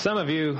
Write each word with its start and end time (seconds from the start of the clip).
Some 0.00 0.16
of 0.16 0.30
you 0.30 0.58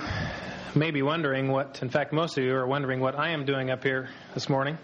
may 0.74 0.90
be 0.90 1.00
wondering 1.00 1.50
what, 1.50 1.78
in 1.80 1.88
fact, 1.88 2.12
most 2.12 2.36
of 2.36 2.44
you 2.44 2.54
are 2.54 2.66
wondering 2.66 3.00
what 3.00 3.18
I 3.18 3.30
am 3.30 3.46
doing 3.46 3.70
up 3.70 3.82
here 3.82 4.10
this 4.34 4.50
morning. 4.50 4.76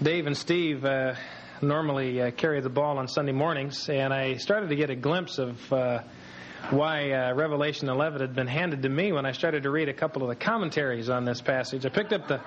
Dave 0.00 0.28
and 0.28 0.36
Steve 0.36 0.84
uh, 0.84 1.14
normally 1.60 2.22
uh, 2.22 2.30
carry 2.30 2.60
the 2.60 2.70
ball 2.70 2.98
on 2.98 3.08
Sunday 3.08 3.32
mornings, 3.32 3.88
and 3.88 4.14
I 4.14 4.36
started 4.36 4.68
to 4.68 4.76
get 4.76 4.90
a 4.90 4.94
glimpse 4.94 5.38
of 5.38 5.72
uh, 5.72 6.02
why 6.70 7.10
uh, 7.10 7.34
Revelation 7.34 7.88
11 7.88 8.20
had 8.20 8.32
been 8.32 8.46
handed 8.46 8.82
to 8.82 8.88
me 8.88 9.10
when 9.10 9.26
I 9.26 9.32
started 9.32 9.64
to 9.64 9.70
read 9.70 9.88
a 9.88 9.92
couple 9.92 10.22
of 10.22 10.28
the 10.28 10.36
commentaries 10.36 11.10
on 11.10 11.24
this 11.24 11.40
passage. 11.40 11.84
I 11.84 11.88
picked 11.88 12.12
up 12.12 12.28
the 12.28 12.40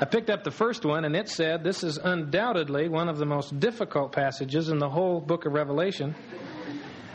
I 0.00 0.06
picked 0.06 0.30
up 0.30 0.42
the 0.42 0.50
first 0.50 0.86
one, 0.86 1.04
and 1.04 1.14
it 1.14 1.28
said 1.28 1.62
this 1.62 1.84
is 1.84 1.98
undoubtedly 1.98 2.88
one 2.88 3.10
of 3.10 3.18
the 3.18 3.26
most 3.26 3.60
difficult 3.60 4.12
passages 4.12 4.70
in 4.70 4.78
the 4.78 4.88
whole 4.88 5.20
book 5.20 5.44
of 5.44 5.52
Revelation. 5.52 6.14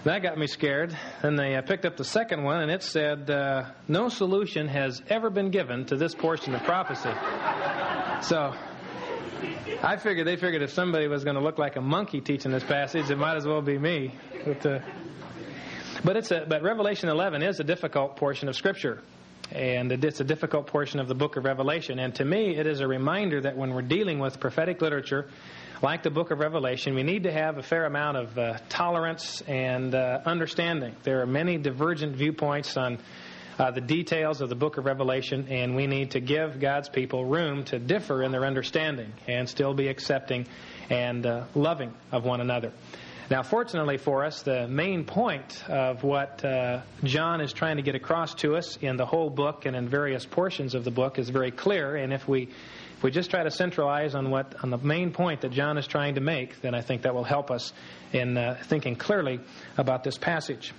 That 0.05 0.21
got 0.21 0.37
me 0.37 0.45
scared. 0.45 0.95
Then 1.23 1.35
they 1.35 1.55
uh, 1.55 1.63
picked 1.63 1.83
up 1.83 1.97
the 1.97 2.03
second 2.03 2.43
one, 2.43 2.61
and 2.61 2.69
it 2.69 2.83
said, 2.83 3.27
uh, 3.27 3.71
No 3.87 4.07
solution 4.07 4.67
has 4.67 5.01
ever 5.09 5.31
been 5.31 5.49
given 5.49 5.85
to 5.87 5.95
this 5.95 6.13
portion 6.13 6.53
of 6.53 6.61
prophecy. 6.61 7.09
So 8.21 8.53
I 9.81 9.97
figured 9.97 10.27
they 10.27 10.35
figured 10.35 10.61
if 10.61 10.69
somebody 10.69 11.07
was 11.07 11.23
going 11.23 11.37
to 11.37 11.41
look 11.41 11.57
like 11.57 11.75
a 11.75 11.81
monkey 11.81 12.21
teaching 12.21 12.51
this 12.51 12.63
passage, 12.63 13.09
it 13.09 13.17
might 13.17 13.35
as 13.35 13.47
well 13.47 13.63
be 13.63 13.79
me. 13.79 14.13
But, 14.45 14.65
uh, 14.67 14.79
but, 16.03 16.17
it's 16.17 16.29
a, 16.29 16.45
but 16.47 16.61
Revelation 16.61 17.09
11 17.09 17.41
is 17.41 17.59
a 17.59 17.63
difficult 17.63 18.15
portion 18.15 18.47
of 18.47 18.55
Scripture. 18.55 19.01
And 19.51 19.91
it's 19.91 20.19
a 20.19 20.23
difficult 20.23 20.67
portion 20.67 20.99
of 20.99 21.07
the 21.07 21.15
book 21.15 21.35
of 21.35 21.45
Revelation. 21.45 21.97
And 21.97 22.13
to 22.15 22.25
me, 22.25 22.55
it 22.55 22.67
is 22.67 22.79
a 22.79 22.87
reminder 22.87 23.41
that 23.41 23.57
when 23.57 23.73
we're 23.73 23.81
dealing 23.81 24.19
with 24.19 24.39
prophetic 24.39 24.83
literature, 24.83 25.29
like 25.81 26.03
the 26.03 26.09
book 26.09 26.31
of 26.31 26.39
Revelation, 26.39 26.95
we 26.95 27.03
need 27.03 27.23
to 27.23 27.31
have 27.31 27.57
a 27.57 27.63
fair 27.63 27.85
amount 27.85 28.17
of 28.17 28.37
uh, 28.37 28.57
tolerance 28.69 29.41
and 29.41 29.93
uh, 29.93 30.21
understanding. 30.25 30.95
There 31.03 31.21
are 31.21 31.25
many 31.25 31.57
divergent 31.57 32.15
viewpoints 32.15 32.77
on 32.77 32.99
uh, 33.57 33.71
the 33.71 33.81
details 33.81 34.41
of 34.41 34.49
the 34.49 34.55
book 34.55 34.77
of 34.77 34.85
Revelation, 34.85 35.47
and 35.49 35.75
we 35.75 35.87
need 35.87 36.11
to 36.11 36.19
give 36.19 36.59
God's 36.59 36.89
people 36.89 37.25
room 37.25 37.63
to 37.65 37.79
differ 37.79 38.23
in 38.23 38.31
their 38.31 38.45
understanding 38.45 39.11
and 39.27 39.47
still 39.47 39.73
be 39.73 39.87
accepting 39.87 40.47
and 40.89 41.25
uh, 41.25 41.45
loving 41.55 41.93
of 42.11 42.25
one 42.25 42.41
another. 42.41 42.71
Now, 43.29 43.41
fortunately 43.41 43.97
for 43.97 44.23
us, 44.23 44.43
the 44.43 44.67
main 44.67 45.03
point 45.03 45.63
of 45.67 46.03
what 46.03 46.45
uh, 46.45 46.81
John 47.03 47.41
is 47.41 47.53
trying 47.53 47.77
to 47.77 47.81
get 47.81 47.95
across 47.95 48.35
to 48.35 48.55
us 48.55 48.77
in 48.77 48.97
the 48.97 49.05
whole 49.05 49.31
book 49.31 49.65
and 49.65 49.75
in 49.75 49.89
various 49.89 50.25
portions 50.25 50.75
of 50.75 50.83
the 50.83 50.91
book 50.91 51.17
is 51.17 51.29
very 51.29 51.51
clear, 51.51 51.95
and 51.95 52.13
if 52.13 52.27
we 52.27 52.49
if 52.97 53.03
we 53.03 53.11
just 53.11 53.29
try 53.29 53.43
to 53.43 53.51
centralize 53.51 54.15
on 54.15 54.29
what 54.29 54.55
on 54.63 54.69
the 54.69 54.77
main 54.77 55.11
point 55.11 55.41
that 55.41 55.51
John 55.51 55.77
is 55.77 55.85
trying 55.85 56.15
to 56.15 56.21
make, 56.21 56.61
then 56.61 56.73
I 56.73 56.81
think 56.81 57.01
that 57.01 57.13
will 57.13 57.25
help 57.25 57.51
us 57.51 57.73
in 58.13 58.37
uh, 58.37 58.57
thinking 58.63 58.95
clearly 58.95 59.41
about 59.77 60.05
this 60.05 60.17
passage. 60.17 60.73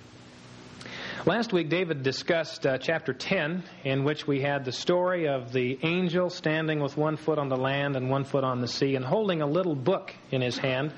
Last 1.27 1.53
week, 1.53 1.69
David 1.69 2.01
discussed 2.01 2.65
uh, 2.65 2.79
chapter 2.79 3.13
10, 3.13 3.63
in 3.83 4.03
which 4.03 4.25
we 4.25 4.41
had 4.41 4.65
the 4.65 4.71
story 4.71 5.27
of 5.27 5.51
the 5.51 5.77
angel 5.83 6.29
standing 6.29 6.79
with 6.79 6.97
one 6.97 7.17
foot 7.17 7.37
on 7.37 7.49
the 7.49 7.57
land 7.57 7.95
and 7.95 8.09
one 8.09 8.23
foot 8.23 8.43
on 8.43 8.61
the 8.61 8.67
sea 8.67 8.95
and 8.95 9.05
holding 9.05 9.41
a 9.41 9.47
little 9.47 9.75
book 9.75 10.13
in 10.31 10.41
his 10.41 10.57
hand. 10.57 10.93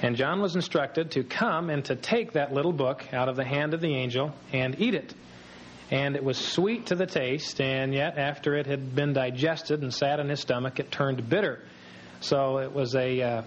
And 0.00 0.14
John 0.14 0.40
was 0.40 0.54
instructed 0.54 1.12
to 1.12 1.24
come 1.24 1.70
and 1.70 1.84
to 1.86 1.96
take 1.96 2.32
that 2.32 2.52
little 2.52 2.72
book 2.72 3.12
out 3.12 3.28
of 3.28 3.34
the 3.34 3.44
hand 3.44 3.74
of 3.74 3.80
the 3.80 3.94
angel 3.94 4.32
and 4.52 4.80
eat 4.80 4.94
it 4.94 5.14
and 5.92 6.16
it 6.16 6.24
was 6.24 6.38
sweet 6.38 6.86
to 6.86 6.94
the 6.94 7.04
taste, 7.04 7.60
and 7.60 7.92
yet 7.92 8.16
after 8.16 8.56
it 8.56 8.66
had 8.66 8.94
been 8.94 9.12
digested 9.12 9.82
and 9.82 9.92
sat 9.92 10.20
in 10.20 10.30
his 10.30 10.40
stomach, 10.40 10.80
it 10.80 10.90
turned 10.90 11.28
bitter. 11.28 11.60
So 12.20 12.58
it 12.58 12.72
was 12.72 12.94
a 12.94 13.20
uh, 13.20 13.42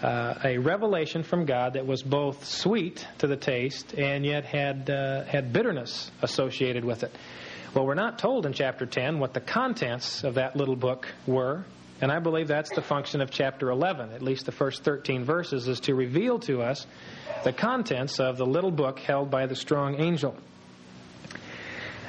uh, 0.00 0.34
a 0.44 0.58
revelation 0.58 1.24
from 1.24 1.44
God 1.44 1.72
that 1.72 1.84
was 1.88 2.04
both 2.04 2.44
sweet 2.44 3.04
to 3.18 3.26
the 3.26 3.36
taste 3.36 3.94
and 3.98 4.24
yet 4.24 4.44
had 4.44 4.88
uh, 4.88 5.24
had 5.24 5.52
bitterness 5.52 6.12
associated 6.22 6.84
with 6.84 7.02
it. 7.02 7.10
Well, 7.74 7.84
we're 7.84 7.94
not 7.94 8.20
told 8.20 8.46
in 8.46 8.52
chapter 8.52 8.86
10 8.86 9.18
what 9.18 9.34
the 9.34 9.40
contents 9.40 10.22
of 10.22 10.34
that 10.34 10.54
little 10.54 10.76
book 10.76 11.08
were, 11.26 11.64
and 12.00 12.12
I 12.12 12.20
believe 12.20 12.46
that's 12.46 12.70
the 12.70 12.80
function 12.80 13.20
of 13.20 13.32
chapter 13.32 13.70
11. 13.70 14.12
At 14.12 14.22
least 14.22 14.46
the 14.46 14.52
first 14.52 14.84
13 14.84 15.24
verses 15.24 15.66
is 15.66 15.80
to 15.80 15.96
reveal 15.96 16.38
to 16.40 16.62
us 16.62 16.86
the 17.42 17.52
contents 17.52 18.20
of 18.20 18.36
the 18.36 18.46
little 18.46 18.70
book 18.70 19.00
held 19.00 19.32
by 19.32 19.46
the 19.46 19.56
strong 19.56 20.00
angel. 20.00 20.36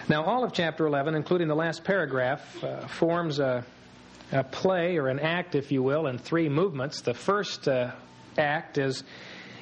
Now, 0.10 0.24
all 0.24 0.44
of 0.44 0.54
chapter 0.54 0.88
11, 0.88 1.14
including 1.14 1.50
the 1.50 1.56
last 1.56 1.84
paragraph, 1.84 2.64
uh, 2.64 2.88
forms 2.88 3.38
a, 3.38 3.64
a, 4.32 4.44
play 4.44 4.98
or 4.98 5.08
an 5.08 5.20
act, 5.20 5.54
if 5.54 5.72
you 5.72 5.84
will, 5.84 6.08
in 6.08 6.18
three 6.18 6.50
movements. 6.50 7.02
The 7.02 7.14
first 7.14 7.68
uh, 7.68 7.92
act 8.36 8.80
is 8.80 9.04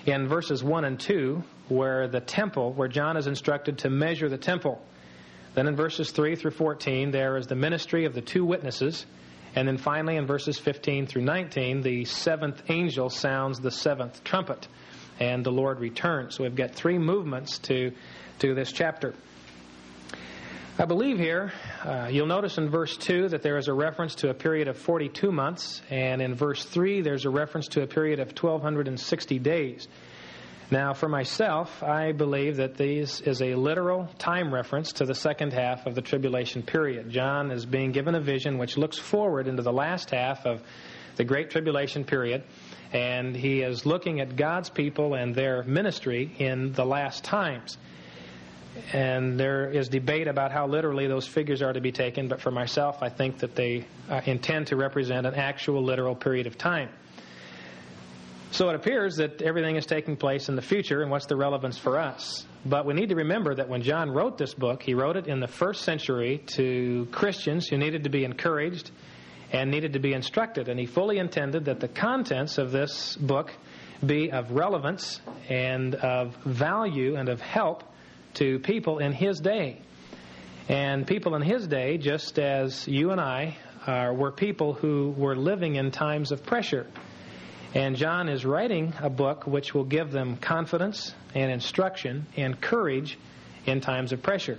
in 0.05 0.29
verses 0.29 0.63
1 0.63 0.85
and 0.85 0.97
2, 0.97 1.43
where 1.67 2.07
the 2.07 2.21
temple, 2.21 2.71
where 2.71 2.87
John 2.87 3.17
is 3.17 3.27
instructed 3.27 3.79
to 3.79 3.89
measure 3.89 4.29
the 4.29 4.37
temple. 4.37 4.81
Then 5.53 5.67
in 5.67 5.75
verses 5.75 6.11
3 6.11 6.37
through 6.37 6.51
14, 6.51 7.11
there 7.11 7.35
is 7.35 7.47
the 7.47 7.55
ministry 7.55 8.05
of 8.05 8.13
the 8.13 8.21
two 8.21 8.45
witnesses. 8.45 9.05
And 9.53 9.67
then 9.67 9.77
finally, 9.77 10.15
in 10.15 10.27
verses 10.27 10.57
15 10.57 11.07
through 11.07 11.23
19, 11.23 11.81
the 11.81 12.05
seventh 12.05 12.63
angel 12.69 13.09
sounds 13.09 13.59
the 13.59 13.71
seventh 13.71 14.23
trumpet, 14.23 14.69
and 15.19 15.45
the 15.45 15.51
Lord 15.51 15.81
returns. 15.81 16.35
So 16.35 16.43
we've 16.43 16.55
got 16.55 16.71
three 16.73 16.99
movements 16.99 17.57
to, 17.59 17.91
to 18.39 18.55
this 18.55 18.71
chapter. 18.71 19.13
I 20.79 20.85
believe 20.85 21.17
here, 21.17 21.51
uh, 21.83 22.07
you'll 22.11 22.27
notice 22.27 22.59
in 22.59 22.69
verse 22.69 22.95
2 22.97 23.29
that 23.29 23.41
there 23.41 23.57
is 23.57 23.67
a 23.67 23.73
reference 23.73 24.13
to 24.15 24.29
a 24.29 24.35
period 24.35 24.67
of 24.67 24.77
42 24.77 25.31
months, 25.31 25.81
and 25.89 26.21
in 26.21 26.35
verse 26.35 26.63
3 26.63 27.01
there's 27.01 27.25
a 27.25 27.31
reference 27.31 27.69
to 27.69 27.81
a 27.81 27.87
period 27.87 28.19
of 28.19 28.27
1260 28.27 29.39
days. 29.39 29.87
Now, 30.69 30.93
for 30.93 31.09
myself, 31.09 31.81
I 31.81 32.11
believe 32.11 32.57
that 32.57 32.75
this 32.75 33.21
is 33.21 33.41
a 33.41 33.55
literal 33.55 34.07
time 34.19 34.53
reference 34.53 34.91
to 34.93 35.05
the 35.05 35.15
second 35.15 35.51
half 35.51 35.87
of 35.87 35.95
the 35.95 36.01
tribulation 36.03 36.61
period. 36.61 37.09
John 37.09 37.49
is 37.49 37.65
being 37.65 37.91
given 37.91 38.13
a 38.13 38.21
vision 38.21 38.59
which 38.59 38.77
looks 38.77 38.99
forward 38.99 39.47
into 39.47 39.63
the 39.63 39.73
last 39.73 40.11
half 40.11 40.45
of 40.45 40.61
the 41.15 41.23
Great 41.23 41.49
Tribulation 41.49 42.03
period, 42.03 42.43
and 42.93 43.35
he 43.35 43.61
is 43.61 43.87
looking 43.87 44.19
at 44.19 44.35
God's 44.35 44.69
people 44.69 45.15
and 45.15 45.33
their 45.33 45.63
ministry 45.63 46.35
in 46.37 46.73
the 46.73 46.85
last 46.85 47.23
times 47.23 47.79
and 48.93 49.39
there 49.39 49.69
is 49.69 49.89
debate 49.89 50.27
about 50.27 50.51
how 50.51 50.67
literally 50.67 51.07
those 51.07 51.27
figures 51.27 51.61
are 51.61 51.73
to 51.73 51.81
be 51.81 51.91
taken, 51.91 52.27
but 52.27 52.41
for 52.41 52.51
myself, 52.51 52.97
I 53.01 53.09
think 53.09 53.39
that 53.39 53.55
they 53.55 53.85
uh, 54.09 54.21
intend 54.25 54.67
to 54.67 54.75
represent 54.75 55.25
an 55.25 55.35
actual 55.35 55.83
literal 55.83 56.15
period 56.15 56.47
of 56.47 56.57
time. 56.57 56.89
So 58.51 58.69
it 58.69 58.75
appears 58.75 59.17
that 59.17 59.41
everything 59.41 59.75
is 59.75 59.85
taking 59.85 60.15
place 60.15 60.49
in 60.49 60.55
the 60.55 60.61
future, 60.61 61.01
and 61.01 61.11
what's 61.11 61.25
the 61.25 61.35
relevance 61.35 61.77
for 61.77 61.97
us? 61.97 62.45
But 62.65 62.85
we 62.85 62.93
need 62.93 63.09
to 63.09 63.15
remember 63.15 63.53
that 63.55 63.67
when 63.67 63.81
John 63.81 64.09
wrote 64.09 64.37
this 64.37 64.53
book, 64.53 64.81
he 64.81 64.93
wrote 64.93 65.17
it 65.17 65.27
in 65.27 65.39
the 65.39 65.47
first 65.47 65.83
century 65.83 66.43
to 66.55 67.07
Christians 67.11 67.67
who 67.67 67.77
needed 67.77 68.05
to 68.05 68.09
be 68.09 68.23
encouraged 68.23 68.91
and 69.51 69.69
needed 69.69 69.93
to 69.93 69.99
be 69.99 70.13
instructed, 70.13 70.69
and 70.69 70.79
he 70.79 70.85
fully 70.85 71.19
intended 71.19 71.65
that 71.65 71.79
the 71.79 71.87
contents 71.87 72.57
of 72.57 72.71
this 72.71 73.15
book 73.17 73.53
be 74.05 74.31
of 74.31 74.51
relevance 74.51 75.21
and 75.49 75.95
of 75.95 76.35
value 76.45 77.15
and 77.15 77.29
of 77.29 77.41
help 77.41 77.83
to 78.37 78.59
people 78.59 78.99
in 78.99 79.13
his 79.13 79.39
day. 79.39 79.81
And 80.69 81.07
people 81.07 81.35
in 81.35 81.41
his 81.41 81.67
day, 81.67 81.97
just 81.97 82.39
as 82.39 82.87
you 82.87 83.11
and 83.11 83.21
I 83.21 83.57
are, 83.85 84.13
were 84.13 84.31
people 84.31 84.73
who 84.73 85.13
were 85.17 85.35
living 85.35 85.75
in 85.75 85.91
times 85.91 86.31
of 86.31 86.43
pressure. 86.43 86.87
And 87.73 87.95
John 87.95 88.29
is 88.29 88.45
writing 88.45 88.93
a 88.99 89.09
book 89.09 89.45
which 89.45 89.73
will 89.73 89.85
give 89.85 90.11
them 90.11 90.37
confidence 90.37 91.13
and 91.35 91.51
instruction 91.51 92.27
and 92.35 92.59
courage 92.59 93.17
in 93.65 93.81
times 93.81 94.13
of 94.13 94.21
pressure. 94.21 94.57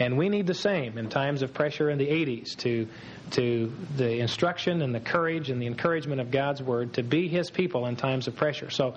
And 0.00 0.16
we 0.16 0.30
need 0.30 0.46
the 0.46 0.54
same 0.54 0.96
in 0.96 1.10
times 1.10 1.42
of 1.42 1.52
pressure 1.52 1.90
in 1.90 1.98
the 1.98 2.06
80s 2.06 2.56
to, 2.60 2.88
to 3.32 3.70
the 3.98 4.18
instruction 4.18 4.80
and 4.80 4.94
the 4.94 5.00
courage 5.00 5.50
and 5.50 5.60
the 5.60 5.66
encouragement 5.66 6.22
of 6.22 6.30
God's 6.30 6.62
Word 6.62 6.94
to 6.94 7.02
be 7.02 7.28
His 7.28 7.50
people 7.50 7.84
in 7.84 7.96
times 7.96 8.26
of 8.26 8.34
pressure. 8.34 8.70
So 8.70 8.94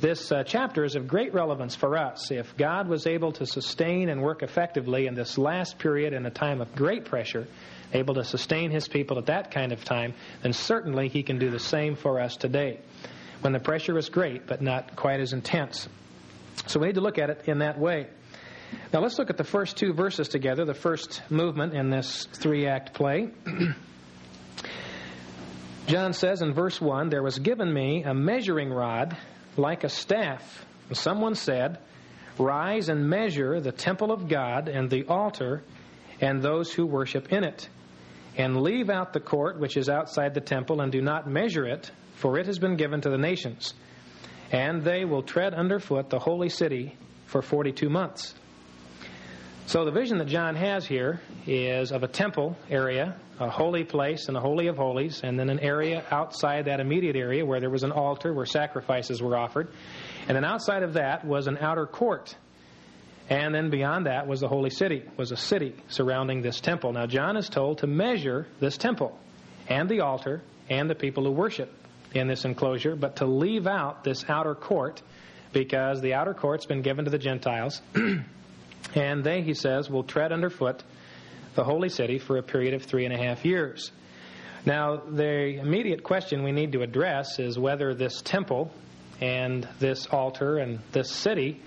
this 0.00 0.30
uh, 0.30 0.44
chapter 0.44 0.84
is 0.84 0.94
of 0.94 1.08
great 1.08 1.34
relevance 1.34 1.74
for 1.74 1.98
us. 1.98 2.30
If 2.30 2.56
God 2.56 2.86
was 2.86 3.08
able 3.08 3.32
to 3.32 3.46
sustain 3.46 4.08
and 4.08 4.22
work 4.22 4.44
effectively 4.44 5.08
in 5.08 5.16
this 5.16 5.36
last 5.36 5.80
period 5.80 6.12
in 6.12 6.24
a 6.24 6.30
time 6.30 6.60
of 6.60 6.72
great 6.76 7.04
pressure, 7.04 7.48
able 7.92 8.14
to 8.14 8.24
sustain 8.24 8.70
his 8.70 8.86
people 8.86 9.18
at 9.18 9.26
that 9.26 9.50
kind 9.50 9.72
of 9.72 9.84
time, 9.84 10.14
then 10.42 10.52
certainly 10.52 11.08
he 11.08 11.24
can 11.24 11.40
do 11.40 11.50
the 11.50 11.58
same 11.58 11.96
for 11.96 12.20
us 12.20 12.36
today 12.36 12.78
when 13.40 13.52
the 13.52 13.60
pressure 13.60 13.98
is 13.98 14.08
great 14.08 14.46
but 14.46 14.62
not 14.62 14.94
quite 14.94 15.18
as 15.18 15.32
intense. 15.32 15.88
So 16.68 16.78
we 16.78 16.86
need 16.86 16.94
to 16.94 17.00
look 17.00 17.18
at 17.18 17.28
it 17.28 17.42
in 17.46 17.58
that 17.58 17.78
way. 17.78 18.06
Now 18.92 19.00
let's 19.00 19.18
look 19.18 19.30
at 19.30 19.36
the 19.36 19.44
first 19.44 19.76
two 19.76 19.92
verses 19.92 20.28
together, 20.28 20.64
the 20.64 20.74
first 20.74 21.22
movement 21.30 21.74
in 21.74 21.90
this 21.90 22.26
three 22.32 22.66
act 22.66 22.94
play. 22.94 23.30
John 25.86 26.14
says 26.14 26.40
in 26.40 26.54
verse 26.54 26.80
1 26.80 27.10
There 27.10 27.22
was 27.22 27.38
given 27.38 27.72
me 27.72 28.04
a 28.04 28.14
measuring 28.14 28.70
rod 28.70 29.16
like 29.56 29.84
a 29.84 29.88
staff. 29.88 30.64
And 30.88 30.96
someone 30.96 31.34
said, 31.34 31.78
Rise 32.38 32.88
and 32.88 33.08
measure 33.08 33.60
the 33.60 33.72
temple 33.72 34.10
of 34.10 34.28
God 34.28 34.68
and 34.68 34.90
the 34.90 35.04
altar 35.06 35.62
and 36.20 36.42
those 36.42 36.72
who 36.72 36.86
worship 36.86 37.32
in 37.32 37.44
it, 37.44 37.68
and 38.36 38.62
leave 38.62 38.88
out 38.88 39.12
the 39.12 39.20
court 39.20 39.58
which 39.58 39.76
is 39.76 39.88
outside 39.88 40.34
the 40.34 40.40
temple, 40.40 40.80
and 40.80 40.90
do 40.90 41.02
not 41.02 41.28
measure 41.28 41.66
it, 41.66 41.90
for 42.14 42.38
it 42.38 42.46
has 42.46 42.58
been 42.58 42.76
given 42.76 43.00
to 43.00 43.10
the 43.10 43.18
nations. 43.18 43.74
And 44.50 44.82
they 44.82 45.04
will 45.04 45.22
tread 45.22 45.54
underfoot 45.54 46.10
the 46.10 46.18
holy 46.18 46.48
city 46.48 46.96
for 47.26 47.42
forty 47.42 47.72
two 47.72 47.88
months. 47.88 48.34
So 49.66 49.86
the 49.86 49.90
vision 49.90 50.18
that 50.18 50.26
John 50.26 50.56
has 50.56 50.86
here 50.86 51.20
is 51.46 51.90
of 51.90 52.02
a 52.02 52.08
temple 52.08 52.54
area, 52.68 53.16
a 53.40 53.48
holy 53.48 53.82
place 53.82 54.28
and 54.28 54.36
a 54.36 54.40
holy 54.40 54.66
of 54.66 54.76
holies, 54.76 55.22
and 55.24 55.38
then 55.38 55.48
an 55.48 55.58
area 55.58 56.04
outside 56.10 56.66
that 56.66 56.80
immediate 56.80 57.16
area 57.16 57.46
where 57.46 57.60
there 57.60 57.70
was 57.70 57.82
an 57.82 57.90
altar 57.90 58.34
where 58.34 58.44
sacrifices 58.44 59.22
were 59.22 59.34
offered. 59.36 59.68
And 60.28 60.36
then 60.36 60.44
outside 60.44 60.82
of 60.82 60.92
that 60.94 61.24
was 61.24 61.46
an 61.46 61.56
outer 61.58 61.86
court. 61.86 62.36
And 63.30 63.54
then 63.54 63.70
beyond 63.70 64.04
that 64.04 64.26
was 64.26 64.40
the 64.40 64.48
holy 64.48 64.68
city, 64.68 65.02
was 65.16 65.32
a 65.32 65.36
city 65.36 65.74
surrounding 65.88 66.42
this 66.42 66.60
temple. 66.60 66.92
Now 66.92 67.06
John 67.06 67.38
is 67.38 67.48
told 67.48 67.78
to 67.78 67.86
measure 67.86 68.46
this 68.60 68.76
temple 68.76 69.18
and 69.66 69.88
the 69.88 70.00
altar 70.00 70.42
and 70.68 70.90
the 70.90 70.94
people 70.94 71.24
who 71.24 71.30
worship 71.30 71.72
in 72.12 72.28
this 72.28 72.44
enclosure, 72.44 72.96
but 72.96 73.16
to 73.16 73.24
leave 73.24 73.66
out 73.66 74.04
this 74.04 74.26
outer 74.28 74.54
court 74.54 75.00
because 75.54 76.02
the 76.02 76.12
outer 76.12 76.34
court's 76.34 76.66
been 76.66 76.82
given 76.82 77.06
to 77.06 77.10
the 77.10 77.18
Gentiles. 77.18 77.80
And 78.94 79.24
they, 79.24 79.42
he 79.42 79.54
says, 79.54 79.90
will 79.90 80.04
tread 80.04 80.32
underfoot 80.32 80.82
the 81.54 81.64
holy 81.64 81.88
city 81.88 82.18
for 82.18 82.36
a 82.36 82.42
period 82.42 82.74
of 82.74 82.82
three 82.82 83.04
and 83.04 83.14
a 83.14 83.18
half 83.18 83.44
years. 83.44 83.90
Now, 84.66 84.96
the 84.96 85.58
immediate 85.58 86.02
question 86.02 86.42
we 86.42 86.52
need 86.52 86.72
to 86.72 86.82
address 86.82 87.38
is 87.38 87.58
whether 87.58 87.94
this 87.94 88.22
temple 88.22 88.72
and 89.20 89.68
this 89.78 90.06
altar 90.06 90.58
and 90.58 90.80
this 90.92 91.10
city 91.10 91.60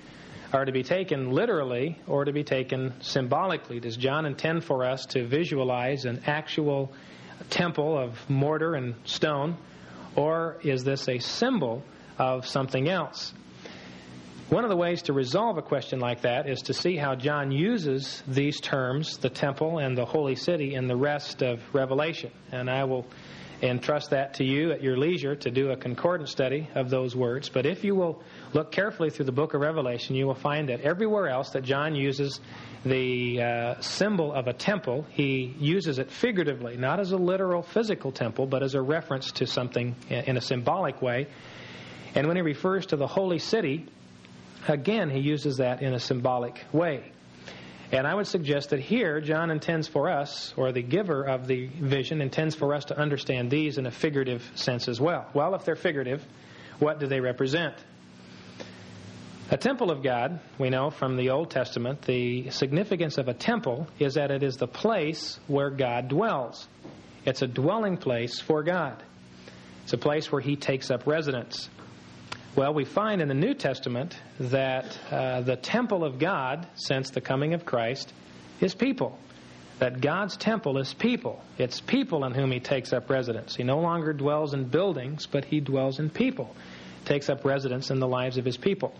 are 0.53 0.65
to 0.65 0.71
be 0.71 0.83
taken 0.83 1.31
literally 1.31 1.99
or 2.07 2.25
to 2.25 2.31
be 2.31 2.43
taken 2.43 2.93
symbolically. 3.01 3.79
Does 3.79 3.97
John 3.97 4.25
intend 4.25 4.63
for 4.63 4.85
us 4.85 5.05
to 5.07 5.25
visualize 5.25 6.05
an 6.05 6.23
actual 6.25 6.93
temple 7.49 7.97
of 7.97 8.29
mortar 8.29 8.75
and 8.75 8.95
stone, 9.05 9.57
or 10.15 10.57
is 10.63 10.83
this 10.83 11.07
a 11.07 11.19
symbol 11.19 11.83
of 12.17 12.47
something 12.47 12.89
else? 12.89 13.33
One 14.49 14.63
of 14.63 14.69
the 14.69 14.77
ways 14.77 15.01
to 15.03 15.13
resolve 15.13 15.57
a 15.57 15.61
question 15.61 15.99
like 15.99 16.21
that 16.21 16.47
is 16.47 16.61
to 16.63 16.73
see 16.73 16.95
how 16.95 17.15
John 17.15 17.51
uses 17.51 18.23
these 18.29 18.61
terms, 18.61 19.17
the 19.17 19.29
temple 19.29 19.79
and 19.79 19.97
the 19.97 20.05
holy 20.05 20.35
city, 20.35 20.73
in 20.73 20.87
the 20.87 20.95
rest 20.95 21.41
of 21.41 21.61
Revelation. 21.73 22.31
And 22.53 22.69
I 22.69 22.85
will 22.85 23.05
entrust 23.61 24.11
that 24.11 24.35
to 24.35 24.45
you 24.45 24.71
at 24.71 24.81
your 24.81 24.95
leisure 24.95 25.35
to 25.35 25.51
do 25.51 25.71
a 25.71 25.75
concordant 25.75 26.29
study 26.29 26.69
of 26.75 26.89
those 26.89 27.13
words. 27.13 27.49
But 27.49 27.65
if 27.65 27.83
you 27.83 27.93
will 27.93 28.23
look 28.53 28.71
carefully 28.71 29.09
through 29.09 29.25
the 29.25 29.33
book 29.33 29.53
of 29.53 29.59
Revelation, 29.59 30.15
you 30.15 30.25
will 30.25 30.33
find 30.33 30.69
that 30.69 30.79
everywhere 30.79 31.27
else 31.27 31.49
that 31.49 31.63
John 31.63 31.93
uses 31.93 32.39
the 32.85 33.41
uh, 33.41 33.81
symbol 33.81 34.31
of 34.31 34.47
a 34.47 34.53
temple, 34.53 35.05
he 35.09 35.55
uses 35.59 35.99
it 35.99 36.09
figuratively, 36.09 36.77
not 36.77 37.01
as 37.01 37.11
a 37.11 37.17
literal 37.17 37.63
physical 37.63 38.13
temple, 38.13 38.45
but 38.45 38.63
as 38.63 38.75
a 38.75 38.81
reference 38.81 39.29
to 39.33 39.45
something 39.45 39.93
in 40.09 40.37
a 40.37 40.41
symbolic 40.41 41.01
way. 41.01 41.27
And 42.15 42.27
when 42.27 42.37
he 42.37 42.43
refers 42.43 42.85
to 42.87 42.95
the 42.95 43.07
holy 43.07 43.39
city, 43.39 43.87
Again, 44.67 45.09
he 45.09 45.19
uses 45.19 45.57
that 45.57 45.81
in 45.81 45.93
a 45.93 45.99
symbolic 45.99 46.63
way. 46.71 47.11
And 47.91 48.05
I 48.05 48.13
would 48.13 48.27
suggest 48.27 48.71
that 48.71 48.81
here, 48.81 49.21
John 49.21 49.49
intends 49.49 49.87
for 49.87 50.09
us, 50.09 50.53
or 50.57 50.73
the 50.73 50.81
giver 50.81 51.23
of 51.23 51.47
the 51.47 51.67
vision 51.67 52.21
intends 52.21 52.53
for 52.53 52.73
us 52.75 52.85
to 52.85 52.97
understand 52.99 53.49
these 53.49 53.77
in 53.77 53.85
a 53.85 53.91
figurative 53.91 54.43
sense 54.55 54.89
as 54.89 54.99
well. 54.99 55.25
Well, 55.33 55.55
if 55.55 55.63
they're 55.63 55.77
figurative, 55.77 56.25
what 56.79 56.99
do 56.99 57.07
they 57.07 57.21
represent? 57.21 57.75
A 59.49 59.55
temple 59.55 59.89
of 59.89 60.03
God, 60.03 60.41
we 60.57 60.69
know 60.69 60.89
from 60.89 61.15
the 61.15 61.29
Old 61.29 61.49
Testament, 61.49 62.01
the 62.01 62.49
significance 62.49 63.17
of 63.17 63.29
a 63.29 63.33
temple 63.33 63.87
is 63.97 64.15
that 64.15 64.31
it 64.31 64.43
is 64.43 64.57
the 64.57 64.67
place 64.67 65.39
where 65.47 65.69
God 65.69 66.09
dwells. 66.09 66.67
It's 67.25 67.41
a 67.41 67.47
dwelling 67.47 67.95
place 67.95 68.41
for 68.41 68.63
God. 68.63 69.01
It's 69.83 69.93
a 69.93 69.97
place 69.97 70.29
where 70.29 70.41
He 70.41 70.57
takes 70.57 70.91
up 70.91 71.07
residence. 71.07 71.69
Well, 72.57 72.73
we 72.73 72.85
find 72.85 73.21
in 73.21 73.27
the 73.27 73.35
New 73.35 73.53
Testament 73.53 74.19
that 74.39 74.97
uh, 75.11 75.41
the 75.41 75.55
temple 75.55 76.03
of 76.03 76.17
God, 76.17 76.65
since 76.73 77.11
the 77.11 77.21
coming 77.21 77.53
of 77.53 77.67
Christ, 77.67 78.11
is 78.59 78.73
people. 78.73 79.15
That 79.77 80.01
God's 80.01 80.37
temple 80.37 80.79
is 80.79 80.91
people. 80.91 81.39
It's 81.59 81.79
people 81.81 82.25
in 82.25 82.33
whom 82.33 82.49
He 82.49 82.59
takes 82.59 82.93
up 82.93 83.11
residence. 83.11 83.55
He 83.55 83.61
no 83.61 83.79
longer 83.79 84.11
dwells 84.11 84.55
in 84.55 84.63
buildings, 84.63 85.27
but 85.27 85.45
He 85.45 85.59
dwells 85.59 85.99
in 85.99 86.09
people. 86.09 86.55
Takes 87.05 87.29
up 87.29 87.45
residence 87.45 87.91
in 87.91 87.99
the 87.99 88.07
lives 88.07 88.39
of 88.39 88.45
His 88.45 88.57
people. 88.57 88.91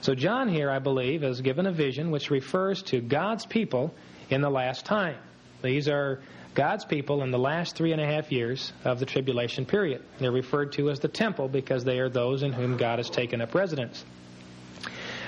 So, 0.00 0.16
John 0.16 0.48
here, 0.48 0.68
I 0.68 0.80
believe, 0.80 1.22
is 1.22 1.40
given 1.40 1.66
a 1.66 1.72
vision 1.72 2.10
which 2.10 2.32
refers 2.32 2.82
to 2.84 3.00
God's 3.00 3.46
people 3.46 3.94
in 4.28 4.40
the 4.40 4.50
last 4.50 4.86
time. 4.86 5.18
These 5.62 5.88
are 5.88 6.20
God's 6.54 6.84
people 6.84 7.22
in 7.22 7.30
the 7.30 7.38
last 7.38 7.74
three 7.74 7.92
and 7.92 8.00
a 8.00 8.06
half 8.06 8.30
years 8.30 8.72
of 8.84 9.00
the 9.00 9.06
tribulation 9.06 9.66
period. 9.66 10.02
They're 10.18 10.32
referred 10.32 10.72
to 10.72 10.90
as 10.90 11.00
the 11.00 11.08
temple 11.08 11.48
because 11.48 11.84
they 11.84 11.98
are 11.98 12.08
those 12.08 12.42
in 12.42 12.52
whom 12.52 12.76
God 12.76 12.98
has 12.98 13.10
taken 13.10 13.40
up 13.40 13.54
residence. 13.54 14.04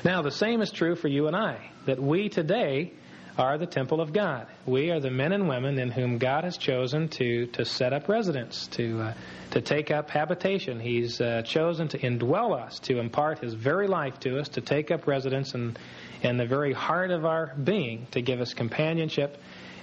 Now, 0.05 0.23
the 0.23 0.31
same 0.31 0.61
is 0.63 0.71
true 0.71 0.95
for 0.95 1.09
you 1.09 1.27
and 1.27 1.35
I, 1.35 1.71
that 1.87 2.01
we 2.01 2.29
today 2.29 2.93
are 3.39 3.59
the 3.59 3.67
temple 3.67 4.01
of 4.01 4.13
God. 4.13 4.47
We 4.65 4.91
are 4.91 5.01
the 5.01 5.11
men 5.11 5.33
and 5.33 5.49
women 5.49 5.79
in 5.79 5.91
whom 5.91 6.19
God 6.19 6.45
has 6.45 6.57
chosen 6.57 7.09
to, 7.09 7.47
to 7.49 7.65
set 7.65 7.93
up 7.93 8.09
residence, 8.09 8.69
to, 8.69 9.01
uh, 9.03 9.15
to 9.51 9.61
take 9.61 9.91
up 9.91 10.09
habitation. 10.09 10.81
He's 10.81 11.21
uh, 11.21 11.43
chosen 11.43 11.89
to 11.89 11.99
indwell 11.99 12.57
us, 12.59 12.79
to 12.81 12.99
impart 12.99 13.41
His 13.41 13.53
very 13.53 13.89
life 13.89 14.21
to 14.21 14.39
us, 14.39 14.49
to 14.51 14.61
take 14.61 14.91
up 14.91 15.07
residence 15.07 15.55
in, 15.55 15.77
in 16.23 16.37
the 16.37 16.47
very 16.47 16.73
heart 16.73 17.11
of 17.11 17.27
our 17.27 17.55
being, 17.63 18.07
to 18.13 18.23
give 18.23 18.41
us 18.41 18.55
companionship 18.55 19.37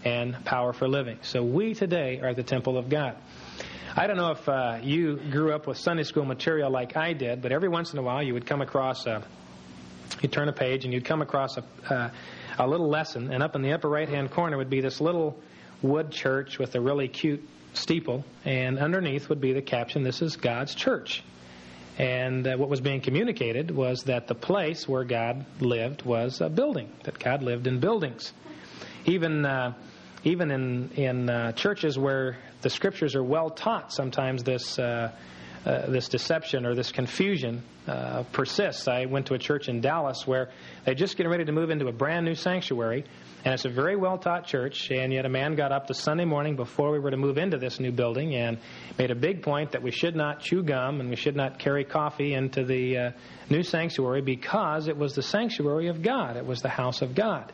and 0.04 0.44
power 0.46 0.74
for 0.74 0.88
living. 0.88 1.18
So 1.22 1.44
we 1.44 1.74
today 1.74 2.20
are 2.22 2.34
the 2.34 2.44
temple 2.44 2.78
of 2.78 2.90
God. 2.90 3.16
I 3.96 4.08
don't 4.08 4.18
know 4.18 4.32
if 4.32 4.50
uh, 4.50 4.80
you 4.82 5.18
grew 5.18 5.54
up 5.54 5.68
with 5.68 5.78
Sunday 5.78 6.04
school 6.04 6.26
material 6.26 6.72
like 6.72 6.98
I 6.98 7.14
did, 7.14 7.42
but 7.42 7.52
every 7.52 7.70
once 7.70 7.94
in 7.94 8.00
a 8.00 8.02
while 8.02 8.24
you 8.24 8.34
would 8.34 8.46
come 8.46 8.62
across 8.62 9.06
a, 9.06 9.24
you 10.22 10.30
turn 10.30 10.50
a 10.50 10.54
page 10.54 10.84
and 10.84 10.94
you'd 10.94 11.06
come 11.06 11.22
across 11.22 11.58
a, 11.58 11.64
uh, 11.94 12.10
a 12.58 12.68
little 12.68 12.90
lesson, 12.90 13.32
and 13.32 13.44
up 13.44 13.56
in 13.56 13.62
the 13.62 13.72
upper 13.74 13.88
right 13.88 14.10
hand 14.10 14.32
corner 14.32 14.58
would 14.58 14.70
be 14.70 14.82
this 14.82 15.00
little 15.00 15.38
wood 15.82 16.12
church 16.12 16.58
with 16.58 16.74
a 16.76 16.82
really 16.82 17.08
cute 17.08 17.48
steeple, 17.74 18.26
and 18.46 18.80
underneath 18.80 19.30
would 19.30 19.42
be 19.42 19.54
the 19.54 19.62
caption, 19.62 20.04
This 20.04 20.22
is 20.22 20.38
God's 20.38 20.74
church. 20.74 21.24
And 21.98 22.48
uh, 22.48 22.56
what 22.58 22.70
was 22.70 22.82
being 22.82 23.02
communicated 23.02 23.70
was 23.70 24.04
that 24.04 24.28
the 24.28 24.36
place 24.36 24.88
where 24.88 25.04
God 25.04 25.46
lived 25.60 26.02
was 26.02 26.42
a 26.42 26.50
building, 26.50 26.92
that 27.04 27.20
God 27.20 27.44
lived 27.44 27.68
in 27.68 27.80
buildings. 27.80 28.34
Even 29.06 29.46
uh, 29.46 29.74
even 30.24 30.52
in 30.52 30.90
in 30.92 31.30
uh, 31.30 31.52
churches 31.52 31.98
where 31.98 32.38
the 32.62 32.70
scriptures 32.70 33.16
are 33.16 33.24
well 33.24 33.50
taught, 33.50 33.92
sometimes 33.92 34.44
this 34.44 34.80
uh, 34.80 35.12
uh, 35.66 35.90
this 35.90 36.10
deception 36.10 36.66
or 36.66 36.76
this 36.76 36.92
confusion 36.92 37.64
uh, 37.88 38.24
persists. 38.34 38.88
I 38.88 39.06
went 39.06 39.28
to 39.28 39.34
a 39.34 39.40
church 39.40 39.70
in 39.70 39.80
Dallas 39.80 40.28
where 40.28 40.50
they're 40.84 40.94
just 40.94 41.16
getting 41.16 41.32
ready 41.32 41.46
to 41.46 41.54
move 41.54 41.70
into 41.70 41.88
a 41.88 41.92
brand 41.92 42.26
new 42.26 42.36
sanctuary, 42.36 43.06
and 43.46 43.54
it's 43.54 43.64
a 43.64 43.70
very 43.70 43.96
well 43.96 44.18
taught 44.18 44.46
church. 44.46 44.92
And 44.92 45.14
yet, 45.14 45.26
a 45.26 45.30
man 45.30 45.56
got 45.56 45.72
up 45.72 45.88
the 45.88 45.94
Sunday 45.94 46.26
morning 46.26 46.58
before 46.58 46.92
we 46.92 47.00
were 47.00 47.12
to 47.12 47.18
move 47.18 47.38
into 47.38 47.58
this 47.58 47.80
new 47.80 47.92
building 47.92 48.36
and 48.36 48.58
made 48.98 49.12
a 49.12 49.16
big 49.16 49.42
point 49.42 49.72
that 49.72 49.82
we 49.82 49.92
should 49.92 50.16
not 50.16 50.42
chew 50.42 50.64
gum 50.64 51.00
and 51.00 51.10
we 51.10 51.16
should 51.16 51.36
not 51.36 51.60
carry 51.60 51.86
coffee 51.86 52.34
into 52.34 52.64
the 52.64 52.98
uh, 52.98 53.12
new 53.50 53.64
sanctuary 53.64 54.22
because 54.22 54.88
it 54.88 54.98
was 54.98 55.16
the 55.16 55.24
sanctuary 55.24 55.88
of 55.88 56.02
God, 56.02 56.38
it 56.38 56.46
was 56.46 56.62
the 56.62 56.70
house 56.70 57.02
of 57.02 57.16
God. 57.16 57.52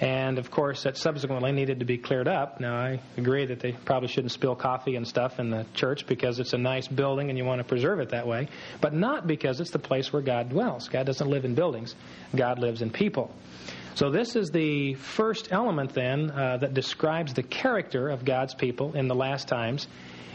And 0.00 0.38
of 0.38 0.50
course, 0.50 0.84
that 0.84 0.96
subsequently 0.96 1.52
needed 1.52 1.80
to 1.80 1.84
be 1.84 1.98
cleared 1.98 2.26
up. 2.26 2.58
Now, 2.58 2.74
I 2.74 3.00
agree 3.18 3.44
that 3.44 3.60
they 3.60 3.72
probably 3.72 4.08
shouldn't 4.08 4.32
spill 4.32 4.56
coffee 4.56 4.96
and 4.96 5.06
stuff 5.06 5.38
in 5.38 5.50
the 5.50 5.66
church 5.74 6.06
because 6.06 6.38
it's 6.38 6.54
a 6.54 6.58
nice 6.58 6.88
building 6.88 7.28
and 7.28 7.36
you 7.36 7.44
want 7.44 7.58
to 7.58 7.64
preserve 7.64 8.00
it 8.00 8.08
that 8.10 8.26
way, 8.26 8.48
but 8.80 8.94
not 8.94 9.26
because 9.26 9.60
it's 9.60 9.70
the 9.70 9.78
place 9.78 10.10
where 10.10 10.22
God 10.22 10.48
dwells. 10.48 10.88
God 10.88 11.04
doesn't 11.04 11.28
live 11.28 11.44
in 11.44 11.54
buildings, 11.54 11.94
God 12.34 12.58
lives 12.58 12.80
in 12.80 12.90
people. 12.90 13.30
So, 13.94 14.10
this 14.10 14.36
is 14.36 14.50
the 14.50 14.94
first 14.94 15.48
element 15.52 15.92
then 15.92 16.30
uh, 16.30 16.56
that 16.58 16.72
describes 16.72 17.34
the 17.34 17.42
character 17.42 18.08
of 18.08 18.24
God's 18.24 18.54
people 18.54 18.94
in 18.94 19.08
the 19.08 19.14
last 19.14 19.48
times, 19.48 19.86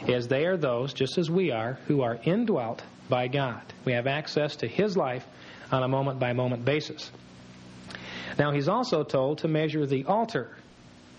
is 0.07 0.27
they 0.27 0.45
are 0.45 0.57
those, 0.57 0.93
just 0.93 1.17
as 1.17 1.31
we 1.31 1.51
are, 1.51 1.79
who 1.88 2.01
are 2.03 2.19
indwelt 2.24 2.84
by 3.10 3.27
God. 3.27 3.62
We 3.84 3.93
have 3.93 4.05
access 4.05 4.57
to 4.57 4.67
His 4.67 4.95
life 4.95 5.25
on 5.72 5.81
a 5.81 5.88
moment 5.88 6.19
by 6.19 6.34
moment 6.34 6.65
basis. 6.65 7.10
Now, 8.38 8.51
he's 8.51 8.67
also 8.67 9.03
told 9.03 9.39
to 9.39 9.48
measure 9.48 9.86
the 9.86 10.05
altar. 10.05 10.55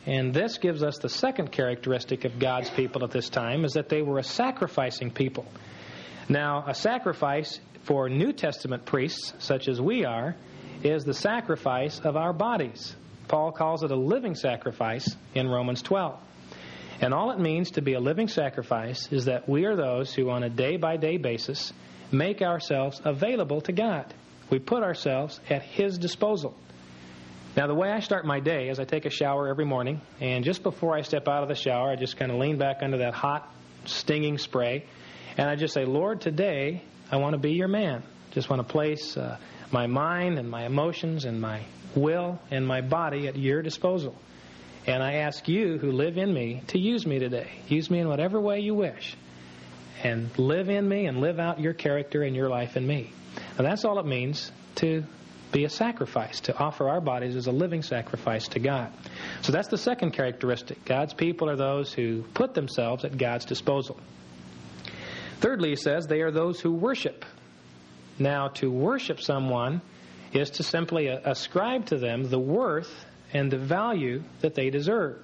And 0.07 0.33
this 0.33 0.59
gives 0.59 0.83
us 0.83 0.99
the 0.99 1.09
second 1.09 1.51
characteristic 1.51 2.25
of 2.25 2.39
God's 2.39 2.71
people 2.71 3.03
at 3.05 3.11
this 3.11 3.29
time 3.29 3.65
is 3.65 3.73
that 3.73 3.89
they 3.89 4.03
were 4.03 4.19
a 4.19 4.23
sacrificing 4.23 5.11
people. 5.11 5.47
Now, 6.29 6.65
a 6.67 6.75
sacrifice 6.75 7.61
for 7.85 8.09
New 8.09 8.33
Testament 8.33 8.85
priests, 8.85 9.33
such 9.39 9.69
as 9.69 9.81
we 9.81 10.05
are, 10.05 10.37
is 10.83 11.05
the 11.05 11.15
sacrifice 11.15 11.99
of 12.01 12.17
our 12.17 12.33
bodies. 12.33 12.95
Paul 13.29 13.51
calls 13.53 13.83
it 13.83 13.91
a 13.91 13.97
living 13.97 14.35
sacrifice 14.35 15.17
in 15.35 15.49
Romans 15.49 15.83
12. 15.83 16.21
And 17.01 17.13
all 17.13 17.31
it 17.31 17.41
means 17.41 17.73
to 17.73 17.83
be 17.83 17.95
a 17.95 18.01
living 18.01 18.29
sacrifice 18.29 19.13
is 19.13 19.27
that 19.27 19.49
we 19.49 19.65
are 19.67 19.77
those 19.77 20.15
who, 20.15 20.31
on 20.31 20.43
a 20.43 20.49
day 20.49 20.77
by 20.77 20.97
day 20.97 21.17
basis, 21.17 21.73
make 22.11 22.43
ourselves 22.43 23.01
available 23.05 23.61
to 23.63 23.73
God. 23.73 24.15
We 24.51 24.61
put 24.61 24.83
ourselves 24.83 25.41
at 25.51 25.63
His 25.63 25.99
disposal. 25.99 26.57
Now, 27.57 27.67
the 27.67 27.75
way 27.75 27.91
I 27.91 28.01
start 28.01 28.27
my 28.27 28.41
day 28.41 28.69
is 28.69 28.79
I 28.79 28.85
take 28.85 29.07
a 29.07 29.11
shower 29.11 29.49
every 29.49 29.65
morning, 29.65 30.03
and 30.21 30.45
just 30.45 30.63
before 30.63 30.95
I 30.95 31.01
step 31.01 31.27
out 31.27 31.43
of 31.43 31.49
the 31.49 31.55
shower, 31.55 31.89
I 31.91 31.97
just 31.97 32.19
kind 32.19 32.31
of 32.31 32.39
lean 32.39 32.59
back 32.59 32.83
under 32.83 32.99
that 32.99 33.15
hot, 33.15 33.51
stinging 33.87 34.37
spray, 34.37 34.85
and 35.39 35.49
I 35.49 35.57
just 35.57 35.73
say, 35.73 35.87
Lord, 35.87 36.21
today 36.21 36.83
I 37.11 37.17
want 37.17 37.33
to 37.33 37.39
be 37.39 37.53
your 37.53 37.69
man. 37.69 38.03
Just 38.33 38.51
want 38.51 38.61
to 38.61 38.71
place 38.71 39.17
uh, 39.17 39.39
my 39.71 39.87
mind 39.87 40.39
and 40.39 40.51
my 40.51 40.67
emotions 40.67 41.25
and 41.25 41.41
my 41.41 41.63
will 41.95 42.39
and 42.51 42.67
my 42.67 42.83
body 42.83 43.27
at 43.27 43.37
your 43.37 43.63
disposal. 43.63 44.15
And 44.87 45.03
I 45.03 45.15
ask 45.15 45.49
you 45.49 45.79
who 45.79 45.93
live 45.93 46.19
in 46.19 46.33
me 46.33 46.63
to 46.69 46.79
use 46.79 47.07
me 47.07 47.19
today. 47.19 47.51
Use 47.69 47.91
me 47.91 48.01
in 48.01 48.09
whatever 48.09 48.39
way 48.39 48.61
you 48.61 48.75
wish. 48.75 49.17
And 50.05 50.29
live 50.39 50.69
in 50.69 50.87
me 50.87 51.07
and 51.07 51.23
live 51.23 51.41
out 51.41 51.59
your 51.59 51.73
character 51.73 52.23
and 52.23 52.37
your 52.37 52.51
life 52.51 52.77
in 52.77 52.87
me. 52.87 53.11
And 53.57 53.67
that's 53.67 53.87
all 53.87 53.99
it 53.99 54.07
means 54.07 54.53
to 54.77 55.05
be 55.53 55.65
a 55.65 55.69
sacrifice, 55.69 56.41
to 56.41 56.57
offer 56.57 56.89
our 56.89 57.01
bodies 57.01 57.37
as 57.37 57.47
a 57.47 57.53
living 57.53 57.83
sacrifice 57.83 58.49
to 58.49 58.59
God. 58.59 58.93
So 59.43 59.53
that's 59.53 59.69
the 59.69 59.79
second 59.79 60.13
characteristic. 60.13 60.85
God's 60.85 61.15
people 61.15 61.49
are 61.49 61.57
those 61.57 61.93
who 61.93 62.23
put 62.35 62.55
themselves 62.55 63.05
at 63.05 63.17
God's 63.17 63.45
disposal. 63.45 63.99
Thirdly, 65.41 65.71
he 65.71 65.77
says 65.77 66.07
they 66.07 66.23
are 66.23 66.31
those 66.31 66.61
who 66.61 66.73
worship. 66.73 67.25
Now, 68.19 68.49
to 68.49 68.71
worship 68.71 69.21
someone 69.21 69.83
is 70.33 70.51
to 70.51 70.63
simply 70.63 71.11
uh, 71.11 71.19
ascribe 71.25 71.87
to 71.87 71.99
them 71.99 72.29
the 72.29 72.39
worth 72.39 73.05
and 73.33 73.51
the 73.51 73.59
value 73.59 74.23
that 74.41 74.55
they 74.55 74.71
deserve. 74.71 75.19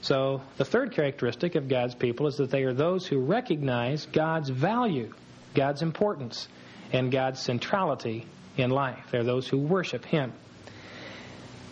So, 0.00 0.42
the 0.56 0.64
third 0.64 0.92
characteristic 0.92 1.54
of 1.56 1.68
God's 1.68 1.94
people 1.94 2.28
is 2.28 2.36
that 2.36 2.50
they 2.50 2.62
are 2.62 2.72
those 2.72 3.06
who 3.06 3.18
recognize 3.18 4.06
God's 4.06 4.48
value, 4.48 5.12
God's 5.54 5.82
importance, 5.82 6.48
and 6.92 7.10
God's 7.10 7.40
centrality 7.40 8.26
in 8.58 8.70
life. 8.70 9.06
They're 9.10 9.24
those 9.24 9.48
who 9.48 9.58
worship 9.58 10.04
Him. 10.04 10.32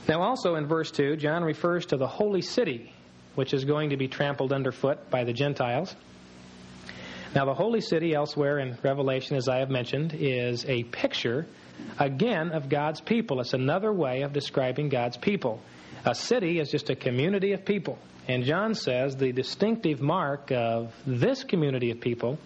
Now, 0.08 0.22
also 0.22 0.54
in 0.54 0.66
verse 0.66 0.90
2, 0.92 1.16
John 1.16 1.42
refers 1.42 1.86
to 1.86 1.96
the 1.96 2.06
holy 2.06 2.42
city, 2.42 2.92
which 3.34 3.52
is 3.52 3.64
going 3.64 3.90
to 3.90 3.96
be 3.96 4.06
trampled 4.06 4.52
underfoot 4.52 5.10
by 5.10 5.24
the 5.24 5.32
Gentiles. 5.32 5.94
Now, 7.34 7.44
the 7.44 7.54
holy 7.54 7.80
city 7.80 8.14
elsewhere 8.14 8.58
in 8.60 8.78
Revelation, 8.82 9.36
as 9.36 9.48
I 9.48 9.58
have 9.58 9.68
mentioned, 9.68 10.14
is 10.16 10.64
a 10.66 10.84
picture, 10.84 11.46
again, 11.98 12.52
of 12.52 12.68
God's 12.68 13.00
people. 13.00 13.40
It's 13.40 13.52
another 13.52 13.92
way 13.92 14.22
of 14.22 14.32
describing 14.32 14.88
God's 14.88 15.16
people. 15.16 15.60
A 16.04 16.14
city 16.14 16.60
is 16.60 16.70
just 16.70 16.88
a 16.88 16.94
community 16.94 17.52
of 17.52 17.64
people. 17.64 17.98
And 18.28 18.44
John 18.44 18.74
says 18.74 19.16
the 19.16 19.32
distinctive 19.32 20.00
mark 20.00 20.50
of 20.52 20.94
this 21.04 21.44
community 21.44 21.90
of 21.90 22.00
people 22.00 22.38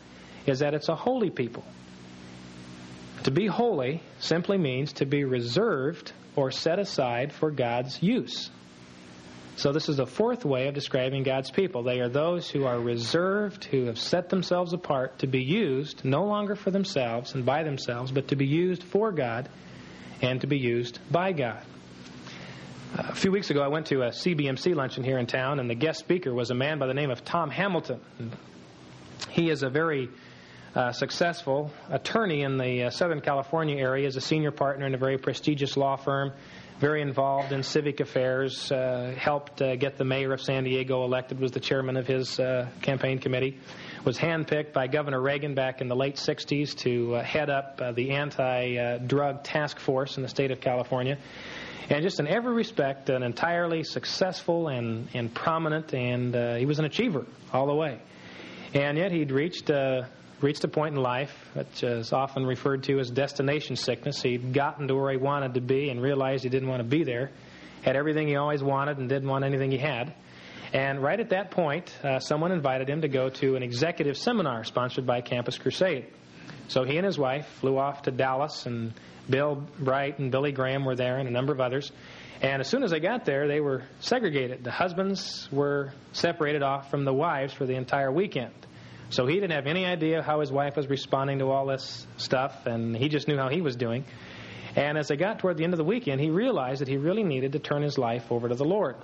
is 0.46 0.60
that 0.60 0.74
it's 0.74 0.88
a 0.88 0.94
holy 0.94 1.30
people. 1.30 1.62
To 3.24 3.30
be 3.30 3.46
holy 3.46 4.02
simply 4.18 4.56
means 4.56 4.94
to 4.94 5.06
be 5.06 5.24
reserved 5.24 6.12
or 6.36 6.50
set 6.50 6.78
aside 6.78 7.32
for 7.32 7.50
God's 7.50 8.02
use. 8.02 8.50
So, 9.56 9.72
this 9.72 9.90
is 9.90 9.98
a 9.98 10.06
fourth 10.06 10.46
way 10.46 10.68
of 10.68 10.74
describing 10.74 11.22
God's 11.22 11.50
people. 11.50 11.82
They 11.82 12.00
are 12.00 12.08
those 12.08 12.48
who 12.48 12.64
are 12.64 12.80
reserved, 12.80 13.64
who 13.64 13.86
have 13.86 13.98
set 13.98 14.30
themselves 14.30 14.72
apart 14.72 15.18
to 15.18 15.26
be 15.26 15.42
used 15.42 16.02
no 16.02 16.24
longer 16.24 16.54
for 16.54 16.70
themselves 16.70 17.34
and 17.34 17.44
by 17.44 17.62
themselves, 17.62 18.10
but 18.10 18.28
to 18.28 18.36
be 18.36 18.46
used 18.46 18.82
for 18.82 19.12
God 19.12 19.50
and 20.22 20.40
to 20.40 20.46
be 20.46 20.56
used 20.56 20.98
by 21.10 21.32
God. 21.32 21.62
A 22.96 23.14
few 23.14 23.30
weeks 23.30 23.50
ago, 23.50 23.60
I 23.60 23.68
went 23.68 23.86
to 23.86 24.02
a 24.02 24.08
CBMC 24.08 24.74
luncheon 24.74 25.04
here 25.04 25.18
in 25.18 25.26
town, 25.26 25.60
and 25.60 25.68
the 25.68 25.74
guest 25.74 26.00
speaker 26.00 26.32
was 26.32 26.50
a 26.50 26.54
man 26.54 26.78
by 26.78 26.86
the 26.86 26.94
name 26.94 27.10
of 27.10 27.22
Tom 27.22 27.50
Hamilton. 27.50 28.00
He 29.28 29.50
is 29.50 29.62
a 29.62 29.68
very 29.68 30.08
uh, 30.74 30.92
successful 30.92 31.70
attorney 31.90 32.42
in 32.42 32.56
the 32.56 32.84
uh, 32.84 32.90
Southern 32.90 33.20
California 33.20 33.76
area, 33.76 34.06
is 34.06 34.16
a 34.16 34.20
senior 34.20 34.52
partner 34.52 34.86
in 34.86 34.94
a 34.94 34.98
very 34.98 35.18
prestigious 35.18 35.76
law 35.76 35.96
firm, 35.96 36.32
very 36.78 37.02
involved 37.02 37.52
in 37.52 37.62
civic 37.62 37.98
affairs, 38.00 38.70
uh, 38.70 39.12
helped 39.18 39.60
uh, 39.60 39.74
get 39.76 39.98
the 39.98 40.04
mayor 40.04 40.32
of 40.32 40.40
San 40.40 40.64
Diego 40.64 41.04
elected, 41.04 41.40
was 41.40 41.50
the 41.50 41.60
chairman 41.60 41.96
of 41.96 42.06
his 42.06 42.38
uh, 42.38 42.68
campaign 42.82 43.18
committee, 43.18 43.58
was 44.04 44.16
handpicked 44.16 44.72
by 44.72 44.86
Governor 44.86 45.20
Reagan 45.20 45.54
back 45.54 45.80
in 45.80 45.88
the 45.88 45.96
late 45.96 46.14
60s 46.16 46.76
to 46.78 47.16
uh, 47.16 47.24
head 47.24 47.50
up 47.50 47.80
the 47.96 48.12
anti 48.12 48.98
drug 48.98 49.42
task 49.42 49.80
force 49.80 50.16
in 50.16 50.22
the 50.22 50.28
state 50.28 50.52
of 50.52 50.60
California 50.60 51.18
and 51.90 52.04
just 52.04 52.20
in 52.20 52.28
every 52.28 52.54
respect, 52.54 53.10
an 53.10 53.24
entirely 53.24 53.82
successful 53.82 54.68
and, 54.68 55.08
and 55.12 55.34
prominent, 55.34 55.92
and 55.92 56.56
he 56.56 56.64
was 56.64 56.78
an 56.78 56.84
achiever 56.84 57.26
all 57.52 57.66
the 57.66 57.74
way. 57.74 57.98
And 58.74 58.96
yet 58.96 59.10
he'd 59.10 59.32
reached 59.32 59.68
reached 60.42 60.64
a 60.64 60.68
point 60.68 60.94
in 60.94 61.02
life 61.02 61.32
which 61.54 61.82
is 61.82 62.12
often 62.12 62.44
referred 62.46 62.84
to 62.84 62.98
as 62.98 63.10
destination 63.10 63.76
sickness. 63.76 64.22
He'd 64.22 64.52
gotten 64.52 64.88
to 64.88 64.94
where 64.94 65.10
he 65.10 65.16
wanted 65.16 65.54
to 65.54 65.60
be 65.60 65.90
and 65.90 66.00
realized 66.00 66.42
he 66.42 66.48
didn't 66.48 66.68
want 66.68 66.82
to 66.82 66.88
be 66.88 67.04
there. 67.04 67.30
Had 67.82 67.96
everything 67.96 68.28
he 68.28 68.36
always 68.36 68.62
wanted 68.62 68.98
and 68.98 69.08
didn't 69.08 69.28
want 69.28 69.44
anything 69.44 69.70
he 69.70 69.78
had. 69.78 70.14
And 70.72 71.02
right 71.02 71.18
at 71.18 71.30
that 71.30 71.50
point, 71.50 71.92
uh, 72.04 72.20
someone 72.20 72.52
invited 72.52 72.88
him 72.88 73.02
to 73.02 73.08
go 73.08 73.28
to 73.28 73.56
an 73.56 73.62
executive 73.62 74.16
seminar 74.16 74.64
sponsored 74.64 75.06
by 75.06 75.20
Campus 75.20 75.58
Crusade. 75.58 76.06
So 76.68 76.84
he 76.84 76.96
and 76.96 77.04
his 77.04 77.18
wife 77.18 77.46
flew 77.60 77.78
off 77.78 78.02
to 78.02 78.12
Dallas 78.12 78.66
and 78.66 78.92
Bill 79.28 79.66
Bright 79.78 80.18
and 80.18 80.30
Billy 80.30 80.52
Graham 80.52 80.84
were 80.84 80.94
there, 80.94 81.18
and 81.18 81.28
a 81.28 81.32
number 81.32 81.52
of 81.52 81.60
others. 81.60 81.90
And 82.42 82.60
as 82.60 82.68
soon 82.68 82.82
as 82.82 82.90
they 82.90 83.00
got 83.00 83.24
there, 83.24 83.48
they 83.48 83.60
were 83.60 83.82
segregated. 84.00 84.64
The 84.64 84.70
husbands 84.70 85.48
were 85.52 85.92
separated 86.12 86.62
off 86.62 86.90
from 86.90 87.04
the 87.04 87.12
wives 87.12 87.52
for 87.52 87.66
the 87.66 87.74
entire 87.74 88.10
weekend. 88.10 88.54
So 89.10 89.26
he 89.26 89.34
didn't 89.34 89.52
have 89.52 89.66
any 89.66 89.84
idea 89.86 90.22
how 90.22 90.40
his 90.40 90.52
wife 90.52 90.76
was 90.76 90.88
responding 90.88 91.40
to 91.40 91.50
all 91.50 91.66
this 91.66 92.06
stuff, 92.16 92.66
and 92.66 92.96
he 92.96 93.08
just 93.08 93.26
knew 93.26 93.36
how 93.36 93.48
he 93.48 93.60
was 93.60 93.76
doing. 93.76 94.04
And 94.76 94.96
as 94.96 95.08
they 95.08 95.16
got 95.16 95.40
toward 95.40 95.56
the 95.56 95.64
end 95.64 95.72
of 95.72 95.78
the 95.78 95.84
weekend, 95.84 96.20
he 96.20 96.30
realized 96.30 96.80
that 96.80 96.88
he 96.88 96.96
really 96.96 97.24
needed 97.24 97.52
to 97.52 97.58
turn 97.58 97.82
his 97.82 97.98
life 97.98 98.30
over 98.30 98.48
to 98.48 98.54
the 98.54 98.64
Lord. 98.64 98.96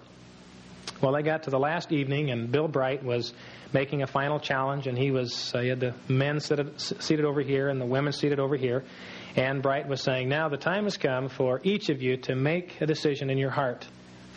Well, 1.02 1.12
they 1.12 1.22
got 1.22 1.42
to 1.42 1.50
the 1.50 1.58
last 1.58 1.92
evening, 1.92 2.30
and 2.30 2.50
Bill 2.50 2.68
Bright 2.68 3.04
was 3.04 3.34
making 3.72 4.02
a 4.02 4.06
final 4.06 4.38
challenge, 4.38 4.86
and 4.86 4.96
he 4.96 5.10
was 5.10 5.52
uh, 5.54 5.60
he 5.60 5.68
had 5.68 5.80
the 5.80 5.94
men 6.08 6.40
seated, 6.40 6.80
seated 6.80 7.24
over 7.24 7.42
here 7.42 7.68
and 7.68 7.80
the 7.80 7.86
women 7.86 8.12
seated 8.12 8.38
over 8.38 8.56
here, 8.56 8.84
and 9.34 9.60
Bright 9.60 9.88
was 9.88 10.00
saying, 10.00 10.28
Now 10.28 10.48
the 10.48 10.56
time 10.56 10.84
has 10.84 10.96
come 10.96 11.28
for 11.28 11.60
each 11.64 11.90
of 11.90 12.00
you 12.00 12.16
to 12.18 12.34
make 12.34 12.80
a 12.80 12.86
decision 12.86 13.28
in 13.28 13.38
your 13.38 13.50
heart 13.50 13.86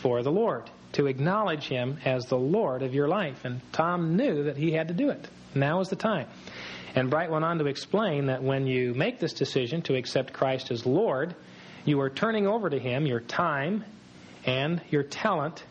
for 0.01 0.23
the 0.23 0.31
Lord, 0.31 0.69
to 0.93 1.05
acknowledge 1.05 1.67
Him 1.67 1.99
as 2.03 2.25
the 2.25 2.37
Lord 2.37 2.81
of 2.81 2.93
your 2.93 3.07
life. 3.07 3.45
And 3.45 3.61
Tom 3.71 4.15
knew 4.17 4.45
that 4.45 4.57
he 4.57 4.71
had 4.71 4.87
to 4.87 4.93
do 4.93 5.09
it. 5.11 5.27
Now 5.55 5.79
is 5.79 5.89
the 5.89 5.95
time. 5.95 6.27
And 6.95 7.09
Bright 7.09 7.31
went 7.31 7.45
on 7.45 7.59
to 7.59 7.67
explain 7.67 8.27
that 8.27 8.43
when 8.43 8.65
you 8.65 8.93
make 8.93 9.19
this 9.19 9.33
decision 9.33 9.81
to 9.83 9.95
accept 9.95 10.33
Christ 10.33 10.71
as 10.71 10.85
Lord, 10.85 11.35
you 11.85 11.99
are 12.01 12.09
turning 12.09 12.47
over 12.47 12.69
to 12.69 12.79
Him 12.79 13.05
your 13.05 13.19
time 13.19 13.83
and 14.45 14.81
your 14.89 15.03
talent 15.03 15.63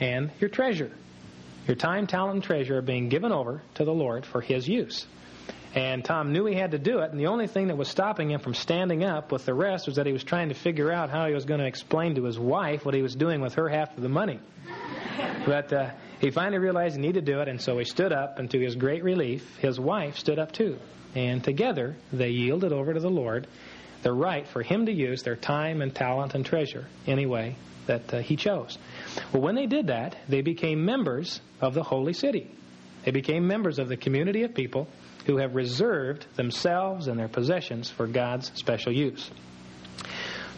and 0.00 0.30
your 0.40 0.50
treasure. 0.50 0.90
Your 1.66 1.76
time, 1.76 2.06
talent, 2.06 2.34
and 2.34 2.42
treasure 2.42 2.78
are 2.78 2.82
being 2.82 3.08
given 3.08 3.32
over 3.32 3.62
to 3.74 3.84
the 3.84 3.92
Lord 3.92 4.24
for 4.24 4.40
His 4.40 4.68
use. 4.68 5.06
And 5.74 6.04
Tom 6.04 6.32
knew 6.32 6.46
he 6.46 6.54
had 6.54 6.70
to 6.70 6.78
do 6.78 7.00
it, 7.00 7.10
and 7.10 7.20
the 7.20 7.26
only 7.26 7.46
thing 7.46 7.68
that 7.68 7.76
was 7.76 7.88
stopping 7.88 8.30
him 8.30 8.40
from 8.40 8.54
standing 8.54 9.04
up 9.04 9.30
with 9.30 9.44
the 9.44 9.52
rest 9.52 9.86
was 9.86 9.96
that 9.96 10.06
he 10.06 10.12
was 10.12 10.24
trying 10.24 10.48
to 10.48 10.54
figure 10.54 10.90
out 10.90 11.10
how 11.10 11.26
he 11.26 11.34
was 11.34 11.44
going 11.44 11.60
to 11.60 11.66
explain 11.66 12.14
to 12.14 12.24
his 12.24 12.38
wife 12.38 12.86
what 12.86 12.94
he 12.94 13.02
was 13.02 13.14
doing 13.14 13.40
with 13.40 13.54
her 13.54 13.68
half 13.68 13.94
of 13.96 14.02
the 14.02 14.08
money. 14.08 14.40
but 15.46 15.72
uh, 15.72 15.90
he 16.20 16.30
finally 16.30 16.58
realized 16.58 16.96
he 16.96 17.02
needed 17.02 17.26
to 17.26 17.32
do 17.32 17.40
it, 17.40 17.48
and 17.48 17.60
so 17.60 17.78
he 17.78 17.84
stood 17.84 18.12
up, 18.12 18.38
and 18.38 18.50
to 18.50 18.58
his 18.58 18.76
great 18.76 19.04
relief, 19.04 19.58
his 19.58 19.78
wife 19.78 20.16
stood 20.16 20.38
up 20.38 20.52
too. 20.52 20.78
And 21.14 21.44
together, 21.44 21.96
they 22.12 22.30
yielded 22.30 22.72
over 22.72 22.94
to 22.94 23.00
the 23.00 23.10
Lord 23.10 23.46
the 24.02 24.12
right 24.12 24.46
for 24.48 24.62
him 24.62 24.86
to 24.86 24.92
use 24.92 25.22
their 25.22 25.36
time 25.36 25.82
and 25.82 25.94
talent 25.94 26.34
and 26.34 26.46
treasure 26.46 26.86
any 27.06 27.26
way 27.26 27.56
that 27.86 28.14
uh, 28.14 28.18
he 28.20 28.36
chose. 28.36 28.78
Well, 29.32 29.42
when 29.42 29.54
they 29.54 29.66
did 29.66 29.88
that, 29.88 30.16
they 30.28 30.42
became 30.42 30.84
members 30.84 31.40
of 31.60 31.74
the 31.74 31.82
holy 31.82 32.12
city. 32.12 32.50
They 33.04 33.10
became 33.10 33.46
members 33.46 33.78
of 33.78 33.88
the 33.88 33.96
community 33.96 34.44
of 34.44 34.54
people 34.54 34.88
who 35.26 35.36
have 35.38 35.54
reserved 35.54 36.26
themselves 36.36 37.06
and 37.08 37.18
their 37.18 37.28
possessions 37.28 37.90
for 37.90 38.06
God's 38.06 38.50
special 38.54 38.92
use. 38.92 39.30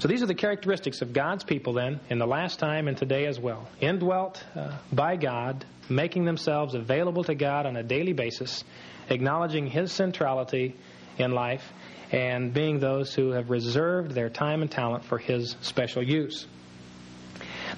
So 0.01 0.09
these 0.09 0.23
are 0.23 0.27
the 0.27 0.35
characteristics 0.35 1.03
of 1.03 1.13
God's 1.13 1.45
people 1.45 1.75
then 1.75 2.01
in 2.09 2.19
the 2.19 2.27
last 2.27 2.59
time 2.59 2.89
and 2.89 2.97
today 2.97 3.27
as 3.27 3.39
well. 3.39 3.69
Indwelt 3.81 4.43
uh, 4.57 4.79
by 4.91 5.17
God, 5.17 5.65
making 5.91 6.25
themselves 6.25 6.75
available 6.75 7.23
to 7.25 7.35
God 7.35 7.67
on 7.67 7.77
a 7.77 7.83
daily 7.83 8.15
basis, 8.15 8.65
acknowledging 9.11 9.67
His 9.67 9.93
centrality 9.93 10.75
in 11.19 11.33
life, 11.33 11.71
and 12.13 12.55
being 12.55 12.79
those 12.79 13.15
who 13.15 13.33
have 13.33 13.51
reserved 13.51 14.13
their 14.13 14.31
time 14.31 14.63
and 14.63 14.71
talent 14.71 15.05
for 15.05 15.19
His 15.19 15.55
special 15.61 16.03
use. 16.03 16.47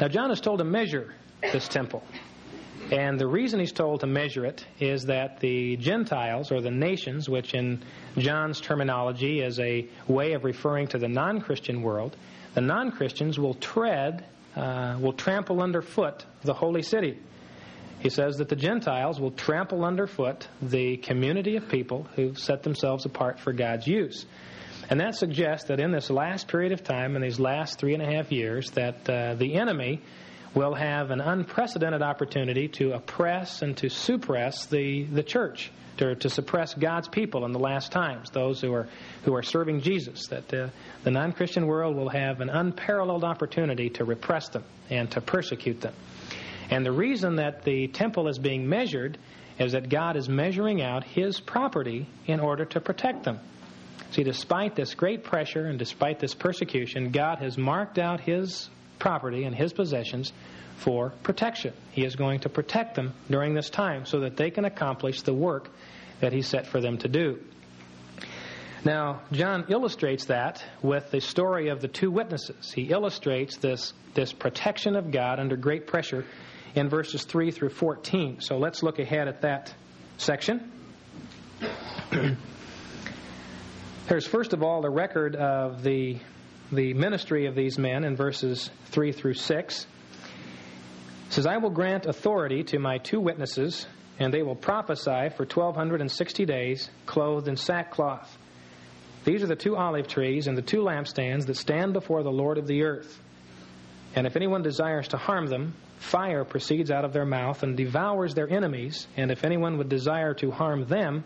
Now, 0.01 0.09
John 0.09 0.31
is 0.31 0.41
told 0.41 0.59
to 0.59 0.65
measure 0.65 1.13
this 1.41 1.67
temple. 1.67 2.05
And 2.91 3.19
the 3.19 3.27
reason 3.27 3.61
he's 3.61 3.73
told 3.73 4.01
to 4.01 4.07
measure 4.07 4.45
it 4.45 4.67
is 4.81 5.05
that 5.07 5.41
the 5.41 5.77
Gentiles, 5.77 6.51
or 6.51 6.61
the 6.61 6.71
nations, 6.71 7.29
which 7.29 7.55
in 7.55 7.83
John's 8.19 8.61
terminology 8.61 9.41
is 9.41 9.59
a 9.61 9.87
way 10.09 10.33
of 10.33 10.45
referring 10.45 10.89
to 10.89 10.99
the 10.99 11.09
non 11.09 11.41
Christian 11.41 11.83
world, 11.83 12.17
the 12.55 12.61
non 12.61 12.91
Christians 12.91 13.39
will 13.39 13.55
tread, 13.55 14.27
uh, 14.57 14.99
will 15.01 15.13
trample 15.13 15.63
underfoot 15.63 16.27
the 16.43 16.55
holy 16.55 16.83
city. 16.83 17.19
He 18.01 18.11
says 18.11 18.39
that 18.39 18.49
the 18.49 18.57
Gentiles 18.57 19.21
will 19.21 19.31
trample 19.31 19.85
underfoot 19.85 20.49
the 20.61 20.97
community 20.97 21.57
of 21.57 21.69
people 21.69 22.09
who've 22.17 22.37
set 22.37 22.65
themselves 22.65 23.07
apart 23.07 23.39
for 23.39 23.53
God's 23.53 23.87
use. 23.87 24.27
And 24.91 25.01
that 25.01 25.15
suggests 25.15 25.69
that 25.69 25.79
in 25.79 25.93
this 25.93 26.11
last 26.11 26.49
period 26.49 26.73
of 26.73 26.83
time, 26.83 27.15
in 27.15 27.23
these 27.23 27.39
last 27.39 27.79
three 27.79 27.95
and 27.95 28.03
a 28.03 28.13
half 28.13 28.33
years, 28.33 28.73
that 28.73 29.09
uh, 29.09 29.35
the 29.35 29.55
enemy 29.55 30.01
will 30.55 30.75
have 30.75 31.11
an 31.11 31.21
unprecedented 31.21 32.03
opportunity 32.03 32.69
to 32.69 32.93
oppress 32.93 33.63
and 33.63 33.77
to 33.79 33.89
suppress 33.89 34.67
the, 34.67 35.05
the 35.05 35.23
church, 35.23 35.71
to, 35.97 36.15
to 36.17 36.29
suppress 36.29 36.75
God's 36.75 37.09
people 37.09 37.45
in 37.45 37.53
the 37.53 37.59
last 37.59 37.93
times, 37.93 38.31
those 38.31 38.61
who 38.61 38.73
are, 38.73 38.89
who 39.25 39.35
are 39.35 39.43
serving 39.43 39.81
Jesus, 39.81 40.27
that 40.29 40.53
uh, 40.53 40.69
the 41.05 41.11
non 41.11 41.33
Christian 41.33 41.67
world 41.67 41.97
will 41.97 42.11
have 42.11 42.41
an 42.41 42.51
unparalleled 42.51 43.25
opportunity 43.25 43.91
to 43.91 44.05
repress 44.05 44.49
them 44.49 44.65
and 44.91 45.11
to 45.13 45.21
persecute 45.21 45.81
them. 45.81 45.95
And 46.71 46.85
the 46.85 46.93
reason 46.93 47.37
that 47.37 47.65
the 47.65 47.89
temple 47.89 48.29
is 48.29 48.39
being 48.39 48.69
measured 48.69 49.19
is 49.59 49.73
that 49.73 49.89
God 49.89 50.17
is 50.17 50.29
measuring 50.29 50.83
out 50.83 51.05
His 51.05 51.41
property 51.41 52.07
in 52.27 52.41
order 52.41 52.65
to 52.67 52.81
protect 52.81 53.25
them. 53.25 53.41
See, 54.11 54.23
despite 54.23 54.75
this 54.77 54.95
great 54.95 55.25
pressure 55.25 55.67
and 55.67 55.79
despite 55.79 56.19
this 56.19 56.35
persecution, 56.35 57.11
God 57.11 57.39
has 57.39 57.57
marked 57.57 57.99
out 57.99 58.21
His 58.21 58.69
property 59.03 59.43
and 59.43 59.55
His 59.55 59.73
possessions 59.73 60.33
for 60.77 61.11
protection. 61.25 61.75
He 61.91 62.05
is 62.05 62.15
going 62.15 62.41
to 62.41 62.49
protect 62.49 62.95
them 62.95 63.13
during 63.29 63.53
this 63.53 63.69
time 63.69 64.07
so 64.07 64.21
that 64.21 64.37
they 64.37 64.51
can 64.51 64.65
accomplish 64.65 65.23
the 65.23 65.35
work 65.35 65.71
that 66.21 66.33
He 66.33 66.41
set 66.43 66.69
for 66.69 66.81
them 66.81 66.99
to 66.99 67.09
do. 67.09 67.41
Now, 68.85 69.23
John 69.33 69.67
illustrates 69.69 70.27
that 70.27 70.65
with 70.83 71.11
the 71.11 71.21
story 71.21 71.69
of 71.69 71.81
the 71.81 71.89
two 71.89 72.13
witnesses. 72.13 72.73
He 72.73 72.83
illustrates 72.91 73.57
this, 73.57 73.93
this 74.15 74.33
protection 74.33 74.95
of 74.95 75.11
God 75.11 75.41
under 75.41 75.57
great 75.57 75.89
pressure 75.89 76.25
in 76.77 76.89
verses 76.89 77.25
3 77.25 77.51
through 77.51 77.71
14. 77.71 78.41
So 78.41 78.57
let's 78.57 78.85
look 78.85 79.01
ahead 79.01 79.27
at 79.27 79.43
that 79.43 79.75
section. 80.17 80.71
There's 84.09 84.27
first 84.27 84.53
of 84.53 84.63
all 84.63 84.81
the 84.81 84.91
record 84.91 85.37
of 85.37 85.83
the, 85.83 86.19
the 86.73 86.95
ministry 86.95 87.45
of 87.47 87.55
these 87.55 87.79
men 87.79 88.03
in 88.03 88.17
verses 88.17 88.71
3 88.87 89.13
through 89.13 89.35
6 89.35 89.87
says, 91.29 91.47
I 91.47 91.59
will 91.59 91.71
grant 91.71 92.07
authority 92.07 92.65
to 92.65 92.79
my 92.79 92.97
two 92.99 93.21
witnesses, 93.21 93.87
and 94.19 94.33
they 94.33 94.43
will 94.43 94.57
prophesy 94.57 95.29
for 95.37 95.45
1260 95.45 96.47
days, 96.47 96.91
clothed 97.05 97.47
in 97.47 97.57
sackcloth. 97.57 98.39
These 99.25 99.43
are 99.43 99.47
the 99.47 99.57
two 99.57 99.77
olive 99.77 100.09
trees 100.09 100.47
and 100.47 100.57
the 100.57 100.63
two 100.63 100.81
lampstands 100.81 101.47
that 101.47 101.57
stand 101.57 101.93
before 101.93 102.23
the 102.23 102.33
Lord 102.33 102.57
of 102.57 102.67
the 102.67 102.83
earth. 102.85 103.21
And 104.15 104.27
if 104.27 104.35
anyone 104.35 104.63
desires 104.63 105.09
to 105.09 105.17
harm 105.17 105.47
them, 105.47 105.75
fire 105.99 106.45
proceeds 106.45 106.91
out 106.91 107.05
of 107.05 107.13
their 107.13 107.25
mouth 107.27 107.63
and 107.63 107.77
devours 107.77 108.35
their 108.35 108.51
enemies. 108.51 109.07
And 109.17 109.31
if 109.31 109.45
anyone 109.45 109.79
would 109.79 109.89
desire 109.89 110.35
to 110.35 110.51
harm 110.51 110.87
them, 110.87 111.25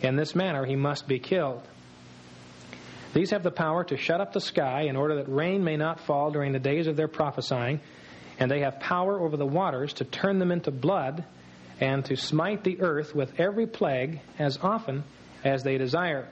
in 0.00 0.16
this 0.16 0.34
manner 0.34 0.64
he 0.64 0.76
must 0.76 1.06
be 1.06 1.18
killed. 1.18 1.62
These 3.16 3.30
have 3.30 3.42
the 3.42 3.50
power 3.50 3.82
to 3.84 3.96
shut 3.96 4.20
up 4.20 4.34
the 4.34 4.42
sky 4.42 4.82
in 4.82 4.94
order 4.94 5.14
that 5.14 5.28
rain 5.30 5.64
may 5.64 5.78
not 5.78 6.00
fall 6.00 6.30
during 6.30 6.52
the 6.52 6.58
days 6.58 6.86
of 6.86 6.96
their 6.96 7.08
prophesying 7.08 7.80
and 8.38 8.50
they 8.50 8.60
have 8.60 8.78
power 8.78 9.18
over 9.18 9.38
the 9.38 9.46
waters 9.46 9.94
to 9.94 10.04
turn 10.04 10.38
them 10.38 10.52
into 10.52 10.70
blood 10.70 11.24
and 11.80 12.04
to 12.04 12.16
smite 12.16 12.62
the 12.62 12.82
earth 12.82 13.14
with 13.14 13.40
every 13.40 13.66
plague 13.66 14.20
as 14.38 14.58
often 14.60 15.02
as 15.42 15.62
they 15.62 15.78
desire. 15.78 16.28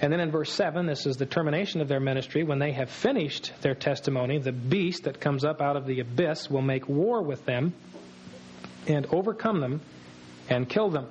And 0.00 0.12
then 0.12 0.20
in 0.20 0.30
verse 0.30 0.52
7, 0.52 0.86
this 0.86 1.06
is 1.06 1.16
the 1.16 1.26
termination 1.26 1.80
of 1.80 1.88
their 1.88 1.98
ministry. 1.98 2.44
When 2.44 2.60
they 2.60 2.70
have 2.70 2.88
finished 2.88 3.52
their 3.60 3.74
testimony, 3.74 4.38
the 4.38 4.52
beast 4.52 5.02
that 5.04 5.20
comes 5.20 5.44
up 5.44 5.60
out 5.60 5.76
of 5.76 5.86
the 5.86 5.98
abyss 5.98 6.48
will 6.48 6.62
make 6.62 6.88
war 6.88 7.20
with 7.20 7.44
them 7.46 7.74
and 8.86 9.06
overcome 9.06 9.58
them 9.58 9.80
and 10.48 10.68
kill 10.68 10.90
them. 10.90 11.08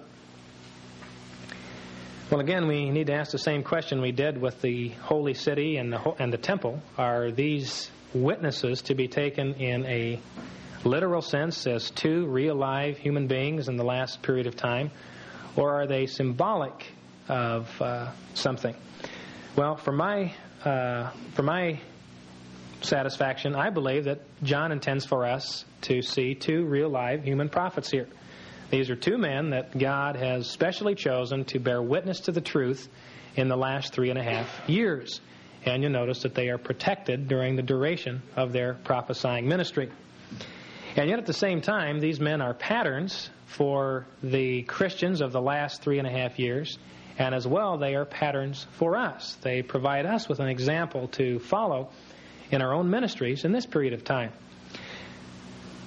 Well, 2.32 2.40
again, 2.40 2.68
we 2.68 2.90
need 2.90 3.08
to 3.08 3.14
ask 3.14 3.32
the 3.32 3.38
same 3.38 3.64
question 3.64 4.02
we 4.02 4.14
did 4.14 4.42
with 4.42 4.62
the 4.62 4.90
holy 5.02 5.34
city 5.34 5.76
and 5.76 5.92
the, 5.92 6.00
and 6.20 6.32
the 6.32 6.38
temple. 6.38 6.82
Are 6.98 7.32
these 7.32 7.92
witnesses 8.14 8.82
to 8.84 8.96
be 8.96 9.08
taken 9.08 9.56
in 9.56 9.86
a 9.86 10.20
literal 10.86 11.22
sense 11.22 11.68
as 11.68 11.92
two 11.92 12.26
real 12.28 12.56
live 12.56 12.98
human 12.98 13.28
beings 13.28 13.68
in 13.68 13.76
the 13.76 13.84
last 13.84 14.22
period 14.22 14.48
of 14.48 14.56
time, 14.56 14.90
or 15.58 15.82
are 15.82 15.86
they 15.86 16.08
symbolic 16.08 16.86
of 17.28 17.70
uh, 17.82 18.10
something? 18.34 18.76
Well, 19.58 19.76
for 19.76 19.92
my 19.92 20.34
uh, 20.64 21.12
for 21.34 21.44
my 21.44 21.82
satisfaction, 22.82 23.54
I 23.54 23.70
believe 23.70 24.06
that 24.06 24.22
John 24.44 24.72
intends 24.72 25.06
for 25.06 25.26
us 25.26 25.66
to 25.82 26.02
see 26.02 26.36
two 26.36 26.66
real 26.66 26.90
live 26.90 27.24
human 27.26 27.50
prophets 27.50 27.92
here. 27.92 28.08
These 28.74 28.90
are 28.90 28.96
two 28.96 29.20
men 29.20 29.52
that 29.52 29.78
God 29.78 30.16
has 30.16 30.50
specially 30.50 30.96
chosen 30.96 31.46
to 31.46 31.60
bear 31.60 31.80
witness 31.80 32.22
to 32.22 32.32
the 32.32 32.42
truth 32.42 32.90
in 33.36 33.48
the 33.48 33.56
last 33.56 33.94
three 33.94 34.10
and 34.10 34.18
a 34.18 34.24
half 34.24 34.68
years 34.68 35.22
and 35.64 35.84
you'll 35.84 35.92
notice 35.92 36.24
that 36.24 36.34
they 36.34 36.50
are 36.50 36.58
protected 36.58 37.28
during 37.28 37.56
the 37.56 37.62
duration 37.62 38.24
of 38.36 38.52
their 38.52 38.74
prophesying 38.74 39.48
ministry. 39.48 39.92
And 40.96 41.08
yet, 41.08 41.20
at 41.20 41.28
the 41.28 41.34
same 41.34 41.62
time, 41.62 42.00
these 42.00 42.20
men 42.20 42.42
are 42.42 42.56
patterns 42.56 43.30
for 43.46 44.08
the 44.24 44.64
Christians 44.64 45.22
of 45.22 45.34
the 45.34 45.42
last 45.42 45.84
three 45.84 46.00
and 46.00 46.08
a 46.08 46.12
half 46.12 46.40
years, 46.40 46.80
and 47.20 47.36
as 47.36 47.48
well, 47.48 47.78
they 47.78 47.94
are 47.94 48.06
patterns 48.06 48.66
for 48.72 48.98
us. 48.98 49.38
They 49.44 49.62
provide 49.62 50.08
us 50.08 50.28
with 50.28 50.40
an 50.40 50.48
example 50.48 51.10
to 51.10 51.38
follow 51.38 51.90
in 52.50 52.64
our 52.64 52.74
own 52.74 52.90
ministries 52.90 53.46
in 53.46 53.52
this 53.52 53.68
period 53.68 53.94
of 53.94 54.04
time. 54.04 54.32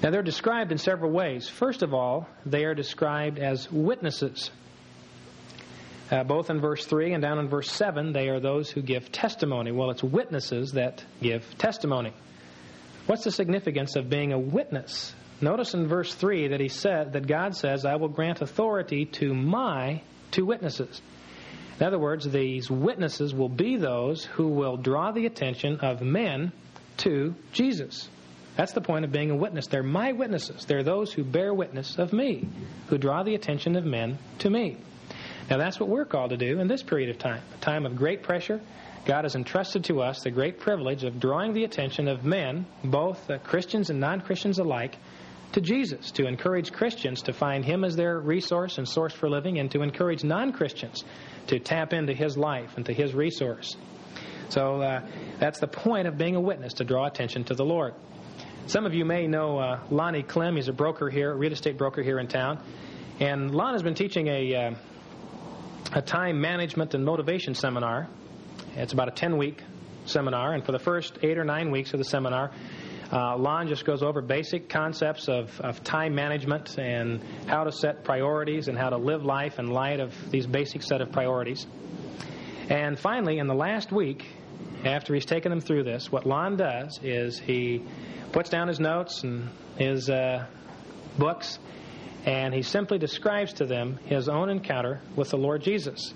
Now, 0.03 0.11
they're 0.11 0.23
described 0.23 0.73
in 0.73 0.79
several 0.79 1.11
ways. 1.11 1.49
First 1.49 1.83
of 1.83 1.95
all, 1.95 2.29
they 2.45 2.65
are 2.65 2.75
described 2.75 3.39
as 3.39 3.71
witnesses. 3.71 4.51
Uh, 6.11 6.23
both 6.23 6.51
in 6.51 6.61
verse 6.61 6.87
3 6.87 7.15
and 7.15 7.23
down 7.23 7.39
in 7.39 7.49
verse 7.49 7.71
7, 7.71 8.13
they 8.13 8.29
are 8.29 8.39
those 8.39 8.71
who 8.71 8.83
give 8.83 9.11
testimony. 9.11 9.73
Well, 9.73 9.91
it's 9.91 10.05
witnesses 10.05 10.73
that 10.73 11.05
give 11.21 11.59
testimony. 11.59 12.13
What's 13.07 13.25
the 13.25 13.33
significance 13.33 13.97
of 13.97 14.09
being 14.11 14.33
a 14.33 14.39
witness? 14.39 15.15
Notice 15.41 15.75
in 15.75 15.89
verse 15.89 16.15
3 16.15 16.49
that 16.49 16.61
he 16.61 16.69
said 16.69 17.15
that 17.15 17.27
God 17.27 17.57
says, 17.57 17.85
I 17.85 17.97
will 17.97 18.09
grant 18.09 18.41
authority 18.41 19.05
to 19.05 19.35
my 19.35 20.03
two 20.31 20.47
witnesses. 20.47 21.01
In 21.79 21.87
other 21.87 21.99
words, 21.99 22.29
these 22.29 22.71
witnesses 22.71 23.35
will 23.35 23.49
be 23.49 23.77
those 23.77 24.25
who 24.25 24.49
will 24.49 24.77
draw 24.77 25.11
the 25.13 25.27
attention 25.27 25.81
of 25.81 26.01
men 26.01 26.53
to 26.99 27.35
Jesus. 27.53 28.09
That's 28.57 28.73
the 28.73 28.81
point 28.81 29.05
of 29.05 29.13
being 29.13 29.31
a 29.31 29.37
witness. 29.37 29.67
They're 29.67 29.83
my 29.83 30.13
witnesses. 30.13 30.65
They're 30.65 30.83
those 30.83 31.13
who 31.13 31.25
bear 31.25 31.53
witness 31.53 31.99
of 31.99 32.13
me, 32.13 32.49
who 32.89 32.97
draw 32.97 33.23
the 33.23 33.35
attention 33.35 33.77
of 33.77 33.85
men 33.85 34.19
to 34.39 34.51
me. 34.51 34.79
Now, 35.51 35.59
that's 35.59 35.79
what 35.79 35.89
we're 35.89 36.07
called 36.07 36.31
to 36.31 36.37
do 36.37 36.59
in 36.59 36.67
this 36.67 36.83
period 36.83 37.11
of 37.11 37.19
time, 37.19 37.43
a 37.55 37.65
time 37.65 37.87
of 37.87 37.97
great 37.97 38.23
pressure. 38.23 38.61
God 39.05 39.25
has 39.25 39.37
entrusted 39.37 39.85
to 39.85 40.01
us 40.01 40.23
the 40.23 40.33
great 40.33 40.59
privilege 40.59 41.05
of 41.05 41.21
drawing 41.21 41.53
the 41.53 41.63
attention 41.63 42.09
of 42.09 42.25
men, 42.25 42.67
both 42.83 43.31
uh, 43.31 43.39
Christians 43.39 43.91
and 43.91 44.01
non 44.01 44.21
Christians 44.21 44.59
alike, 44.59 44.97
to 45.53 45.61
Jesus, 45.61 46.11
to 46.13 46.27
encourage 46.27 46.73
Christians 46.73 47.23
to 47.23 47.33
find 47.33 47.65
Him 47.65 47.85
as 47.85 47.95
their 47.95 48.19
resource 48.19 48.79
and 48.79 48.89
source 48.89 49.13
for 49.13 49.31
living, 49.31 49.61
and 49.61 49.71
to 49.71 49.83
encourage 49.83 50.25
non 50.25 50.53
Christians 50.53 51.05
to 51.47 51.61
tap 51.61 51.93
into 51.93 52.15
His 52.15 52.37
life 52.37 52.77
and 52.77 52.87
to 52.87 52.93
His 52.93 53.15
resource. 53.15 53.77
So 54.49 54.81
uh, 54.81 55.07
that's 55.39 55.61
the 55.61 55.69
point 55.69 56.09
of 56.09 56.19
being 56.19 56.35
a 56.35 56.41
witness, 56.41 56.75
to 56.75 56.85
draw 56.85 57.07
attention 57.07 57.45
to 57.45 57.55
the 57.55 57.65
Lord. 57.65 57.95
Some 58.69 58.85
of 58.85 58.95
you 58.95 59.05
may 59.05 59.29
know 59.29 59.59
uh, 59.59 59.81
Lonnie 59.93 60.25
Clem. 60.25 60.57
He's 60.57 60.67
a 60.67 60.73
broker 60.73 61.09
here, 61.09 61.31
a 61.31 61.37
real 61.37 61.53
estate 61.53 61.79
broker 61.79 62.03
here 62.03 62.19
in 62.19 62.27
town. 62.27 62.61
And 63.21 63.55
Lon 63.55 63.75
has 63.75 63.83
been 63.85 63.95
teaching 63.95 64.27
a, 64.27 64.55
uh, 64.57 64.75
a 65.93 66.03
time 66.03 66.41
management 66.41 66.93
and 66.93 67.05
motivation 67.05 67.55
seminar. 67.55 68.09
It's 68.75 68.93
about 68.93 69.07
a 69.07 69.13
10 69.13 69.37
week 69.39 69.63
seminar, 70.07 70.53
and 70.53 70.67
for 70.67 70.73
the 70.73 70.81
first 70.81 71.17
eight 71.23 71.39
or 71.39 71.45
nine 71.45 71.71
weeks 71.71 71.93
of 71.93 71.99
the 71.99 72.05
seminar, 72.05 72.51
uh, 73.13 73.37
Lon 73.39 73.69
just 73.69 73.85
goes 73.85 74.03
over 74.03 74.21
basic 74.21 74.69
concepts 74.69 75.29
of, 75.29 75.61
of 75.61 75.85
time 75.85 76.17
management 76.17 76.77
and 76.77 77.23
how 77.47 77.63
to 77.63 77.71
set 77.71 78.03
priorities 78.03 78.67
and 78.67 78.77
how 78.77 78.91
to 78.91 78.97
live 78.97 79.25
life 79.25 79.61
in 79.61 79.69
light 79.69 80.01
of 80.01 80.13
these 80.33 80.45
basic 80.45 80.83
set 80.83 81.01
of 81.01 81.13
priorities. 81.13 81.65
And 82.69 82.99
finally, 82.99 83.39
in 83.39 83.47
the 83.47 83.55
last 83.55 83.93
week, 83.93 84.27
after 84.87 85.15
he's 85.15 85.27
taken 85.27 85.51
them 85.51 85.61
through 85.61 85.85
this, 85.85 86.11
what 86.11 86.27
Lon 86.27 86.57
does 86.57 86.99
is 87.03 87.39
he 87.39 87.83
puts 88.33 88.51
down 88.51 88.69
his 88.69 88.81
notes 88.81 89.23
and 89.23 89.49
his 89.79 90.09
uh, 90.11 90.47
books 91.19 91.59
and 92.25 92.53
he 92.53 92.63
simply 92.63 92.99
describes 92.99 93.55
to 93.55 93.67
them 93.67 93.99
his 94.07 94.29
own 94.29 94.51
encounter 94.51 95.01
with 95.15 95.31
the 95.31 95.39
Lord 95.39 95.63
Jesus 95.63 96.13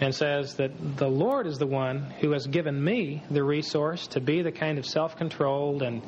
and 0.00 0.14
says 0.14 0.54
that 0.56 0.96
the 0.96 1.08
Lord 1.08 1.46
is 1.46 1.58
the 1.58 1.66
one 1.66 2.10
who 2.20 2.32
has 2.32 2.46
given 2.46 2.82
me 2.82 3.22
the 3.30 3.42
resource 3.42 4.06
to 4.08 4.20
be 4.20 4.42
the 4.42 4.52
kind 4.52 4.78
of 4.78 4.86
self 4.86 5.16
controlled 5.16 5.82
and 5.82 6.02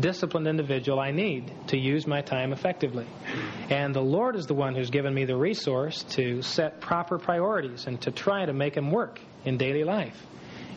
disciplined 0.00 0.46
individual 0.46 1.00
I 1.00 1.12
need 1.12 1.50
to 1.68 1.78
use 1.78 2.06
my 2.06 2.20
time 2.20 2.52
effectively. 2.52 3.06
And 3.70 3.94
the 3.94 4.02
Lord 4.02 4.36
is 4.36 4.46
the 4.46 4.54
one 4.54 4.74
who's 4.74 4.90
given 4.90 5.14
me 5.14 5.24
the 5.24 5.36
resource 5.36 6.02
to 6.10 6.42
set 6.42 6.80
proper 6.80 7.18
priorities 7.18 7.86
and 7.86 8.00
to 8.02 8.10
try 8.10 8.44
to 8.44 8.52
make 8.52 8.74
them 8.74 8.90
work 8.90 9.20
in 9.44 9.56
daily 9.56 9.84
life. 9.84 10.26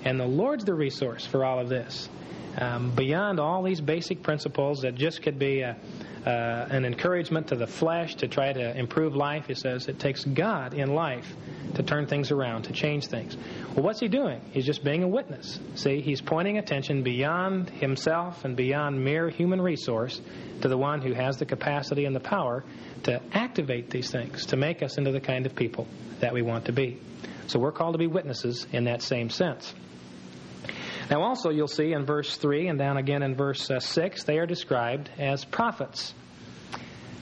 And 0.04 0.20
the 0.20 0.26
Lord's 0.26 0.66
the 0.66 0.74
resource 0.74 1.26
for 1.26 1.46
all 1.46 1.60
of 1.60 1.70
this. 1.70 2.10
Um, 2.58 2.92
beyond 2.92 3.40
all 3.40 3.64
these 3.64 3.80
basic 3.80 4.24
principles 4.24 4.82
that 4.82 4.96
just 4.96 5.22
could 5.22 5.40
be 5.40 5.62
a, 5.62 5.78
uh, 6.26 6.68
an 6.70 6.84
encouragement 6.84 7.48
to 7.48 7.56
the 7.56 7.68
flesh 7.68 8.16
to 8.16 8.28
try 8.28 8.52
to 8.52 8.78
improve 8.78 9.16
life. 9.16 9.48
He 9.48 9.56
says 9.56 9.88
it 9.88 10.00
takes 10.00 10.26
God 10.26 10.74
in 10.74 10.94
life 10.94 11.34
to 11.76 11.84
turn 11.84 12.08
things 12.08 12.30
around, 12.30 12.64
to 12.64 12.74
change 12.74 13.08
things. 13.08 13.38
Well, 13.74 13.86
what's 13.86 14.02
he 14.02 14.10
doing? 14.10 14.42
He's 14.52 14.66
just 14.66 14.84
being 14.84 15.04
a 15.04 15.08
witness. 15.08 15.60
See, 15.76 16.02
he's 16.02 16.20
pointing 16.20 16.58
attention 16.58 17.04
beyond 17.04 17.70
himself 17.70 18.44
and 18.44 18.58
beyond 18.58 19.02
mere 19.02 19.30
human 19.30 19.62
resource 19.62 20.20
to 20.62 20.68
the 20.68 20.78
one 20.78 21.02
who 21.02 21.14
has 21.14 21.38
the 21.38 21.46
capacity 21.46 22.04
and 22.04 22.16
the 22.16 22.20
power 22.20 22.66
to 23.04 23.22
activate 23.32 23.90
these 23.90 24.12
things, 24.12 24.48
to 24.48 24.58
make 24.58 24.84
us 24.84 24.98
into 24.98 25.12
the 25.12 25.22
kind 25.22 25.46
of 25.46 25.56
people 25.56 25.88
that 26.20 26.34
we 26.34 26.42
want 26.42 26.66
to 26.66 26.74
be. 26.74 27.00
So 27.48 27.60
we're 27.60 27.72
called 27.72 27.94
to 27.94 28.00
be 28.00 28.08
witnesses 28.08 28.68
in 28.72 28.84
that 28.86 29.02
same 29.02 29.30
sense. 29.30 29.74
Now, 31.10 31.22
also, 31.22 31.50
you'll 31.50 31.68
see 31.68 31.94
in 31.94 32.06
verse 32.06 32.38
3 32.38 32.68
and 32.68 32.80
down 32.80 32.98
again 32.98 33.24
in 33.24 33.36
verse 33.36 33.70
uh, 33.70 33.80
6, 33.80 34.24
they 34.24 34.38
are 34.38 34.46
described 34.46 35.10
as 35.18 35.44
prophets. 35.44 36.14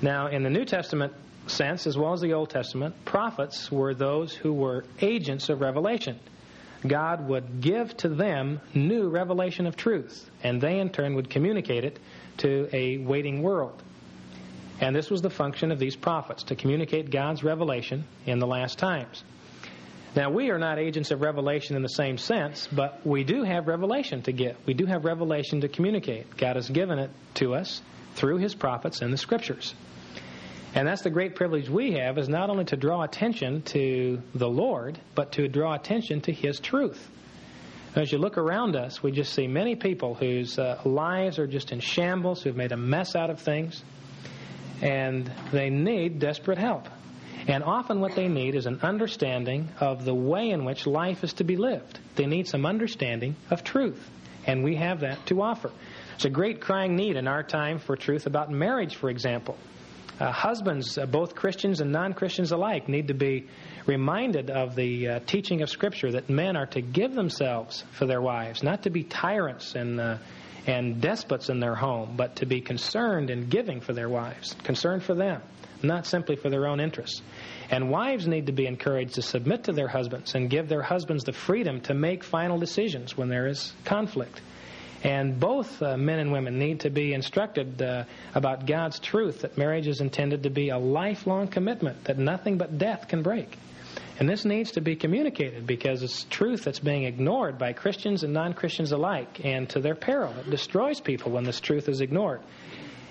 Now, 0.02 0.28
in 0.28 0.44
the 0.44 0.50
New 0.50 0.66
Testament 0.66 1.14
sense, 1.48 1.88
as 1.88 1.98
well 1.98 2.14
as 2.14 2.22
the 2.22 2.34
Old 2.34 2.50
Testament, 2.50 2.96
prophets 3.06 3.72
were 3.72 3.94
those 3.94 4.34
who 4.34 4.54
were 4.54 4.86
agents 5.02 5.50
of 5.50 5.62
revelation. 5.62 6.20
God 6.86 7.28
would 7.28 7.62
give 7.62 7.96
to 7.98 8.10
them 8.10 8.62
new 8.74 9.10
revelation 9.10 9.66
of 9.66 9.76
truth, 9.76 10.30
and 10.44 10.62
they 10.62 10.80
in 10.80 10.90
turn 10.90 11.16
would 11.16 11.30
communicate 11.30 11.84
it 11.84 12.00
to 12.38 12.70
a 12.72 12.98
waiting 13.00 13.42
world. 13.42 13.82
And 14.80 14.96
this 14.96 15.10
was 15.10 15.22
the 15.22 15.30
function 15.30 15.72
of 15.72 15.80
these 15.80 15.98
prophets 15.98 16.44
to 16.44 16.56
communicate 16.56 17.12
God's 17.12 17.44
revelation 17.44 18.06
in 18.26 18.40
the 18.40 18.48
last 18.48 18.80
times. 18.80 19.24
Now, 20.16 20.32
we 20.32 20.50
are 20.50 20.58
not 20.58 20.80
agents 20.80 21.12
of 21.12 21.22
revelation 21.22 21.76
in 21.76 21.84
the 21.84 21.90
same 21.90 22.18
sense, 22.18 22.68
but 22.72 23.06
we 23.06 23.24
do 23.24 23.44
have 23.44 23.68
revelation 23.68 24.24
to 24.24 24.32
give. 24.32 24.58
We 24.66 24.74
do 24.74 24.88
have 24.88 25.06
revelation 25.06 25.62
to 25.62 25.68
communicate. 25.68 26.36
God 26.36 26.56
has 26.56 26.68
given 26.68 26.98
it 26.98 27.12
to 27.36 27.54
us 27.54 27.82
through 28.16 28.38
His 28.38 28.56
prophets 28.56 29.02
and 29.02 29.14
the 29.14 29.18
Scriptures. 29.18 29.76
And 30.74 30.88
that's 30.88 31.04
the 31.04 31.10
great 31.10 31.36
privilege 31.36 31.70
we 31.70 31.94
have 31.94 32.18
is 32.18 32.28
not 32.28 32.50
only 32.50 32.66
to 32.66 32.76
draw 32.76 33.04
attention 33.04 33.62
to 33.64 34.22
the 34.34 34.50
Lord, 34.50 35.00
but 35.14 35.34
to 35.34 35.48
draw 35.48 35.76
attention 35.76 36.22
to 36.22 36.32
His 36.32 36.60
truth. 36.60 37.10
As 37.96 38.12
you 38.12 38.18
look 38.18 38.38
around 38.38 38.76
us, 38.76 39.02
we 39.02 39.12
just 39.12 39.34
see 39.34 39.48
many 39.48 39.76
people 39.76 40.16
whose 40.16 40.58
uh, 40.60 40.80
lives 40.86 41.40
are 41.40 41.48
just 41.48 41.72
in 41.72 41.80
shambles, 41.80 42.42
who've 42.42 42.56
made 42.56 42.72
a 42.72 42.78
mess 42.78 43.16
out 43.16 43.30
of 43.30 43.40
things, 43.40 43.84
and 44.82 45.32
they 45.52 45.70
need 45.70 46.20
desperate 46.20 46.58
help. 46.58 46.88
And 47.48 47.64
often 47.64 48.00
what 48.00 48.16
they 48.16 48.28
need 48.28 48.56
is 48.56 48.66
an 48.66 48.80
understanding 48.82 49.70
of 49.80 50.06
the 50.06 50.14
way 50.14 50.50
in 50.50 50.66
which 50.66 50.86
life 50.86 51.24
is 51.24 51.34
to 51.34 51.44
be 51.44 51.56
lived. 51.56 52.00
They 52.16 52.26
need 52.26 52.48
some 52.48 52.66
understanding 52.66 53.36
of 53.50 53.64
truth. 53.64 54.10
And 54.46 54.64
we 54.64 54.76
have 54.76 55.02
that 55.02 55.26
to 55.28 55.42
offer. 55.42 55.72
It's 56.16 56.26
a 56.26 56.30
great 56.30 56.62
crying 56.62 56.96
need 56.96 57.16
in 57.16 57.28
our 57.28 57.44
time 57.44 57.80
for 57.80 57.96
truth 57.96 58.26
about 58.26 58.50
marriage, 58.52 58.96
for 58.96 59.10
example. 59.10 59.58
Uh, 60.20 60.32
husbands, 60.32 60.98
uh, 60.98 61.06
both 61.06 61.34
Christians 61.34 61.80
and 61.80 61.94
non 61.94 62.14
Christians 62.14 62.52
alike, 62.52 62.90
need 62.90 63.08
to 63.08 63.14
be 63.14 63.48
reminded 63.86 64.50
of 64.50 64.76
the 64.76 65.08
uh, 65.08 65.20
teaching 65.26 65.62
of 65.62 65.70
Scripture 65.70 66.12
that 66.12 66.30
men 66.30 66.58
are 66.58 66.66
to 66.68 66.82
give 66.82 67.14
themselves 67.14 67.86
for 67.92 68.06
their 68.06 68.22
wives, 68.22 68.62
not 68.62 68.84
to 68.84 68.90
be 68.90 69.04
tyrants 69.04 69.76
and, 69.76 70.00
uh, 70.02 70.18
and 70.68 71.00
despots 71.00 71.48
in 71.48 71.62
their 71.62 71.76
home, 71.76 72.16
but 72.18 72.36
to 72.38 72.46
be 72.46 72.60
concerned 72.60 73.30
and 73.30 73.50
giving 73.50 73.80
for 73.80 73.94
their 73.94 74.10
wives, 74.10 74.56
concerned 74.64 75.04
for 75.04 75.14
them 75.14 75.42
not 75.84 76.06
simply 76.06 76.36
for 76.36 76.50
their 76.50 76.68
own 76.68 76.80
interests. 76.80 77.22
And 77.70 77.90
wives 77.90 78.28
need 78.28 78.48
to 78.48 78.52
be 78.52 78.66
encouraged 78.66 79.16
to 79.16 79.22
submit 79.22 79.66
to 79.66 79.72
their 79.72 79.88
husbands 79.88 80.36
and 80.36 80.50
give 80.50 80.68
their 80.68 80.82
husbands 80.82 81.24
the 81.24 81.34
freedom 81.34 81.82
to 81.82 81.94
make 81.94 82.24
final 82.24 82.58
decisions 82.58 83.18
when 83.18 83.30
there 83.30 83.48
is 83.48 83.74
conflict. 83.86 84.42
And 85.04 85.40
both 85.40 85.82
uh, 85.82 85.96
men 85.96 86.20
and 86.20 86.32
women 86.32 86.60
need 86.60 86.82
to 86.82 86.90
be 86.90 87.14
instructed 87.14 87.82
uh, 87.82 88.04
about 88.36 88.66
God's 88.66 89.00
truth 89.00 89.42
that 89.42 89.58
marriage 89.58 89.88
is 89.88 90.02
intended 90.02 90.44
to 90.44 90.50
be 90.50 90.70
a 90.70 90.78
lifelong 90.78 91.48
commitment 91.48 92.04
that 92.06 92.18
nothing 92.18 92.58
but 92.58 92.78
death 92.78 93.08
can 93.08 93.22
break. 93.22 93.58
And 94.20 94.28
this 94.28 94.44
needs 94.44 94.72
to 94.72 94.82
be 94.82 94.98
communicated 94.98 95.66
because 95.66 96.04
it's 96.04 96.26
truth 96.26 96.66
that's 96.66 96.80
being 96.80 97.06
ignored 97.06 97.58
by 97.58 97.72
Christians 97.72 98.24
and 98.24 98.34
non 98.34 98.54
Christians 98.54 98.92
alike, 98.92 99.40
and 99.46 99.70
to 99.70 99.80
their 99.80 99.96
peril. 99.96 100.34
It 100.38 100.50
destroys 100.50 101.00
people 101.00 101.32
when 101.32 101.46
this 101.46 101.62
truth 101.62 101.88
is 101.88 102.02
ignored. 102.02 102.42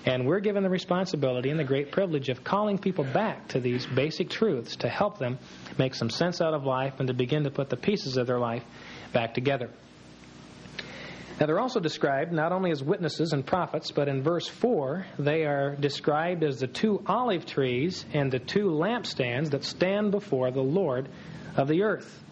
And 0.05 0.25
we're 0.25 0.39
given 0.39 0.63
the 0.63 0.69
responsibility 0.69 1.49
and 1.49 1.59
the 1.59 1.65
great 1.65 1.91
privilege 1.91 2.29
of 2.29 2.43
calling 2.43 2.77
people 2.77 3.03
back 3.03 3.49
to 3.49 3.59
these 3.59 3.85
basic 3.85 4.29
truths 4.29 4.77
to 4.77 4.89
help 4.89 5.19
them 5.19 5.37
make 5.77 5.93
some 5.93 6.09
sense 6.09 6.41
out 6.41 6.53
of 6.53 6.65
life 6.65 6.99
and 6.99 7.07
to 7.07 7.13
begin 7.13 7.43
to 7.43 7.51
put 7.51 7.69
the 7.69 7.77
pieces 7.77 8.17
of 8.17 8.25
their 8.25 8.39
life 8.39 8.63
back 9.11 9.33
together. 9.33 9.69
Now, 11.39 11.45
they're 11.45 11.59
also 11.59 11.79
described 11.79 12.33
not 12.33 12.51
only 12.51 12.71
as 12.71 12.83
witnesses 12.83 13.31
and 13.31 13.45
prophets, 13.45 13.91
but 13.91 14.09
in 14.09 14.23
verse 14.23 14.47
4, 14.47 15.05
they 15.17 15.45
are 15.45 15.75
described 15.75 16.43
as 16.43 16.59
the 16.59 16.67
two 16.67 17.01
olive 17.07 17.45
trees 17.45 18.05
and 18.13 18.29
the 18.29 18.39
two 18.39 18.65
lampstands 18.65 19.51
that 19.51 19.63
stand 19.63 20.11
before 20.11 20.51
the 20.51 20.61
Lord 20.61 21.07
of 21.55 21.69
the 21.69 21.83
earth. 21.83 22.23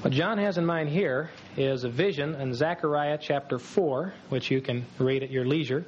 What 0.00 0.12
John 0.12 0.38
has 0.38 0.56
in 0.56 0.64
mind 0.64 0.88
here 0.88 1.30
is 1.56 1.84
a 1.84 1.88
vision 1.88 2.34
in 2.34 2.52
Zechariah 2.52 3.18
chapter 3.20 3.58
4, 3.58 4.12
which 4.28 4.50
you 4.50 4.60
can 4.60 4.84
read 4.98 5.22
at 5.22 5.30
your 5.30 5.44
leisure. 5.44 5.84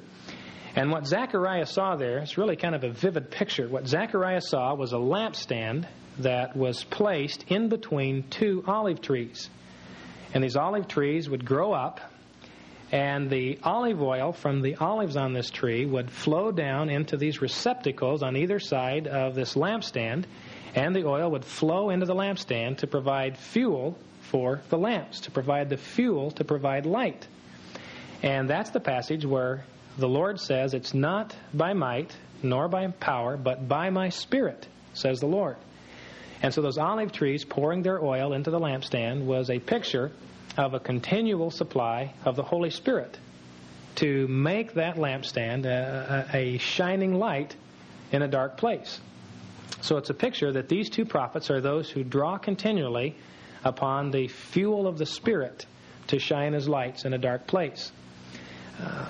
And 0.75 0.91
what 0.91 1.05
Zechariah 1.07 1.65
saw 1.65 1.95
there, 1.95 2.19
it's 2.19 2.37
really 2.37 2.55
kind 2.55 2.75
of 2.75 2.83
a 2.83 2.89
vivid 2.89 3.31
picture. 3.31 3.67
What 3.67 3.87
Zechariah 3.87 4.41
saw 4.41 4.75
was 4.75 4.93
a 4.93 4.97
lampstand 4.97 5.85
that 6.19 6.55
was 6.55 6.83
placed 6.83 7.45
in 7.49 7.67
between 7.67 8.23
two 8.29 8.63
olive 8.67 9.01
trees. 9.01 9.49
And 10.33 10.43
these 10.43 10.55
olive 10.55 10.87
trees 10.87 11.29
would 11.29 11.45
grow 11.45 11.73
up, 11.73 11.99
and 12.91 13.29
the 13.29 13.59
olive 13.63 14.01
oil 14.01 14.31
from 14.31 14.61
the 14.61 14.75
olives 14.75 15.17
on 15.17 15.33
this 15.33 15.49
tree 15.49 15.85
would 15.85 16.09
flow 16.09 16.51
down 16.51 16.89
into 16.89 17.17
these 17.17 17.41
receptacles 17.41 18.23
on 18.23 18.37
either 18.37 18.59
side 18.59 19.07
of 19.07 19.35
this 19.35 19.55
lampstand, 19.55 20.25
and 20.75 20.95
the 20.95 21.05
oil 21.05 21.31
would 21.31 21.43
flow 21.43 21.89
into 21.89 22.05
the 22.05 22.15
lampstand 22.15 22.77
to 22.77 22.87
provide 22.87 23.37
fuel 23.37 23.97
for 24.29 24.61
the 24.69 24.77
lamps, 24.77 25.21
to 25.21 25.31
provide 25.31 25.69
the 25.69 25.77
fuel 25.77 26.31
to 26.31 26.43
provide 26.43 26.85
light. 26.85 27.27
And 28.23 28.49
that's 28.49 28.71
the 28.71 28.79
passage 28.79 29.25
where 29.25 29.63
the 29.97 30.07
Lord 30.07 30.39
says, 30.39 30.73
It's 30.73 30.93
not 30.93 31.35
by 31.53 31.73
might 31.73 32.15
nor 32.43 32.67
by 32.67 32.87
power, 32.87 33.37
but 33.37 33.67
by 33.67 33.89
my 33.89 34.09
Spirit, 34.09 34.67
says 34.93 35.19
the 35.19 35.27
Lord. 35.27 35.57
And 36.41 36.53
so 36.53 36.61
those 36.61 36.77
olive 36.77 37.11
trees 37.11 37.43
pouring 37.43 37.81
their 37.81 38.03
oil 38.03 38.33
into 38.33 38.51
the 38.51 38.59
lampstand 38.59 39.25
was 39.25 39.49
a 39.49 39.59
picture 39.59 40.11
of 40.55 40.73
a 40.73 40.79
continual 40.79 41.49
supply 41.49 42.13
of 42.25 42.35
the 42.35 42.43
Holy 42.43 42.69
Spirit 42.69 43.17
to 43.95 44.27
make 44.27 44.75
that 44.75 44.95
lampstand 44.95 45.65
uh, 45.65 46.25
a, 46.31 46.37
a, 46.37 46.57
shining 46.59 47.15
light 47.15 47.55
in 48.11 48.21
a 48.21 48.27
dark 48.27 48.57
place. 48.57 49.01
So 49.81 49.97
it's 49.97 50.11
a 50.11 50.13
picture 50.13 50.51
that 50.53 50.69
these 50.69 50.89
two 50.89 51.05
prophets 51.05 51.49
are 51.49 51.61
those 51.61 51.89
who 51.89 52.03
draw 52.03 52.37
continually 52.37 53.15
upon 53.67 54.11
the 54.11 54.27
fuel 54.27 54.87
of 54.87 54.97
the 54.97 55.05
Spirit 55.05 55.65
to 56.07 56.19
shine 56.19 56.53
as 56.53 56.67
lights 56.67 57.05
in 57.05 57.13
a 57.13 57.17
dark 57.17 57.47
place. 57.47 57.91
Uh, 58.81 59.05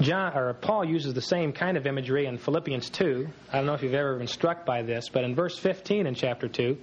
John 0.00 0.36
or 0.36 0.52
Paul 0.54 0.84
uses 0.86 1.14
the 1.14 1.22
same 1.22 1.52
kind 1.52 1.76
of 1.76 1.86
imagery 1.86 2.26
in 2.26 2.38
Philippians 2.38 2.90
2. 2.90 3.28
I 3.52 3.56
don't 3.58 3.66
know 3.66 3.74
if 3.74 3.82
you've 3.82 3.94
ever 3.94 4.16
been 4.16 4.26
struck 4.26 4.64
by 4.64 4.82
this, 4.82 5.08
but 5.08 5.22
in 5.24 5.34
verse 5.34 5.56
15 5.56 6.06
in 6.06 6.14
chapter 6.14 6.48
2, 6.48 6.76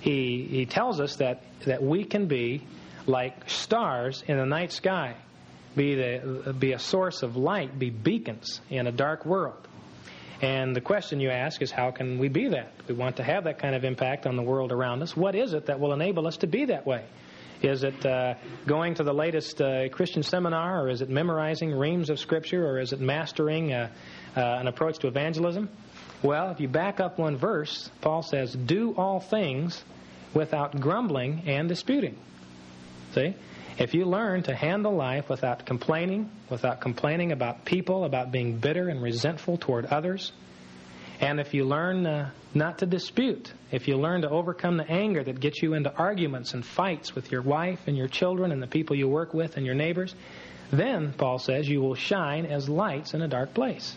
he, 0.00 0.46
he 0.50 0.66
tells 0.66 0.98
us 0.98 1.16
that, 1.16 1.42
that 1.66 1.82
we 1.82 2.04
can 2.04 2.26
be 2.26 2.62
like 3.06 3.48
stars 3.48 4.24
in 4.26 4.36
the 4.38 4.46
night 4.46 4.72
sky, 4.72 5.14
be, 5.76 5.94
the, 5.94 6.54
be 6.58 6.72
a 6.72 6.78
source 6.78 7.22
of 7.22 7.36
light, 7.36 7.78
be 7.78 7.90
beacons 7.90 8.60
in 8.70 8.86
a 8.86 8.92
dark 8.92 9.24
world. 9.24 9.68
And 10.42 10.74
the 10.74 10.80
question 10.80 11.20
you 11.20 11.30
ask 11.30 11.60
is 11.60 11.70
how 11.70 11.90
can 11.90 12.18
we 12.18 12.28
be 12.28 12.48
that? 12.48 12.72
We 12.88 12.94
want 12.94 13.16
to 13.16 13.22
have 13.22 13.44
that 13.44 13.58
kind 13.58 13.74
of 13.74 13.84
impact 13.84 14.26
on 14.26 14.36
the 14.36 14.42
world 14.42 14.72
around 14.72 15.02
us. 15.02 15.16
What 15.16 15.34
is 15.34 15.52
it 15.52 15.66
that 15.66 15.80
will 15.80 15.92
enable 15.92 16.26
us 16.26 16.38
to 16.38 16.46
be 16.46 16.66
that 16.66 16.86
way? 16.86 17.04
Is 17.62 17.84
it 17.84 18.06
uh, 18.06 18.34
going 18.66 18.94
to 18.94 19.02
the 19.02 19.12
latest 19.12 19.60
uh, 19.60 19.90
Christian 19.90 20.22
seminar, 20.22 20.82
or 20.82 20.88
is 20.88 21.02
it 21.02 21.10
memorizing 21.10 21.72
reams 21.72 22.08
of 22.08 22.18
Scripture, 22.18 22.66
or 22.66 22.78
is 22.78 22.94
it 22.94 23.00
mastering 23.00 23.72
uh, 23.74 23.90
uh 24.34 24.40
an 24.40 24.66
approach 24.66 24.98
to 25.00 25.08
evangelism? 25.08 25.68
Well, 26.22 26.50
if 26.50 26.60
you 26.60 26.68
back 26.68 27.00
up 27.00 27.18
one 27.18 27.36
verse, 27.36 27.90
Paul 28.00 28.22
says, 28.22 28.54
Do 28.54 28.94
all 28.96 29.20
things 29.20 29.84
without 30.32 30.80
grumbling 30.80 31.42
and 31.46 31.68
disputing. 31.68 32.16
See? 33.12 33.34
If 33.78 33.94
you 33.94 34.04
learn 34.04 34.42
to 34.44 34.54
handle 34.54 34.94
life 34.94 35.28
without 35.28 35.64
complaining, 35.64 36.30
without 36.50 36.80
complaining 36.80 37.32
about 37.32 37.64
people, 37.64 38.04
about 38.04 38.30
being 38.30 38.58
bitter 38.58 38.88
and 38.88 39.02
resentful 39.02 39.56
toward 39.56 39.86
others, 39.86 40.32
and 41.20 41.38
if 41.38 41.52
you 41.52 41.64
learn 41.64 42.06
uh, 42.06 42.30
not 42.54 42.78
to 42.78 42.86
dispute, 42.86 43.52
if 43.70 43.88
you 43.88 43.96
learn 43.96 44.22
to 44.22 44.30
overcome 44.30 44.78
the 44.78 44.90
anger 44.90 45.22
that 45.22 45.38
gets 45.38 45.62
you 45.62 45.74
into 45.74 45.94
arguments 45.94 46.54
and 46.54 46.64
fights 46.64 47.14
with 47.14 47.30
your 47.30 47.42
wife 47.42 47.80
and 47.86 47.96
your 47.96 48.08
children 48.08 48.52
and 48.52 48.62
the 48.62 48.66
people 48.66 48.96
you 48.96 49.08
work 49.08 49.34
with 49.34 49.56
and 49.56 49.66
your 49.66 49.74
neighbors, 49.74 50.14
then, 50.72 51.12
Paul 51.12 51.38
says, 51.38 51.68
you 51.68 51.80
will 51.80 51.94
shine 51.94 52.46
as 52.46 52.68
lights 52.68 53.12
in 53.12 53.22
a 53.22 53.28
dark 53.28 53.54
place. 53.54 53.94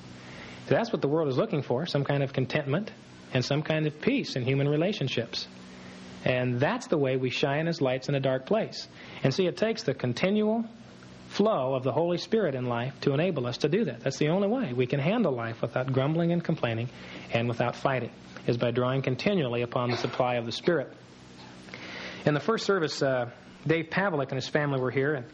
That's 0.68 0.92
what 0.92 1.02
the 1.02 1.08
world 1.08 1.30
is 1.30 1.38
looking 1.38 1.62
for 1.62 1.86
some 1.86 2.04
kind 2.04 2.24
of 2.24 2.34
contentment 2.34 2.92
and 3.34 3.44
some 3.44 3.64
kind 3.64 3.86
of 3.88 4.02
peace 4.02 4.36
in 4.36 4.44
human 4.44 4.68
relationships. 4.68 5.48
And 6.26 6.60
that's 6.60 6.88
the 6.88 6.98
way 6.98 7.18
we 7.18 7.30
shine 7.30 7.68
as 7.68 7.82
lights 7.82 8.10
in 8.10 8.16
a 8.16 8.20
dark 8.20 8.46
place. 8.46 8.88
And 9.24 9.34
see, 9.34 9.46
it 9.46 9.58
takes 9.58 9.84
the 9.84 9.94
continual 9.94 10.66
flow 11.30 11.74
of 11.74 11.84
the 11.84 11.92
Holy 11.92 12.18
Spirit 12.18 12.56
in 12.56 12.66
life 12.66 12.94
to 13.02 13.14
enable 13.14 13.48
us 13.48 13.58
to 13.60 13.70
do 13.70 13.86
that. 13.86 14.02
That's 14.02 14.18
the 14.18 14.30
only 14.30 14.48
way 14.48 14.72
we 14.74 14.86
can 14.86 15.00
handle 15.00 15.32
life 15.34 15.62
without 15.62 15.92
grumbling 15.92 16.32
and 16.32 16.44
complaining 16.44 16.90
and 17.34 17.48
without 17.48 17.76
fighting. 17.76 18.12
is 18.46 18.58
by 18.58 18.72
drawing 18.72 19.02
continually 19.02 19.62
upon 19.62 19.90
the 19.90 19.98
supply 19.98 20.36
of 20.36 20.46
the 20.46 20.52
Spirit. 20.52 20.92
In 22.26 22.34
the 22.34 22.40
first 22.40 22.66
service, 22.66 23.02
uh, 23.02 23.30
Dave 23.66 23.90
Pavlik 23.90 24.30
and 24.30 24.36
his 24.36 24.48
family 24.48 24.80
were 24.80 24.92
here, 24.92 25.14
and 25.16 25.26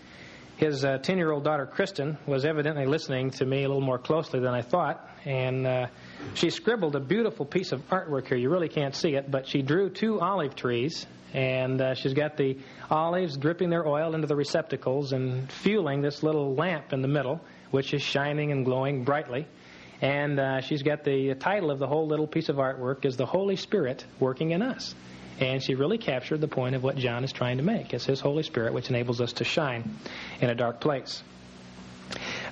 his 0.60 0.82
10 0.82 0.92
uh, 0.92 1.16
year 1.16 1.32
old 1.32 1.46
daughter, 1.46 1.66
Kristen, 1.66 2.18
was 2.28 2.44
evidently 2.44 2.86
listening 2.86 3.32
to 3.32 3.46
me 3.46 3.64
a 3.64 3.68
little 3.70 3.80
more 3.80 3.98
closely 3.98 4.42
than 4.42 4.54
I 4.54 4.62
thought, 4.62 5.10
and 5.24 5.66
uh, 5.66 5.88
she 6.34 6.50
scribbled 6.50 6.98
a 6.98 7.00
beautiful 7.00 7.46
piece 7.46 7.72
of 7.72 7.80
artwork 7.88 8.28
here. 8.28 8.38
You 8.38 8.50
really 8.50 8.68
can't 8.68 8.94
see 8.94 9.16
it, 9.16 9.32
but 9.32 9.48
she 9.48 9.62
drew 9.62 9.90
two 9.90 10.20
olive 10.20 10.56
trees, 10.56 11.08
and 11.34 11.80
uh, 11.80 11.94
she's 11.94 12.14
got 12.14 12.36
the 12.36 12.58
olives 12.92 13.38
dripping 13.38 13.70
their 13.70 13.88
oil 13.88 14.14
into 14.16 14.28
the 14.28 14.36
receptacles 14.36 15.14
and 15.14 15.50
fueling 15.50 16.02
this 16.02 16.24
little 16.24 16.54
lamp 16.56 16.92
in 16.92 17.02
the 17.02 17.08
middle, 17.08 17.40
which 17.72 17.94
is 17.94 18.02
shining 18.02 18.52
and 18.52 18.66
glowing 18.66 19.06
brightly. 19.06 19.48
And 20.02 20.42
uh, 20.42 20.60
she's 20.60 20.84
got 20.84 21.06
the 21.06 21.36
title 21.36 21.72
of 21.72 21.80
the 21.80 21.88
whole 21.88 22.08
little 22.08 22.28
piece 22.28 22.50
of 22.50 22.58
artwork 22.58 23.06
is 23.06 23.16
The 23.16 23.26
Holy 23.26 23.56
Spirit 23.56 24.06
Working 24.20 24.52
in 24.52 24.62
Us. 24.62 24.94
And 25.40 25.64
she 25.64 25.76
really 25.76 25.98
captured 25.98 26.42
the 26.42 26.48
point 26.48 26.76
of 26.76 26.84
what 26.84 26.98
John 26.98 27.24
is 27.24 27.32
trying 27.32 27.58
to 27.58 27.64
make. 27.64 27.94
It's 27.94 28.06
His 28.06 28.20
Holy 28.20 28.44
Spirit 28.44 28.74
which 28.74 28.90
enables 28.90 29.22
us 29.22 29.34
to 29.34 29.44
shine 29.44 29.96
in 30.42 30.50
a 30.50 30.56
dark 30.56 30.82
place. 30.82 31.24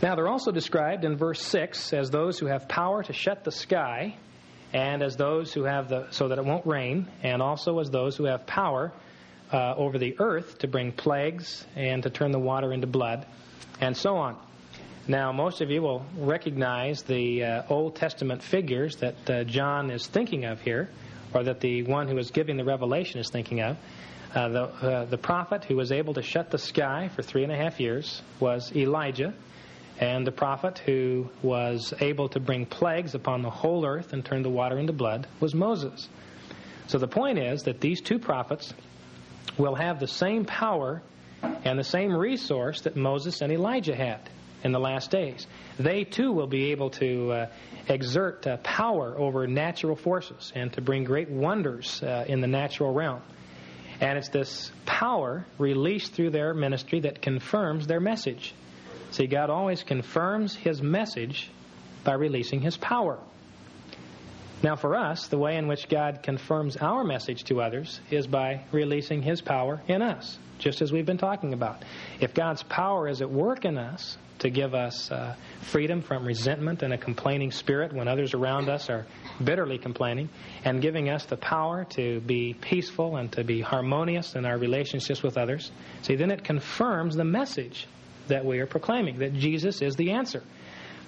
Now, 0.01 0.15
they're 0.15 0.27
also 0.27 0.51
described 0.51 1.03
in 1.03 1.17
verse 1.17 1.41
6 1.41 1.93
as 1.93 2.11
those 2.11 2.37
who 2.37 2.45
have 2.45 2.67
power 2.67 3.03
to 3.03 3.13
shut 3.13 3.43
the 3.43 3.51
sky, 3.51 4.15
and 4.73 5.01
as 5.01 5.15
those 5.15 5.53
who 5.53 5.63
have 5.63 5.89
the, 5.89 6.07
so 6.11 6.27
that 6.27 6.37
it 6.37 6.45
won't 6.45 6.65
rain, 6.65 7.07
and 7.23 7.41
also 7.41 7.79
as 7.79 7.89
those 7.89 8.15
who 8.15 8.25
have 8.25 8.45
power 8.45 8.91
uh, 9.51 9.73
over 9.75 9.97
the 9.97 10.15
earth 10.19 10.59
to 10.59 10.67
bring 10.67 10.91
plagues 10.91 11.65
and 11.75 12.03
to 12.03 12.09
turn 12.09 12.31
the 12.31 12.39
water 12.39 12.73
into 12.73 12.87
blood, 12.87 13.25
and 13.81 13.95
so 13.95 14.17
on. 14.17 14.37
Now, 15.07 15.31
most 15.31 15.61
of 15.61 15.71
you 15.71 15.81
will 15.81 16.05
recognize 16.17 17.01
the 17.03 17.43
uh, 17.43 17.63
Old 17.69 17.95
Testament 17.95 18.43
figures 18.43 18.97
that 18.97 19.29
uh, 19.29 19.43
John 19.45 19.89
is 19.89 20.05
thinking 20.05 20.43
of 20.45 20.59
here, 20.61 20.89
or 21.33 21.43
that 21.43 21.59
the 21.59 21.83
one 21.83 22.07
who 22.07 22.17
is 22.17 22.31
giving 22.31 22.57
the 22.57 22.63
revelation 22.63 23.19
is 23.19 23.29
thinking 23.29 23.61
of. 23.61 23.77
Uh, 24.33 24.49
the, 24.49 24.61
uh, 24.61 25.05
the 25.05 25.17
prophet 25.17 25.63
who 25.63 25.75
was 25.75 25.91
able 25.91 26.13
to 26.13 26.21
shut 26.21 26.51
the 26.51 26.57
sky 26.57 27.09
for 27.15 27.21
three 27.21 27.43
and 27.43 27.51
a 27.51 27.55
half 27.55 27.79
years 27.79 28.21
was 28.39 28.75
Elijah, 28.75 29.33
and 29.99 30.27
the 30.27 30.31
prophet 30.31 30.79
who 30.79 31.29
was 31.41 31.93
able 32.01 32.29
to 32.29 32.39
bring 32.39 32.65
plagues 32.65 33.15
upon 33.15 33.41
the 33.41 33.49
whole 33.49 33.85
earth 33.85 34.13
and 34.13 34.23
turn 34.23 34.43
the 34.43 34.49
water 34.49 34.77
into 34.77 34.93
blood 34.93 35.27
was 35.39 35.55
Moses. 35.55 36.07
So 36.87 36.97
the 36.97 37.07
point 37.07 37.39
is 37.39 37.63
that 37.63 37.81
these 37.81 38.01
two 38.01 38.19
prophets 38.19 38.73
will 39.57 39.75
have 39.75 39.99
the 39.99 40.07
same 40.07 40.45
power 40.45 41.01
and 41.41 41.79
the 41.79 41.83
same 41.83 42.15
resource 42.15 42.81
that 42.81 42.95
Moses 42.95 43.41
and 43.41 43.51
Elijah 43.51 43.95
had 43.95 44.29
in 44.63 44.71
the 44.71 44.79
last 44.79 45.11
days. 45.11 45.47
They 45.77 46.03
too 46.03 46.31
will 46.31 46.47
be 46.47 46.71
able 46.71 46.89
to 46.91 47.31
uh, 47.31 47.45
exert 47.87 48.45
uh, 48.47 48.57
power 48.57 49.15
over 49.17 49.47
natural 49.47 49.95
forces 49.95 50.51
and 50.55 50.71
to 50.73 50.81
bring 50.81 51.03
great 51.03 51.29
wonders 51.29 52.01
uh, 52.01 52.25
in 52.27 52.41
the 52.41 52.47
natural 52.47 52.93
realm. 52.93 53.21
And 53.99 54.17
it's 54.17 54.29
this 54.29 54.71
power 54.85 55.45
released 55.57 56.13
through 56.13 56.31
their 56.31 56.53
ministry 56.53 57.01
that 57.01 57.21
confirms 57.21 57.87
their 57.87 57.99
message. 57.99 58.53
See, 59.11 59.27
God 59.27 59.49
always 59.49 59.83
confirms 59.83 60.55
His 60.55 60.81
message 60.81 61.49
by 62.03 62.13
releasing 62.13 62.61
His 62.61 62.77
power. 62.77 63.19
Now, 64.63 64.75
for 64.75 64.95
us, 64.95 65.27
the 65.27 65.37
way 65.37 65.57
in 65.57 65.67
which 65.67 65.87
God 65.87 66.23
confirms 66.23 66.77
our 66.77 67.03
message 67.03 67.43
to 67.45 67.61
others 67.61 68.01
is 68.09 68.25
by 68.25 68.61
releasing 68.71 69.21
His 69.21 69.39
power 69.39 69.81
in 69.87 70.01
us, 70.01 70.39
just 70.57 70.81
as 70.81 70.91
we've 70.91 71.05
been 71.05 71.19
talking 71.19 71.53
about. 71.53 71.83
If 72.19 72.33
God's 72.33 72.63
power 72.63 73.07
is 73.07 73.21
at 73.21 73.29
work 73.29 73.65
in 73.65 73.77
us, 73.77 74.17
to 74.39 74.49
give 74.49 74.73
us 74.73 75.11
uh, 75.11 75.35
freedom 75.61 76.01
from 76.01 76.25
resentment 76.25 76.83
and 76.83 76.93
a 76.93 76.97
complaining 76.97 77.51
spirit 77.51 77.93
when 77.93 78.07
others 78.07 78.33
around 78.33 78.69
us 78.69 78.89
are 78.89 79.05
bitterly 79.43 79.77
complaining, 79.77 80.29
and 80.63 80.81
giving 80.81 81.09
us 81.09 81.25
the 81.25 81.37
power 81.37 81.85
to 81.85 82.19
be 82.21 82.53
peaceful 82.53 83.17
and 83.17 83.31
to 83.31 83.43
be 83.43 83.61
harmonious 83.61 84.35
in 84.35 84.45
our 84.45 84.57
relationships 84.57 85.23
with 85.23 85.37
others. 85.37 85.71
See, 86.01 86.15
then 86.15 86.31
it 86.31 86.43
confirms 86.43 87.15
the 87.15 87.25
message 87.25 87.87
that 88.27 88.45
we 88.45 88.59
are 88.59 88.67
proclaiming, 88.67 89.19
that 89.19 89.33
Jesus 89.33 89.81
is 89.81 89.95
the 89.95 90.11
answer. 90.11 90.43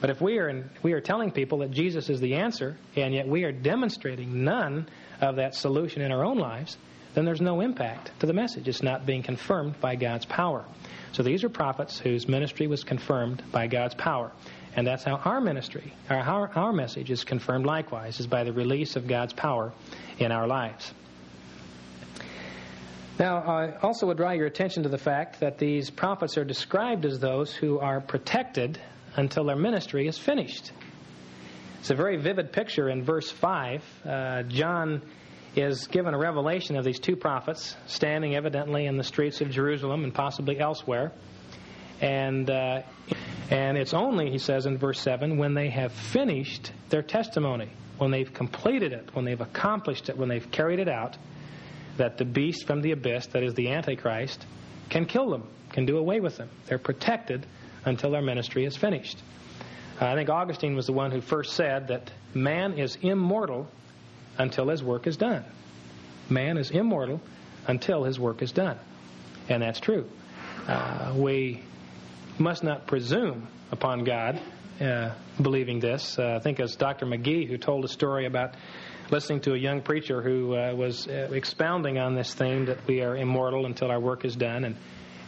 But 0.01 0.09
if 0.09 0.21
we 0.21 0.37
are, 0.37 0.49
in, 0.49 0.69
we 0.81 0.93
are 0.93 1.01
telling 1.01 1.31
people 1.31 1.59
that 1.59 1.71
Jesus 1.71 2.09
is 2.09 2.21
the 2.21 2.35
answer, 2.35 2.77
and 2.95 3.13
yet 3.13 3.27
we 3.27 3.43
are 3.43 3.51
demonstrating 3.51 4.43
none 4.43 4.87
of 5.19 5.35
that 5.35 5.55
solution 5.55 6.01
in 6.01 6.11
our 6.11 6.23
own 6.23 6.37
lives, 6.37 6.77
then 7.15 7.25
there's 7.25 7.41
no 7.41 7.61
impact 7.61 8.11
to 8.19 8.25
the 8.25 8.33
message. 8.33 8.67
It's 8.67 8.83
not 8.83 9.05
being 9.05 9.23
confirmed 9.23 9.79
by 9.81 9.95
God's 9.95 10.25
power. 10.25 10.63
So 11.11 11.23
these 11.23 11.43
are 11.43 11.49
prophets 11.49 11.99
whose 11.99 12.27
ministry 12.27 12.67
was 12.67 12.83
confirmed 12.83 13.43
by 13.51 13.67
God's 13.67 13.95
power. 13.95 14.31
And 14.75 14.85
that's 14.85 15.03
how 15.03 15.15
our 15.15 15.41
ministry, 15.41 15.91
our, 16.09 16.49
our 16.55 16.71
message 16.71 17.09
is 17.09 17.23
confirmed 17.23 17.65
likewise, 17.65 18.19
is 18.19 18.27
by 18.27 18.43
the 18.43 18.53
release 18.53 18.95
of 18.95 19.07
God's 19.07 19.33
power 19.33 19.73
in 20.19 20.31
our 20.31 20.47
lives. 20.47 20.93
Now, 23.17 23.39
I 23.39 23.75
also 23.81 24.05
would 24.05 24.17
draw 24.17 24.31
your 24.31 24.45
attention 24.45 24.83
to 24.83 24.89
the 24.89 24.97
fact 24.97 25.41
that 25.41 25.57
these 25.57 25.89
prophets 25.89 26.37
are 26.37 26.45
described 26.45 27.03
as 27.03 27.19
those 27.19 27.53
who 27.53 27.79
are 27.79 27.99
protected 27.99 28.79
until 29.19 29.43
their 29.43 29.55
ministry 29.55 30.07
is 30.07 30.17
finished. 30.17 30.71
It's 31.79 31.89
a 31.89 31.95
very 31.95 32.17
vivid 32.17 32.51
picture 32.51 32.89
in 32.89 33.03
verse 33.03 33.29
5. 33.29 33.83
Uh, 34.05 34.43
John 34.43 35.01
is 35.55 35.87
given 35.87 36.13
a 36.13 36.17
revelation 36.17 36.77
of 36.77 36.85
these 36.85 36.99
two 36.99 37.15
prophets 37.15 37.75
standing 37.87 38.35
evidently 38.35 38.85
in 38.85 38.97
the 38.97 39.03
streets 39.03 39.41
of 39.41 39.49
Jerusalem 39.49 40.03
and 40.03 40.13
possibly 40.13 40.59
elsewhere. 40.59 41.11
And, 42.01 42.49
uh, 42.49 42.83
and 43.49 43.77
it's 43.77 43.93
only, 43.93 44.31
he 44.31 44.37
says 44.37 44.65
in 44.65 44.77
verse 44.77 45.01
7, 45.01 45.37
when 45.37 45.53
they 45.53 45.69
have 45.69 45.91
finished 45.91 46.71
their 46.89 47.01
testimony, 47.01 47.69
when 47.97 48.11
they've 48.11 48.33
completed 48.33 48.93
it, 48.93 49.13
when 49.13 49.25
they've 49.25 49.41
accomplished 49.41 50.07
it, 50.07 50.17
when 50.17 50.29
they've 50.29 50.49
carried 50.51 50.79
it 50.79 50.87
out, 50.87 51.17
that 51.97 52.17
the 52.17 52.25
beast 52.25 52.65
from 52.65 52.81
the 52.81 52.91
abyss, 52.91 53.27
that 53.27 53.43
is 53.43 53.53
the 53.55 53.69
Antichrist, 53.69 54.45
can 54.89 55.05
kill 55.05 55.29
them, 55.29 55.45
can 55.71 55.85
do 55.85 55.97
away 55.97 56.21
with 56.21 56.37
them. 56.37 56.49
They're 56.67 56.77
protected 56.77 57.45
until 57.89 58.11
their 58.11 58.21
ministry 58.21 58.65
is 58.65 58.77
finished. 58.77 59.17
I 59.99 60.15
think 60.15 60.29
Augustine 60.29 60.75
was 60.75 60.85
the 60.85 60.93
one 60.93 61.11
who 61.11 61.19
first 61.19 61.53
said 61.53 61.89
that 61.89 62.09
man 62.33 62.79
is 62.79 62.97
immortal 63.01 63.67
until 64.37 64.69
his 64.69 64.81
work 64.81 65.07
is 65.07 65.17
done. 65.17 65.43
Man 66.29 66.57
is 66.57 66.71
immortal 66.71 67.19
until 67.67 68.03
his 68.03 68.19
work 68.19 68.41
is 68.41 68.53
done. 68.53 68.77
And 69.49 69.61
that's 69.61 69.79
true. 69.79 70.07
Uh, 70.67 71.13
we 71.17 71.63
must 72.37 72.63
not 72.63 72.87
presume 72.87 73.47
upon 73.71 74.05
God 74.05 74.39
uh, 74.79 75.11
believing 75.41 75.79
this. 75.79 76.17
Uh, 76.17 76.35
I 76.35 76.39
think 76.39 76.59
it 76.59 76.61
was 76.61 76.75
Dr. 76.75 77.05
McGee 77.05 77.47
who 77.47 77.57
told 77.57 77.83
a 77.83 77.89
story 77.89 78.25
about 78.25 78.53
listening 79.11 79.41
to 79.41 79.53
a 79.53 79.57
young 79.57 79.81
preacher 79.81 80.21
who 80.21 80.55
uh, 80.55 80.73
was 80.73 81.07
uh, 81.07 81.29
expounding 81.33 81.97
on 81.97 82.15
this 82.15 82.33
theme 82.33 82.65
that 82.65 82.87
we 82.87 83.01
are 83.01 83.17
immortal 83.17 83.65
until 83.65 83.91
our 83.91 83.99
work 83.99 84.23
is 84.23 84.35
done. 84.35 84.63
And 84.63 84.77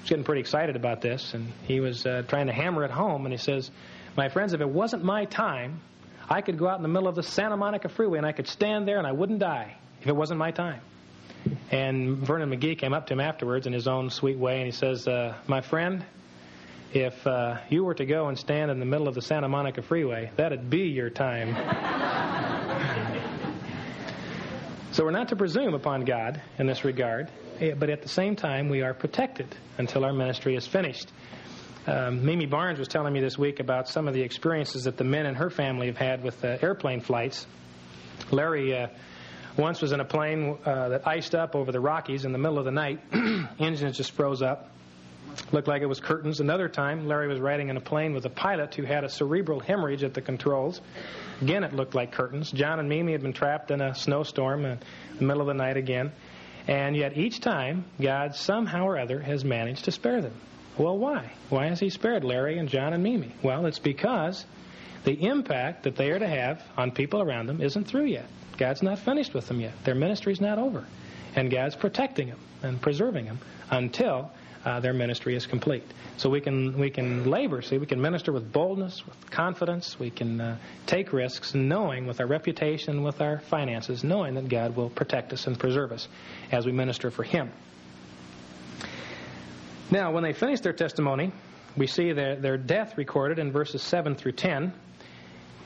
was 0.01 0.09
getting 0.09 0.23
pretty 0.23 0.41
excited 0.41 0.75
about 0.75 1.01
this. 1.01 1.33
And 1.33 1.51
he 1.63 1.79
was 1.79 2.05
uh, 2.05 2.23
trying 2.27 2.47
to 2.47 2.53
hammer 2.53 2.83
it 2.83 2.91
home. 2.91 3.25
And 3.25 3.33
he 3.33 3.37
says, 3.37 3.71
My 4.15 4.29
friends, 4.29 4.53
if 4.53 4.61
it 4.61 4.69
wasn't 4.69 5.03
my 5.03 5.25
time, 5.25 5.81
I 6.29 6.41
could 6.41 6.57
go 6.57 6.67
out 6.67 6.77
in 6.77 6.83
the 6.83 6.89
middle 6.89 7.07
of 7.07 7.15
the 7.15 7.23
Santa 7.23 7.57
Monica 7.57 7.89
freeway 7.89 8.17
and 8.17 8.25
I 8.25 8.31
could 8.31 8.47
stand 8.47 8.87
there 8.87 8.97
and 8.97 9.07
I 9.07 9.11
wouldn't 9.11 9.39
die 9.39 9.75
if 10.01 10.07
it 10.07 10.15
wasn't 10.15 10.39
my 10.39 10.51
time. 10.51 10.81
And 11.71 12.17
Vernon 12.17 12.49
McGee 12.49 12.77
came 12.77 12.93
up 12.93 13.07
to 13.07 13.13
him 13.13 13.19
afterwards 13.19 13.67
in 13.67 13.73
his 13.73 13.87
own 13.87 14.09
sweet 14.09 14.37
way 14.37 14.57
and 14.57 14.65
he 14.65 14.71
says, 14.71 15.07
uh, 15.07 15.35
My 15.47 15.61
friend, 15.61 16.05
if 16.93 17.25
uh, 17.25 17.57
you 17.69 17.83
were 17.83 17.95
to 17.95 18.05
go 18.05 18.27
and 18.27 18.37
stand 18.37 18.69
in 18.69 18.79
the 18.79 18.85
middle 18.85 19.07
of 19.07 19.15
the 19.15 19.21
Santa 19.21 19.47
Monica 19.47 19.81
freeway, 19.81 20.31
that'd 20.35 20.69
be 20.69 20.89
your 20.89 21.09
time. 21.09 21.55
so 24.91 25.03
we're 25.03 25.11
not 25.11 25.29
to 25.29 25.35
presume 25.35 25.73
upon 25.73 26.05
God 26.05 26.41
in 26.59 26.67
this 26.67 26.83
regard, 26.83 27.29
but 27.61 27.89
at 27.89 28.01
the 28.01 28.09
same 28.09 28.35
time, 28.35 28.69
we 28.69 28.81
are 28.81 28.93
protected 28.93 29.55
until 29.77 30.03
our 30.03 30.13
ministry 30.13 30.55
is 30.55 30.65
finished. 30.65 31.11
Um, 31.85 32.25
Mimi 32.25 32.47
Barnes 32.47 32.79
was 32.79 32.87
telling 32.87 33.13
me 33.13 33.19
this 33.19 33.37
week 33.37 33.59
about 33.59 33.87
some 33.87 34.07
of 34.07 34.13
the 34.13 34.21
experiences 34.21 34.85
that 34.85 34.97
the 34.97 35.03
men 35.03 35.25
in 35.27 35.35
her 35.35 35.49
family 35.49 35.87
have 35.87 35.97
had 35.97 36.23
with 36.23 36.43
uh, 36.43 36.57
airplane 36.61 37.01
flights. 37.01 37.45
Larry 38.31 38.75
uh, 38.75 38.87
once 39.57 39.81
was 39.81 39.91
in 39.91 39.99
a 39.99 40.05
plane 40.05 40.57
uh, 40.65 40.89
that 40.89 41.07
iced 41.07 41.35
up 41.35 41.55
over 41.55 41.71
the 41.71 41.79
Rockies 41.79 42.25
in 42.25 42.31
the 42.31 42.37
middle 42.39 42.57
of 42.57 42.65
the 42.65 42.71
night. 42.71 42.99
Engines 43.59 43.97
just 43.97 44.11
froze 44.11 44.41
up. 44.41 44.69
Looked 45.51 45.67
like 45.67 45.81
it 45.81 45.87
was 45.87 45.99
curtains. 45.99 46.39
Another 46.39 46.67
time, 46.67 47.07
Larry 47.07 47.27
was 47.27 47.39
riding 47.39 47.69
in 47.69 47.77
a 47.77 47.81
plane 47.81 48.13
with 48.13 48.25
a 48.25 48.29
pilot 48.29 48.75
who 48.75 48.83
had 48.83 49.03
a 49.03 49.09
cerebral 49.09 49.59
hemorrhage 49.59 50.03
at 50.03 50.13
the 50.13 50.21
controls. 50.21 50.81
Again, 51.41 51.63
it 51.63 51.73
looked 51.73 51.95
like 51.95 52.11
curtains. 52.11 52.51
John 52.51 52.79
and 52.79 52.89
Mimi 52.89 53.11
had 53.11 53.21
been 53.21 53.33
trapped 53.33 53.71
in 53.71 53.81
a 53.81 53.95
snowstorm 53.95 54.65
in 54.65 54.79
the 55.17 55.23
middle 55.23 55.41
of 55.41 55.47
the 55.47 55.53
night 55.53 55.77
again. 55.77 56.11
And 56.71 56.95
yet, 56.95 57.17
each 57.17 57.41
time, 57.41 57.83
God 57.99 58.33
somehow 58.33 58.85
or 58.85 58.97
other 58.97 59.19
has 59.19 59.43
managed 59.43 59.83
to 59.85 59.91
spare 59.91 60.21
them. 60.21 60.33
Well, 60.77 60.97
why? 60.97 61.33
Why 61.49 61.67
has 61.67 61.81
he 61.81 61.89
spared 61.89 62.23
Larry 62.23 62.57
and 62.59 62.69
John 62.69 62.93
and 62.93 63.03
Mimi? 63.03 63.33
Well, 63.43 63.65
it's 63.65 63.77
because 63.77 64.45
the 65.03 65.21
impact 65.21 65.83
that 65.83 65.97
they 65.97 66.11
are 66.11 66.19
to 66.19 66.27
have 66.29 66.63
on 66.77 66.91
people 66.91 67.21
around 67.21 67.47
them 67.47 67.59
isn't 67.59 67.89
through 67.89 68.05
yet. 68.05 68.25
God's 68.57 68.81
not 68.81 68.99
finished 68.99 69.33
with 69.33 69.49
them 69.49 69.59
yet. 69.59 69.73
Their 69.83 69.95
ministry's 69.95 70.39
not 70.39 70.59
over. 70.59 70.85
And 71.35 71.51
God's 71.51 71.75
protecting 71.75 72.29
them 72.29 72.39
and 72.63 72.81
preserving 72.81 73.25
them 73.25 73.39
until 73.69 74.31
uh, 74.65 74.79
their 74.79 74.93
ministry 74.93 75.35
is 75.35 75.47
complete. 75.47 75.83
So 76.17 76.29
we 76.29 76.41
can 76.41 76.77
we 76.77 76.89
can 76.89 77.29
labor. 77.29 77.61
See, 77.61 77.77
we 77.77 77.85
can 77.85 78.01
minister 78.01 78.31
with 78.31 78.51
boldness, 78.51 79.05
with 79.05 79.31
confidence. 79.31 79.99
We 79.99 80.09
can 80.09 80.39
uh, 80.39 80.57
take 80.85 81.13
risks, 81.13 81.55
knowing 81.55 82.05
with 82.07 82.19
our 82.19 82.27
reputation, 82.27 83.03
with 83.03 83.21
our 83.21 83.39
finances, 83.39 84.03
knowing 84.03 84.35
that 84.35 84.49
God 84.49 84.75
will 84.75 84.89
protect 84.89 85.33
us 85.33 85.47
and 85.47 85.57
preserve 85.57 85.91
us 85.91 86.07
as 86.51 86.65
we 86.65 86.71
minister 86.71 87.09
for 87.09 87.23
Him. 87.23 87.51
Now, 89.89 90.11
when 90.11 90.23
they 90.23 90.33
finish 90.33 90.61
their 90.61 90.73
testimony, 90.73 91.33
we 91.75 91.87
see 91.87 92.13
their, 92.13 92.35
their 92.35 92.57
death 92.57 92.97
recorded 92.97 93.39
in 93.39 93.51
verses 93.51 93.81
7 93.81 94.15
through 94.15 94.33
10. 94.33 94.73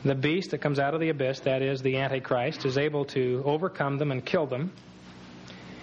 The 0.03 0.15
beast 0.15 0.51
that 0.51 0.59
comes 0.59 0.79
out 0.79 0.93
of 0.93 0.99
the 0.99 1.09
abyss, 1.09 1.41
that 1.41 1.61
is 1.61 1.81
the 1.81 1.97
Antichrist, 1.97 2.65
is 2.65 2.77
able 2.77 3.05
to 3.05 3.41
overcome 3.45 3.97
them 3.97 4.11
and 4.11 4.23
kill 4.23 4.45
them. 4.45 4.71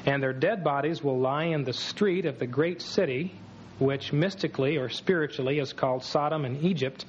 And 0.04 0.22
their 0.22 0.32
dead 0.32 0.64
bodies 0.64 1.02
will 1.02 1.18
lie 1.18 1.44
in 1.44 1.64
the 1.64 1.72
street 1.72 2.26
of 2.26 2.38
the 2.38 2.46
great 2.46 2.82
city, 2.82 3.32
which 3.78 4.12
mystically 4.12 4.76
or 4.76 4.88
spiritually 4.88 5.58
is 5.58 5.72
called 5.72 6.04
Sodom 6.04 6.44
and 6.44 6.62
Egypt, 6.64 7.04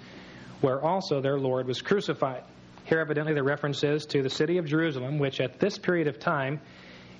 where 0.61 0.81
also 0.81 1.19
their 1.21 1.39
Lord 1.39 1.67
was 1.67 1.81
crucified. 1.81 2.43
Here, 2.85 2.99
evidently, 2.99 3.33
the 3.33 3.43
reference 3.43 3.83
is 3.83 4.05
to 4.07 4.21
the 4.21 4.29
city 4.29 4.57
of 4.57 4.65
Jerusalem, 4.65 5.17
which 5.17 5.39
at 5.39 5.59
this 5.59 5.77
period 5.77 6.07
of 6.07 6.19
time 6.19 6.59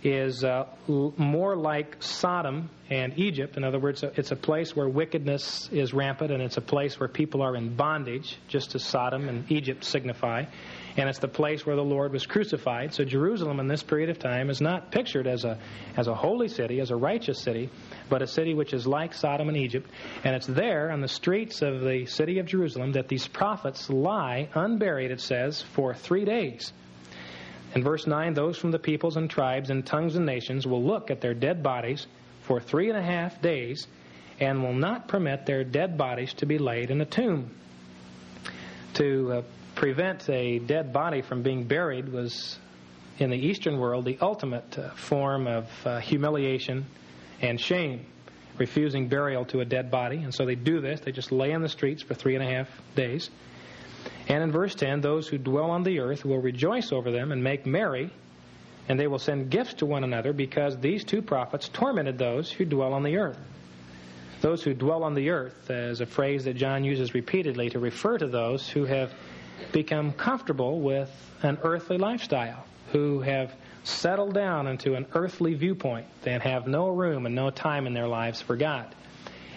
is 0.04 0.44
uh, 0.44 0.66
more 0.88 1.56
like 1.56 1.98
Sodom 2.02 2.70
and 2.90 3.18
Egypt. 3.18 3.56
In 3.58 3.64
other 3.64 3.80
words, 3.80 4.04
it's 4.04 4.32
a 4.32 4.36
place 4.36 4.76
where 4.76 4.88
wickedness 4.88 5.70
is 5.72 5.94
rampant 5.94 6.32
and 6.32 6.42
it's 6.44 6.58
a 6.58 6.62
place 6.62 7.00
where 7.00 7.08
people 7.08 7.42
are 7.42 7.56
in 7.56 7.76
bondage, 7.76 8.38
just 8.48 8.76
as 8.76 8.84
Sodom 8.84 9.30
and 9.30 9.50
Egypt 9.52 9.84
signify. 9.84 10.44
And 10.98 11.10
it's 11.10 11.20
the 11.20 11.28
place 11.28 11.66
where 11.66 11.76
the 11.76 11.84
Lord 11.84 12.12
was 12.12 12.26
crucified. 12.26 12.94
So 12.94 13.04
Jerusalem 13.04 13.60
in 13.60 13.68
this 13.68 13.82
period 13.82 14.10
of 14.10 14.20
time 14.20 14.50
is 14.50 14.62
not 14.62 14.92
pictured 14.92 15.26
as 15.26 15.44
a, 15.44 15.58
as 15.98 16.08
a 16.08 16.14
holy 16.14 16.50
city, 16.50 16.82
as 16.82 16.92
a 16.92 16.96
righteous 16.96 17.42
city, 17.42 17.70
but 18.10 18.22
a 18.22 18.28
city 18.28 18.54
which 18.54 18.74
is 18.74 18.86
like 18.86 19.14
Sodom 19.14 19.48
and 19.48 19.58
Egypt. 19.58 19.90
And 20.24 20.36
it's 20.36 20.48
there 20.48 20.92
on 20.92 21.02
the 21.02 21.08
streets 21.08 21.62
of 21.62 21.82
the 21.82 22.06
city 22.06 22.40
of 22.40 22.46
Jerusalem 22.46 22.92
that 22.92 23.08
these 23.08 23.28
prophets 23.28 23.90
lie 23.90 24.50
unburied, 24.54 25.12
it 25.12 25.22
says, 25.22 25.62
for 25.62 25.94
three 25.94 26.26
days. 26.26 26.74
In 27.76 27.84
verse 27.84 28.06
9, 28.06 28.34
those 28.34 28.58
from 28.58 28.72
the 28.72 28.80
peoples 28.80 29.18
and 29.18 29.30
tribes 29.30 29.70
and 29.70 29.86
tongues 29.86 30.16
and 30.16 30.26
nations 30.26 30.68
will 30.68 30.84
look 30.84 31.10
at 31.10 31.22
their 31.22 31.34
dead 31.34 31.64
bodies 31.64 32.06
for 32.42 32.60
three 32.60 32.90
and 32.90 32.98
a 32.98 33.02
half 33.02 33.42
days 33.42 33.88
and 34.40 34.62
will 34.62 34.74
not 34.74 35.08
permit 35.08 35.46
their 35.46 35.64
dead 35.64 35.98
bodies 35.98 36.34
to 36.36 36.46
be 36.46 36.58
laid 36.58 36.92
in 36.92 37.02
a 37.02 37.06
tomb. 37.06 37.50
To 38.96 39.32
uh, 39.32 39.42
prevent 39.76 40.30
a 40.30 40.60
dead 40.60 40.94
body 40.94 41.22
from 41.22 41.42
being 41.42 41.64
buried 41.64 42.10
was, 42.10 42.60
in 43.18 43.32
the 43.32 43.38
Eastern 43.38 43.80
world, 43.80 44.06
the 44.06 44.18
ultimate 44.22 44.78
uh, 44.78 44.92
form 44.92 45.48
of 45.48 45.68
uh, 45.86 46.00
humiliation 46.00 46.86
and 47.42 47.60
shame, 47.60 48.06
refusing 48.60 49.08
burial 49.08 49.46
to 49.46 49.62
a 49.62 49.66
dead 49.66 49.90
body. 49.90 50.18
And 50.18 50.34
so 50.34 50.46
they 50.46 50.56
do 50.56 50.80
this. 50.80 51.00
They 51.00 51.12
just 51.12 51.32
lay 51.32 51.52
in 51.52 51.62
the 51.62 51.70
streets 51.70 52.04
for 52.04 52.14
three 52.14 52.36
and 52.36 52.44
a 52.44 52.48
half 52.48 52.68
days. 52.96 53.32
And 54.28 54.44
in 54.44 54.52
verse 54.52 54.76
10, 54.76 55.02
those 55.02 55.28
who 55.28 55.38
dwell 55.38 55.72
on 55.72 55.84
the 55.84 56.00
earth 56.00 56.24
will 56.24 56.40
rejoice 56.40 56.92
over 56.92 57.12
them 57.12 57.32
and 57.32 57.44
make 57.44 57.66
merry, 57.66 58.10
and 58.88 59.00
they 59.00 59.08
will 59.08 59.20
send 59.20 59.50
gifts 59.50 59.76
to 59.76 59.86
one 59.86 60.04
another 60.04 60.34
because 60.34 60.78
these 60.78 61.04
two 61.04 61.22
prophets 61.22 61.70
tormented 61.70 62.18
those 62.18 62.52
who 62.52 62.66
dwell 62.66 62.94
on 62.94 63.04
the 63.04 63.18
earth. 63.18 63.38
Those 64.42 64.64
who 64.64 64.74
dwell 64.74 65.04
on 65.04 65.14
the 65.14 65.30
earth 65.30 65.70
is 65.70 66.02
a 66.02 66.06
phrase 66.06 66.46
that 66.46 66.56
John 66.56 66.84
uses 66.84 67.14
repeatedly 67.14 67.70
to 67.72 67.80
refer 67.80 68.18
to 68.18 68.28
those 68.28 68.68
who 68.68 68.86
have 68.86 69.14
become 69.72 70.12
comfortable 70.12 70.82
with 70.82 71.10
an 71.42 71.58
earthly 71.64 71.98
lifestyle, 71.98 72.66
who 72.92 73.22
have 73.22 73.54
settled 73.84 74.34
down 74.34 74.68
into 74.68 74.96
an 74.96 75.06
earthly 75.14 75.54
viewpoint 75.54 76.08
and 76.26 76.42
have 76.42 76.68
no 76.68 76.90
room 76.90 77.26
and 77.26 77.36
no 77.36 77.50
time 77.50 77.88
in 77.88 77.94
their 77.94 78.08
lives 78.08 78.42
for 78.42 78.56
God. 78.56 78.94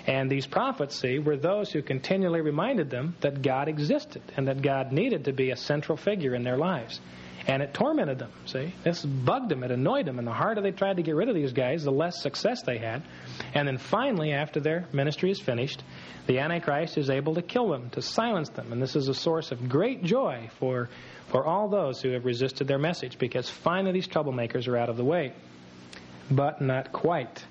And 0.06 0.30
these 0.30 0.46
prophets, 0.46 1.00
see, 1.00 1.18
were 1.18 1.36
those 1.36 1.72
who 1.72 1.82
continually 1.82 2.40
reminded 2.40 2.90
them 2.90 3.16
that 3.20 3.42
God 3.42 3.68
existed 3.68 4.22
and 4.36 4.46
that 4.46 4.62
God 4.62 4.92
needed 4.92 5.24
to 5.24 5.32
be 5.32 5.50
a 5.50 5.56
central 5.56 5.96
figure 5.96 6.34
in 6.34 6.44
their 6.44 6.56
lives. 6.56 7.00
And 7.48 7.62
it 7.62 7.74
tormented 7.74 8.18
them, 8.18 8.32
see? 8.44 8.72
This 8.82 9.04
bugged 9.04 9.50
them, 9.50 9.62
it 9.62 9.70
annoyed 9.70 10.06
them. 10.06 10.18
And 10.18 10.26
the 10.26 10.32
harder 10.32 10.60
they 10.60 10.72
tried 10.72 10.96
to 10.96 11.02
get 11.02 11.14
rid 11.14 11.28
of 11.28 11.34
these 11.34 11.52
guys, 11.52 11.84
the 11.84 11.92
less 11.92 12.20
success 12.20 12.62
they 12.62 12.78
had. 12.78 13.02
And 13.54 13.68
then 13.68 13.78
finally, 13.78 14.32
after 14.32 14.58
their 14.58 14.86
ministry 14.92 15.30
is 15.30 15.40
finished, 15.40 15.82
the 16.26 16.40
Antichrist 16.40 16.98
is 16.98 17.08
able 17.08 17.34
to 17.34 17.42
kill 17.42 17.68
them, 17.68 17.90
to 17.90 18.02
silence 18.02 18.48
them. 18.48 18.72
And 18.72 18.82
this 18.82 18.96
is 18.96 19.06
a 19.08 19.14
source 19.14 19.52
of 19.52 19.68
great 19.68 20.02
joy 20.02 20.50
for, 20.58 20.88
for 21.28 21.44
all 21.46 21.68
those 21.68 22.00
who 22.00 22.10
have 22.10 22.24
resisted 22.24 22.66
their 22.66 22.78
message 22.78 23.16
because 23.16 23.48
finally 23.48 23.92
these 23.92 24.08
troublemakers 24.08 24.66
are 24.66 24.76
out 24.76 24.88
of 24.88 24.96
the 24.96 25.04
way. 25.04 25.32
But 26.28 26.60
not 26.60 26.90
quite 26.90 27.44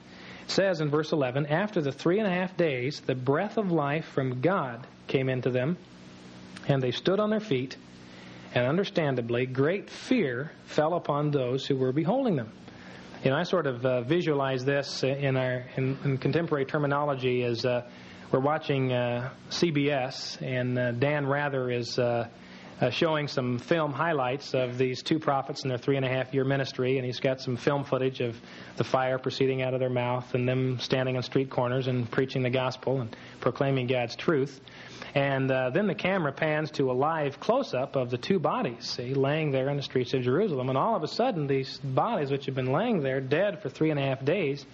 says 0.48 0.82
in 0.82 0.90
verse 0.90 1.12
11, 1.12 1.48
After 1.48 1.82
the 1.82 1.92
three 1.92 2.20
and 2.20 2.28
a 2.28 2.32
half 2.32 2.56
days, 2.58 3.02
the 3.02 3.16
breath 3.16 3.58
of 3.58 3.72
life 3.72 4.06
from 4.14 4.42
God 4.42 4.86
came 5.08 5.30
into 5.30 5.50
them, 5.50 5.78
and 6.68 6.82
they 6.82 6.92
stood 6.92 7.20
on 7.20 7.30
their 7.30 7.40
feet, 7.40 7.78
and 8.54 8.66
understandably, 8.66 9.46
great 9.46 9.90
fear 9.90 10.52
fell 10.66 10.94
upon 10.94 11.32
those 11.32 11.66
who 11.66 11.76
were 11.76 11.92
beholding 11.92 12.36
them. 12.36 12.52
You 13.24 13.32
know, 13.32 13.38
I 13.38 13.44
sort 13.44 13.66
of 13.66 13.86
uh, 13.86 14.02
visualize 14.02 14.64
this 14.64 15.04
in 15.04 15.36
our 15.36 15.66
in, 15.76 15.98
in 16.04 16.18
contemporary 16.20 16.66
terminology 16.66 17.44
as 17.44 17.66
uh, 17.66 17.90
we're 18.32 18.40
watching 18.40 18.94
uh, 18.94 19.32
CBS, 19.50 20.42
and 20.42 20.78
uh, 20.78 20.92
Dan 20.92 21.26
Rather 21.26 21.72
is 21.72 21.98
uh, 22.82 22.90
showing 22.90 23.28
some 23.28 23.58
film 23.58 23.94
highlights 23.94 24.54
of 24.54 24.78
these 24.78 25.02
two 25.02 25.20
prophets 25.20 25.62
and 25.62 25.72
their 25.72 25.78
three 25.78 25.96
and 25.96 26.06
a 26.06 26.10
half 26.10 26.34
year 26.34 26.44
ministry, 26.44 26.98
and 26.98 27.06
he's 27.06 27.20
got 27.20 27.40
some 27.40 27.56
film 27.56 27.84
footage 27.84 28.20
of 28.20 28.36
the 28.78 28.84
fire 28.84 29.18
proceeding 29.18 29.62
out 29.62 29.74
of 29.74 29.80
their 29.80 29.90
mouth 29.90 30.34
and 30.34 30.48
them 30.48 30.78
standing 30.80 31.16
on 31.16 31.24
street 31.24 31.50
corners 31.50 31.88
and 31.88 32.10
preaching 32.12 32.44
the 32.44 32.50
gospel 32.50 33.02
and 33.02 33.16
proclaiming 33.40 33.88
God's 33.88 34.16
truth. 34.16 34.60
And 35.14 35.50
uh, 35.50 35.70
then 35.70 35.88
the 35.88 35.96
camera 35.96 36.34
pans 36.34 36.72
to 36.72 36.92
a 36.92 36.94
live 36.94 37.40
close 37.40 37.74
up 37.74 37.96
of 37.96 38.10
the 38.10 38.18
two 38.18 38.38
bodies, 38.38 38.86
see, 38.86 39.14
laying 39.14 39.52
there 39.52 39.70
in 39.70 39.78
the 39.78 39.84
streets 39.84 40.14
of 40.14 40.24
Jerusalem. 40.24 40.68
And 40.68 40.78
all 40.78 40.96
of 40.96 41.04
a 41.04 41.08
sudden, 41.08 41.48
these 41.48 41.78
bodies, 41.78 42.32
which 42.32 42.48
have 42.48 42.56
been 42.56 42.74
laying 42.74 43.02
there 43.02 43.22
dead 43.22 43.62
for 43.62 43.70
three 43.70 43.92
and 43.92 44.00
a 44.00 44.04
half 44.04 44.26
days, 44.26 44.66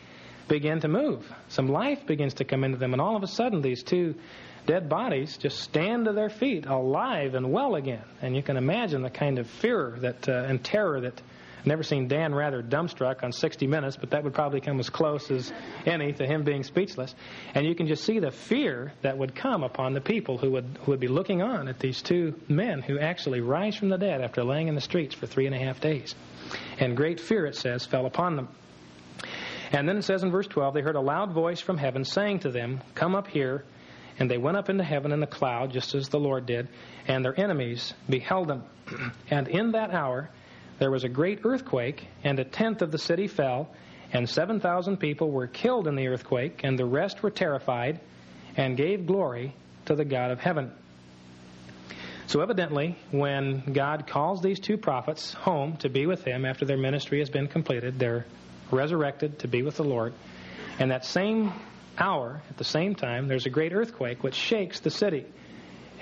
begin 0.48 0.82
to 0.82 0.88
move. 0.88 1.32
Some 1.50 1.68
life 1.68 2.08
begins 2.08 2.34
to 2.36 2.44
come 2.44 2.64
into 2.64 2.78
them. 2.78 2.94
And 2.94 3.02
all 3.02 3.16
of 3.16 3.22
a 3.22 3.28
sudden, 3.28 3.62
these 3.62 3.84
two 3.84 4.16
dead 4.66 4.90
bodies 4.90 5.38
just 5.38 5.60
stand 5.60 6.06
to 6.06 6.14
their 6.14 6.30
feet, 6.30 6.66
alive 6.66 7.36
and 7.36 7.52
well 7.52 7.76
again. 7.76 8.04
And 8.22 8.36
you 8.36 8.44
can 8.44 8.58
imagine 8.58 9.02
the 9.02 9.10
kind 9.10 9.40
of 9.40 9.50
fear 9.50 9.98
that 10.02 10.28
uh, 10.28 10.46
and 10.48 10.64
terror 10.64 11.02
that. 11.02 11.22
I've 11.60 11.68
never 11.68 11.84
seen 11.84 12.08
Dan 12.08 12.34
Rather 12.34 12.64
dumbstruck 12.64 13.24
on 13.24 13.32
60 13.32 13.68
Minutes, 13.68 13.96
but 13.96 14.10
that 14.10 14.24
would 14.24 14.34
probably 14.34 14.62
come 14.62 14.80
as 14.80 14.90
close 14.90 15.30
as 15.30 15.54
any 15.86 16.12
to 16.12 16.26
him 16.26 16.44
being 16.44 16.64
speechless. 16.64 17.14
And 17.54 17.68
you 17.68 17.76
can 17.76 17.86
just 17.86 18.04
see 18.04 18.18
the 18.18 18.32
fear 18.32 18.94
that 19.04 19.16
would 19.20 19.36
come 19.36 19.64
upon 19.64 19.94
the 19.94 20.02
people 20.02 20.40
who 20.40 20.50
would, 20.54 20.80
who 20.82 20.90
would 20.90 21.00
be 21.00 21.08
looking 21.08 21.44
on 21.44 21.68
at 21.68 21.78
these 21.78 22.02
two 22.02 22.34
men 22.48 22.82
who 22.82 22.98
actually 22.98 23.42
rise 23.42 23.76
from 23.76 23.90
the 23.90 24.00
dead 24.00 24.22
after 24.22 24.44
laying 24.44 24.70
in 24.70 24.74
the 24.76 24.82
streets 24.82 25.14
for 25.14 25.28
three 25.28 25.46
and 25.46 25.54
a 25.54 25.60
half 25.60 25.80
days. 25.80 26.16
And 26.80 26.98
great 26.98 27.20
fear, 27.20 27.46
it 27.46 27.56
says, 27.56 27.86
fell 27.86 28.08
upon 28.08 28.38
them. 28.38 28.48
And 29.72 29.88
then 29.88 29.98
it 29.98 30.04
says 30.04 30.24
in 30.24 30.32
verse 30.32 30.48
12, 30.48 30.74
they 30.74 30.82
heard 30.82 30.96
a 30.96 31.02
loud 31.02 31.32
voice 31.32 31.62
from 31.62 31.78
heaven 31.78 32.06
saying 32.06 32.40
to 32.40 32.50
them, 32.50 32.82
Come 32.96 33.14
up 33.14 33.28
here 33.28 33.64
and 34.22 34.30
they 34.30 34.38
went 34.38 34.56
up 34.56 34.70
into 34.70 34.84
heaven 34.84 35.12
in 35.12 35.20
the 35.20 35.26
cloud, 35.26 35.72
just 35.72 35.96
as 35.96 36.10
the 36.10 36.20
Lord 36.20 36.46
did, 36.46 36.68
and 37.08 37.26
their 37.26 37.34
enemies 37.40 37.96
beheld 38.08 38.50
them. 38.50 38.64
and 39.32 39.48
in 39.48 39.72
that 39.72 39.90
hour 39.90 40.30
there 40.78 40.92
was 40.92 41.04
a 41.04 41.10
great 41.10 41.40
earthquake, 41.44 42.06
and 42.24 42.38
a 42.38 42.44
tenth 42.44 42.84
of 42.84 42.92
the 42.92 43.00
city 43.00 43.28
fell, 43.28 43.72
and 44.14 44.30
7,000 44.30 44.98
people 44.98 45.32
were 45.32 45.48
killed 45.48 45.88
in 45.88 45.96
the 45.96 46.08
earthquake, 46.08 46.62
and 46.64 46.78
the 46.78 46.86
rest 46.86 47.24
were 47.24 47.32
terrified, 47.32 48.00
and 48.56 48.78
gave 48.78 49.08
glory 49.08 49.56
to 49.86 49.96
the 49.96 50.06
God 50.06 50.30
of 50.30 50.40
heaven. 50.40 50.72
So, 52.28 52.42
evidently, 52.42 53.00
when 53.10 53.74
God 53.74 54.06
calls 54.06 54.40
these 54.40 54.60
two 54.60 54.78
prophets 54.78 55.34
home 55.34 55.78
to 55.78 55.90
be 55.90 56.06
with 56.06 56.24
Him 56.24 56.46
after 56.46 56.64
their 56.64 56.78
ministry 56.78 57.18
has 57.20 57.32
been 57.32 57.48
completed, 57.48 57.98
they're 57.98 58.28
resurrected 58.70 59.40
to 59.40 59.48
be 59.48 59.64
with 59.64 59.78
the 59.78 59.84
Lord. 59.84 60.14
And 60.78 60.92
that 60.92 61.06
same 61.06 61.54
hour, 61.98 62.42
at 62.50 62.58
the 62.58 62.64
same 62.64 62.96
time, 62.96 63.28
there's 63.28 63.46
a 63.46 63.50
great 63.50 63.74
earthquake 63.74 64.24
which 64.24 64.36
shakes 64.36 64.80
the 64.80 64.90
city. 64.90 65.26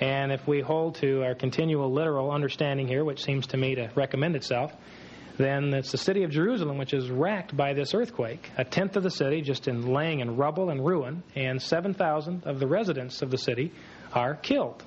And 0.00 0.32
if 0.32 0.46
we 0.46 0.60
hold 0.60 0.94
to 0.96 1.22
our 1.22 1.34
continual 1.34 1.92
literal 1.92 2.30
understanding 2.30 2.88
here, 2.88 3.04
which 3.04 3.22
seems 3.22 3.48
to 3.48 3.56
me 3.56 3.74
to 3.74 3.90
recommend 3.94 4.34
itself, 4.34 4.72
then 5.36 5.72
it's 5.74 5.92
the 5.92 5.98
city 5.98 6.22
of 6.22 6.30
Jerusalem 6.30 6.78
which 6.78 6.94
is 6.94 7.10
racked 7.10 7.56
by 7.56 7.74
this 7.74 7.94
earthquake. 7.94 8.50
A 8.56 8.64
tenth 8.64 8.96
of 8.96 9.02
the 9.02 9.10
city 9.10 9.42
just 9.42 9.68
in 9.68 9.92
laying 9.92 10.20
in 10.20 10.36
rubble 10.36 10.70
and 10.70 10.84
ruin, 10.84 11.22
and 11.34 11.60
7,000 11.60 12.44
of 12.44 12.60
the 12.60 12.66
residents 12.66 13.22
of 13.22 13.30
the 13.30 13.38
city 13.38 13.72
are 14.12 14.34
killed. 14.34 14.82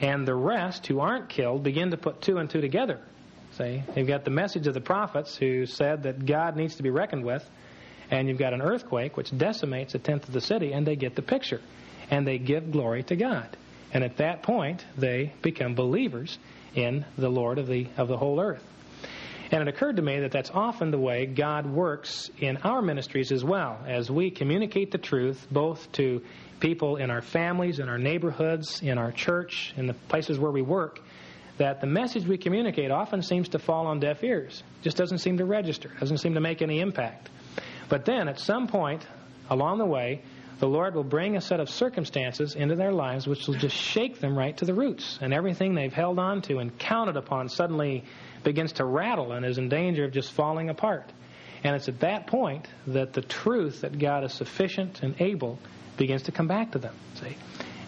And 0.00 0.26
the 0.26 0.34
rest 0.34 0.86
who 0.86 1.00
aren't 1.00 1.28
killed 1.28 1.62
begin 1.62 1.90
to 1.90 1.96
put 1.96 2.22
two 2.22 2.38
and 2.38 2.48
two 2.48 2.60
together. 2.60 3.00
See, 3.52 3.82
they've 3.94 4.06
got 4.06 4.24
the 4.24 4.30
message 4.30 4.66
of 4.66 4.74
the 4.74 4.80
prophets 4.80 5.36
who 5.36 5.66
said 5.66 6.04
that 6.04 6.24
God 6.24 6.56
needs 6.56 6.76
to 6.76 6.82
be 6.82 6.90
reckoned 6.90 7.24
with, 7.24 7.48
and 8.10 8.28
you've 8.28 8.38
got 8.38 8.52
an 8.52 8.62
earthquake 8.62 9.16
which 9.16 9.36
decimates 9.36 9.94
a 9.94 9.98
tenth 9.98 10.26
of 10.26 10.34
the 10.34 10.40
city, 10.40 10.72
and 10.72 10.86
they 10.86 10.96
get 10.96 11.14
the 11.14 11.22
picture. 11.22 11.60
And 12.10 12.26
they 12.26 12.38
give 12.38 12.72
glory 12.72 13.04
to 13.04 13.16
God. 13.16 13.56
And 13.92 14.02
at 14.02 14.16
that 14.16 14.42
point, 14.42 14.84
they 14.96 15.32
become 15.42 15.74
believers 15.74 16.38
in 16.74 17.04
the 17.16 17.28
Lord 17.28 17.58
of 17.58 17.66
the, 17.66 17.86
of 17.96 18.08
the 18.08 18.16
whole 18.16 18.40
earth. 18.40 18.64
And 19.52 19.62
it 19.62 19.68
occurred 19.68 19.96
to 19.96 20.02
me 20.02 20.20
that 20.20 20.30
that's 20.30 20.50
often 20.50 20.92
the 20.92 20.98
way 20.98 21.26
God 21.26 21.66
works 21.66 22.30
in 22.38 22.58
our 22.58 22.82
ministries 22.82 23.32
as 23.32 23.44
well, 23.44 23.80
as 23.86 24.08
we 24.10 24.30
communicate 24.30 24.92
the 24.92 24.98
truth 24.98 25.44
both 25.50 25.90
to 25.92 26.22
people 26.60 26.96
in 26.96 27.10
our 27.10 27.22
families, 27.22 27.80
in 27.80 27.88
our 27.88 27.98
neighborhoods, 27.98 28.80
in 28.80 28.96
our 28.96 29.10
church, 29.10 29.74
in 29.76 29.86
the 29.86 29.94
places 29.94 30.38
where 30.38 30.52
we 30.52 30.62
work, 30.62 31.00
that 31.58 31.80
the 31.80 31.86
message 31.86 32.26
we 32.26 32.38
communicate 32.38 32.92
often 32.92 33.22
seems 33.22 33.48
to 33.50 33.58
fall 33.58 33.86
on 33.86 33.98
deaf 33.98 34.22
ears. 34.22 34.62
Just 34.82 34.96
doesn't 34.96 35.18
seem 35.18 35.38
to 35.38 35.44
register, 35.44 35.90
doesn't 35.98 36.18
seem 36.18 36.34
to 36.34 36.40
make 36.40 36.62
any 36.62 36.80
impact. 36.80 37.28
But 37.90 38.06
then 38.06 38.28
at 38.28 38.40
some 38.40 38.68
point 38.68 39.06
along 39.50 39.78
the 39.78 39.84
way, 39.84 40.22
the 40.60 40.68
Lord 40.68 40.94
will 40.94 41.04
bring 41.04 41.36
a 41.36 41.40
set 41.40 41.58
of 41.58 41.68
circumstances 41.68 42.54
into 42.54 42.76
their 42.76 42.92
lives 42.92 43.26
which 43.26 43.46
will 43.46 43.54
just 43.54 43.76
shake 43.76 44.20
them 44.20 44.38
right 44.38 44.56
to 44.58 44.64
the 44.64 44.74
roots. 44.74 45.18
And 45.20 45.34
everything 45.34 45.74
they've 45.74 45.92
held 45.92 46.18
on 46.18 46.42
to 46.42 46.58
and 46.58 46.78
counted 46.78 47.16
upon 47.16 47.48
suddenly 47.48 48.04
begins 48.44 48.72
to 48.74 48.84
rattle 48.84 49.32
and 49.32 49.44
is 49.44 49.58
in 49.58 49.68
danger 49.68 50.04
of 50.04 50.12
just 50.12 50.32
falling 50.32 50.70
apart. 50.70 51.10
And 51.64 51.74
it's 51.74 51.88
at 51.88 52.00
that 52.00 52.26
point 52.26 52.68
that 52.86 53.12
the 53.12 53.22
truth 53.22 53.82
that 53.82 53.98
God 53.98 54.24
is 54.24 54.32
sufficient 54.32 55.02
and 55.02 55.20
able 55.20 55.58
begins 55.96 56.22
to 56.24 56.32
come 56.32 56.46
back 56.46 56.72
to 56.72 56.78
them. 56.78 56.94
See? 57.14 57.36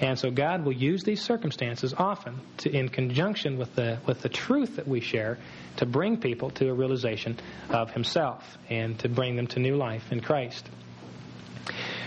And 0.00 0.18
so 0.18 0.30
God 0.30 0.64
will 0.64 0.72
use 0.72 1.04
these 1.04 1.22
circumstances 1.22 1.94
often 1.96 2.40
to, 2.58 2.70
in 2.70 2.88
conjunction 2.88 3.56
with 3.56 3.74
the, 3.76 3.98
with 4.06 4.20
the 4.20 4.28
truth 4.28 4.76
that 4.76 4.88
we 4.88 5.00
share 5.00 5.38
to 5.76 5.86
bring 5.86 6.16
people 6.16 6.50
to 6.50 6.68
a 6.68 6.74
realization 6.74 7.38
of 7.70 7.90
Himself 7.92 8.58
and 8.68 8.98
to 9.00 9.08
bring 9.08 9.36
them 9.36 9.46
to 9.48 9.60
new 9.60 9.76
life 9.76 10.12
in 10.12 10.20
Christ. 10.20 10.68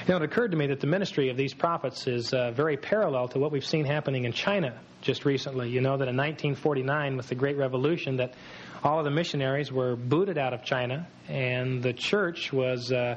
Know, 0.07 0.17
it 0.17 0.21
occurred 0.21 0.51
to 0.51 0.57
me 0.57 0.67
that 0.67 0.81
the 0.81 0.87
ministry 0.87 1.29
of 1.29 1.37
these 1.37 1.55
prophets 1.55 2.05
is 2.05 2.31
uh, 2.31 2.51
very 2.51 2.77
parallel 2.77 3.27
to 3.29 3.39
what 3.39 3.51
we've 3.51 3.65
seen 3.65 3.85
happening 3.85 4.25
in 4.25 4.33
China 4.33 4.79
just 5.01 5.25
recently. 5.25 5.69
You 5.69 5.81
know 5.81 5.97
that 5.97 6.07
in 6.07 6.15
1949, 6.15 7.17
with 7.17 7.27
the 7.27 7.33
Great 7.33 7.57
Revolution, 7.57 8.17
that 8.17 8.35
all 8.83 8.99
of 8.99 9.05
the 9.05 9.09
missionaries 9.09 9.71
were 9.71 9.95
booted 9.95 10.37
out 10.37 10.53
of 10.53 10.63
China, 10.63 11.07
and 11.27 11.81
the 11.81 11.91
church 11.91 12.53
was 12.53 12.91
uh, 12.91 13.15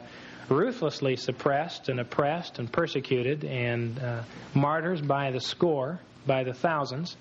ruthlessly 0.48 1.16
suppressed 1.16 1.90
and 1.90 2.00
oppressed 2.00 2.58
and 2.58 2.72
persecuted, 2.72 3.44
and 3.44 3.98
uh, 3.98 4.22
martyrs 4.54 5.02
by 5.02 5.30
the 5.30 5.40
score, 5.40 6.00
by 6.26 6.42
the 6.42 6.54
thousands. 6.54 7.18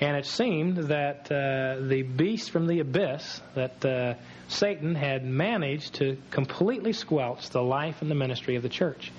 And 0.00 0.16
it 0.16 0.24
seemed 0.24 0.78
that 0.88 1.30
uh, 1.30 1.86
the 1.86 2.02
beast 2.02 2.50
from 2.50 2.66
the 2.66 2.80
abyss, 2.80 3.42
that 3.54 3.84
uh, 3.84 4.14
Satan 4.48 4.94
had 4.94 5.26
managed 5.26 5.96
to 5.96 6.16
completely 6.30 6.94
squelch 6.94 7.50
the 7.50 7.60
life 7.60 8.00
and 8.00 8.10
the 8.10 8.14
ministry 8.14 8.56
of 8.56 8.62
the 8.62 8.70
church. 8.70 9.12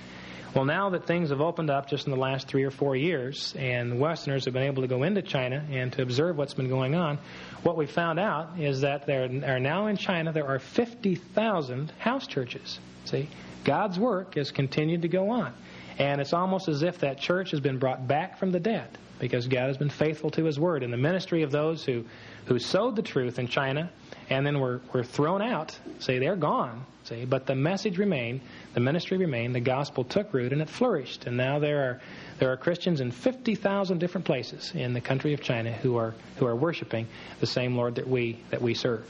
Well, 0.55 0.65
now 0.65 0.89
that 0.89 1.05
things 1.05 1.29
have 1.29 1.39
opened 1.39 1.69
up 1.69 1.87
just 1.87 2.07
in 2.07 2.11
the 2.11 2.19
last 2.19 2.47
three 2.47 2.63
or 2.63 2.71
four 2.71 2.95
years, 2.95 3.53
and 3.57 3.99
Westerners 3.99 4.45
have 4.45 4.55
been 4.55 4.63
able 4.63 4.81
to 4.81 4.87
go 4.87 5.03
into 5.03 5.21
China 5.21 5.65
and 5.71 5.93
to 5.93 6.01
observe 6.01 6.35
what's 6.35 6.55
been 6.55 6.67
going 6.67 6.95
on, 6.95 7.19
what 7.61 7.77
we 7.77 7.85
found 7.85 8.19
out 8.19 8.59
is 8.59 8.81
that 8.81 9.05
there 9.05 9.29
are 9.45 9.59
now 9.59 9.85
in 9.85 9.97
China 9.97 10.33
there 10.33 10.47
are 10.47 10.59
50,000 10.59 11.93
house 11.99 12.25
churches. 12.25 12.79
See, 13.05 13.29
God's 13.63 13.99
work 13.99 14.35
has 14.35 14.51
continued 14.51 15.03
to 15.03 15.07
go 15.07 15.29
on, 15.29 15.53
and 15.99 16.19
it's 16.19 16.33
almost 16.33 16.67
as 16.67 16.81
if 16.81 16.99
that 16.99 17.19
church 17.19 17.51
has 17.51 17.59
been 17.59 17.77
brought 17.77 18.07
back 18.07 18.39
from 18.39 18.51
the 18.51 18.59
dead 18.59 18.97
because 19.21 19.47
God 19.47 19.67
has 19.67 19.77
been 19.77 19.91
faithful 19.91 20.31
to 20.31 20.43
His 20.43 20.59
word. 20.59 20.81
And 20.81 20.91
the 20.91 20.97
ministry 20.97 21.43
of 21.43 21.51
those 21.51 21.85
who 21.85 22.03
who 22.45 22.59
sowed 22.59 22.95
the 22.95 23.03
truth 23.03 23.39
in 23.39 23.47
China 23.47 23.89
and 24.29 24.45
then 24.45 24.59
were, 24.59 24.81
were 24.93 25.03
thrown 25.03 25.41
out. 25.41 25.77
say, 25.99 26.19
they're 26.19 26.35
gone. 26.35 26.85
See, 27.03 27.25
but 27.25 27.45
the 27.45 27.55
message 27.55 27.97
remained, 27.97 28.41
the 28.73 28.79
ministry 28.79 29.17
remained, 29.17 29.55
the 29.55 29.59
gospel 29.59 30.03
took 30.03 30.33
root, 30.33 30.53
and 30.53 30.61
it 30.61 30.69
flourished. 30.69 31.25
And 31.25 31.37
now 31.37 31.59
there 31.59 31.83
are 31.83 32.01
there 32.39 32.51
are 32.51 32.57
Christians 32.57 32.99
in 32.99 33.11
50,000 33.11 33.99
different 33.99 34.25
places 34.25 34.71
in 34.73 34.93
the 34.93 35.01
country 35.01 35.33
of 35.33 35.41
China 35.41 35.71
who 35.71 35.97
are 35.97 36.13
who 36.37 36.45
are 36.45 36.55
worshiping 36.55 37.07
the 37.39 37.47
same 37.47 37.75
Lord 37.75 37.95
that 37.95 38.07
we 38.07 38.39
that 38.49 38.61
we 38.61 38.73
serve. 38.73 39.05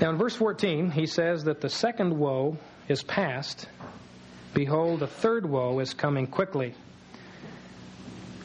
Now 0.00 0.10
in 0.10 0.16
verse 0.16 0.36
14, 0.36 0.90
he 0.90 1.06
says 1.06 1.44
that 1.44 1.60
the 1.60 1.68
second 1.68 2.18
woe 2.18 2.56
is 2.88 3.02
past. 3.02 3.68
Behold, 4.54 5.00
the 5.00 5.06
third 5.06 5.46
woe 5.46 5.78
is 5.78 5.94
coming 5.94 6.26
quickly. 6.26 6.74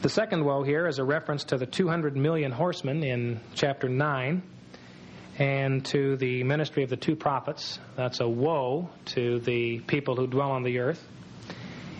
The 0.02 0.10
second 0.10 0.44
woe 0.44 0.62
here 0.62 0.86
is 0.86 0.98
a 0.98 1.04
reference 1.04 1.44
to 1.44 1.56
the 1.56 1.64
200 1.64 2.16
million 2.16 2.52
horsemen 2.52 3.02
in 3.02 3.40
chapter 3.54 3.88
9 3.88 4.42
and 5.38 5.84
to 5.86 6.16
the 6.18 6.44
ministry 6.44 6.82
of 6.82 6.90
the 6.90 6.98
two 6.98 7.16
prophets. 7.16 7.78
That's 7.96 8.20
a 8.20 8.28
woe 8.28 8.90
to 9.06 9.40
the 9.40 9.80
people 9.80 10.14
who 10.14 10.26
dwell 10.26 10.50
on 10.50 10.64
the 10.64 10.80
earth. 10.80 11.02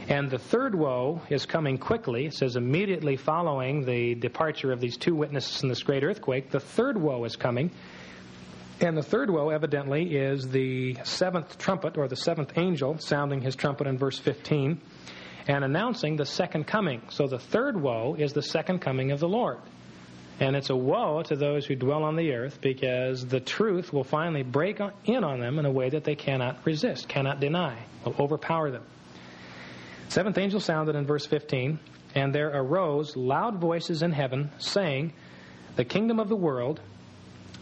And 0.09 0.31
the 0.31 0.39
third 0.39 0.75
woe 0.75 1.23
is 1.31 1.47
coming 1.47 1.79
quickly. 1.79 2.27
It 2.27 2.35
says 2.35 2.55
immediately 2.55 3.17
following 3.17 3.87
the 3.87 4.15
departure 4.15 4.73
of 4.73 4.81
these 4.81 4.99
two 4.99 5.15
witnesses 5.15 5.63
in 5.63 5.71
this 5.71 5.83
great 5.83 6.05
earthquake, 6.05 6.51
the 6.51 6.61
third 6.61 6.99
woe 6.99 7.25
is 7.25 7.35
coming. 7.35 7.71
And 8.79 8.95
the 8.95 9.03
third 9.03 9.31
woe, 9.31 9.49
evidently, 9.49 10.17
is 10.17 10.49
the 10.49 10.99
seventh 11.05 11.57
trumpet 11.57 11.97
or 11.97 12.09
the 12.09 12.17
seventh 12.17 12.59
angel 12.59 12.99
sounding 12.99 13.41
his 13.41 13.57
trumpet 13.57 13.87
in 13.87 13.97
verse 13.97 14.19
15 14.19 14.83
and 15.49 15.65
announcing 15.65 16.17
the 16.17 16.27
second 16.27 16.67
coming. 16.67 17.03
So 17.11 17.27
the 17.27 17.39
third 17.39 17.81
woe 17.81 18.17
is 18.19 18.33
the 18.33 18.43
second 18.43 18.81
coming 18.81 19.13
of 19.13 19.21
the 19.21 19.29
Lord. 19.29 19.59
And 20.39 20.55
it's 20.55 20.71
a 20.71 20.77
woe 20.77 21.23
to 21.23 21.37
those 21.37 21.65
who 21.65 21.77
dwell 21.77 22.03
on 22.03 22.17
the 22.17 22.33
earth 22.33 22.61
because 22.61 23.27
the 23.27 23.41
truth 23.41 23.93
will 23.93 24.05
finally 24.05 24.43
break 24.43 24.81
in 25.05 25.25
on 25.25 25.41
them 25.41 25.59
in 25.59 25.65
a 25.65 25.71
way 25.71 25.89
that 25.91 26.05
they 26.05 26.15
cannot 26.15 26.59
resist, 26.65 27.09
cannot 27.09 27.41
deny, 27.41 27.79
will 28.05 28.15
overpower 28.19 28.71
them. 28.71 28.85
Seventh 30.09 30.37
angel 30.37 30.61
sounded 30.61 30.95
in 30.95 31.07
verse 31.07 31.27
15, 31.27 31.79
and 32.15 32.35
there 32.35 32.51
arose 32.51 33.17
loud 33.17 33.57
voices 33.61 34.03
in 34.03 34.13
heaven 34.13 34.51
saying, 34.59 35.15
The 35.77 35.85
kingdom 35.85 36.21
of 36.21 36.29
the 36.29 36.37
world 36.37 36.81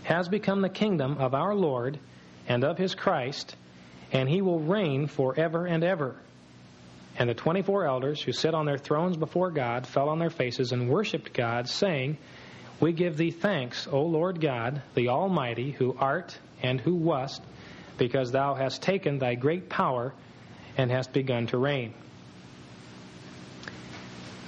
has 0.02 0.28
become 0.28 0.60
the 0.60 0.68
kingdom 0.68 1.18
of 1.18 1.34
our 1.34 1.54
Lord 1.54 1.98
and 2.48 2.64
of 2.64 2.76
his 2.76 2.94
Christ, 2.94 3.56
and 4.12 4.28
he 4.28 4.42
will 4.42 4.60
reign 4.60 5.06
forever 5.06 5.64
and 5.66 5.84
ever. 5.84 6.16
And 7.16 7.30
the 7.30 7.34
24 7.34 7.86
elders 7.86 8.20
who 8.20 8.32
sit 8.32 8.54
on 8.54 8.66
their 8.66 8.78
thrones 8.78 9.16
before 9.16 9.50
God 9.50 9.86
fell 9.86 10.08
on 10.08 10.18
their 10.18 10.30
faces 10.30 10.72
and 10.72 10.88
worshipped 10.88 11.32
God, 11.32 11.68
saying, 11.68 12.18
We 12.80 12.92
give 12.92 13.16
thee 13.16 13.30
thanks, 13.30 13.86
O 13.86 14.02
Lord 14.02 14.40
God, 14.40 14.82
the 14.94 15.10
Almighty, 15.10 15.70
who 15.70 15.96
art 15.98 16.36
and 16.60 16.80
who 16.80 16.96
wast, 16.96 17.42
because 17.98 18.32
thou 18.32 18.54
hast 18.54 18.82
taken 18.82 19.18
thy 19.18 19.36
great 19.36 19.68
power 19.68 20.12
and 20.76 20.90
hast 20.90 21.12
begun 21.12 21.46
to 21.48 21.58
reign. 21.58 21.94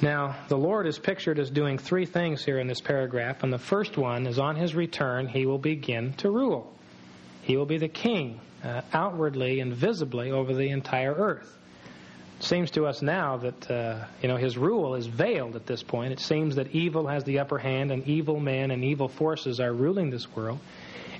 Now, 0.02 0.36
the 0.48 0.58
Lord 0.58 0.86
is 0.86 0.98
pictured 0.98 1.38
as 1.38 1.50
doing 1.50 1.78
three 1.78 2.04
things 2.04 2.44
here 2.44 2.58
in 2.58 2.66
this 2.66 2.80
paragraph, 2.80 3.44
and 3.44 3.52
the 3.52 3.58
first 3.58 3.96
one 3.96 4.26
is 4.26 4.40
on 4.40 4.56
his 4.56 4.74
return, 4.74 5.28
he 5.28 5.46
will 5.46 5.58
begin 5.58 6.14
to 6.14 6.30
rule. 6.30 6.70
He 7.42 7.56
will 7.56 7.64
be 7.64 7.78
the 7.78 7.88
king, 7.88 8.40
uh, 8.64 8.82
outwardly 8.92 9.60
and 9.60 9.72
visibly, 9.72 10.32
over 10.32 10.52
the 10.52 10.68
entire 10.68 11.14
earth 11.14 11.56
seems 12.41 12.70
to 12.72 12.87
us 12.87 13.03
now 13.03 13.39
that 13.39 13.70
uh, 13.70 14.05
you 14.20 14.28
know 14.28 14.37
his 14.37 14.59
rule 14.59 14.95
is 14.95 15.07
veiled 15.07 15.57
at 15.57 15.66
this 15.66 15.82
point. 15.82 16.12
It 16.12 16.20
seems 16.20 16.57
that 16.57 16.68
evil 16.72 17.07
has 17.07 17.24
the 17.24 17.39
upper 17.39 17.59
hand, 17.59 17.91
and 17.91 18.07
evil 18.07 18.39
men 18.41 18.70
and 18.70 18.84
evil 18.84 19.09
forces 19.09 19.61
are 19.61 19.72
ruling 19.72 20.11
this 20.11 20.34
world, 20.34 20.59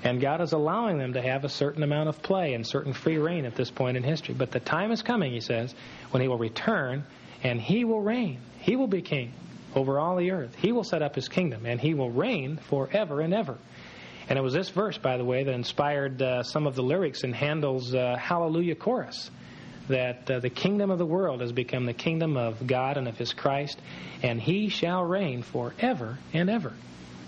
and 0.03 0.21
God 0.21 0.41
is 0.41 0.53
allowing 0.53 0.97
them 0.97 1.13
to 1.13 1.21
have 1.21 1.43
a 1.43 1.49
certain 1.49 1.83
amount 1.83 2.09
of 2.09 2.21
play 2.21 2.53
and 2.53 2.65
certain 2.65 2.93
free 2.93 3.17
reign 3.17 3.45
at 3.45 3.55
this 3.55 3.71
point 3.71 3.97
in 3.97 4.03
history. 4.03 4.35
But 4.35 4.51
the 4.51 4.59
time 4.59 4.91
is 4.91 5.01
coming, 5.01 5.31
he 5.33 5.41
says, 5.41 5.73
when 6.11 6.21
he 6.21 6.27
will 6.27 6.37
return, 6.37 7.03
and 7.43 7.59
he 7.59 7.83
will 7.83 8.01
reign. 8.01 8.39
He 8.59 8.75
will 8.75 8.87
be 8.87 9.01
king 9.01 9.33
over 9.75 9.99
all 9.99 10.15
the 10.17 10.31
earth. 10.31 10.55
He 10.55 10.71
will 10.71 10.83
set 10.83 11.01
up 11.01 11.15
his 11.15 11.27
kingdom, 11.27 11.65
and 11.65 11.79
he 11.79 11.93
will 11.93 12.11
reign 12.11 12.57
forever 12.57 13.21
and 13.21 13.33
ever. 13.33 13.57
And 14.29 14.37
it 14.37 14.41
was 14.41 14.53
this 14.53 14.69
verse, 14.69 14.97
by 14.97 15.17
the 15.17 15.23
way, 15.23 15.43
that 15.45 15.53
inspired 15.53 16.21
uh, 16.21 16.43
some 16.43 16.67
of 16.67 16.75
the 16.75 16.83
lyrics 16.83 17.23
in 17.23 17.31
Handel's 17.31 17.95
uh, 17.95 18.17
Hallelujah 18.19 18.75
chorus 18.75 19.31
that 19.89 20.29
uh, 20.29 20.39
the 20.39 20.49
kingdom 20.49 20.91
of 20.91 20.97
the 20.97 21.05
world 21.05 21.41
has 21.41 21.51
become 21.51 21.85
the 21.85 21.93
kingdom 21.93 22.37
of 22.37 22.65
God 22.65 22.97
and 22.97 23.07
of 23.07 23.17
His 23.17 23.33
Christ, 23.33 23.79
and 24.23 24.41
He 24.41 24.69
shall 24.69 25.03
reign 25.03 25.41
forever 25.41 26.17
and 26.33 26.49
ever. 26.49 26.73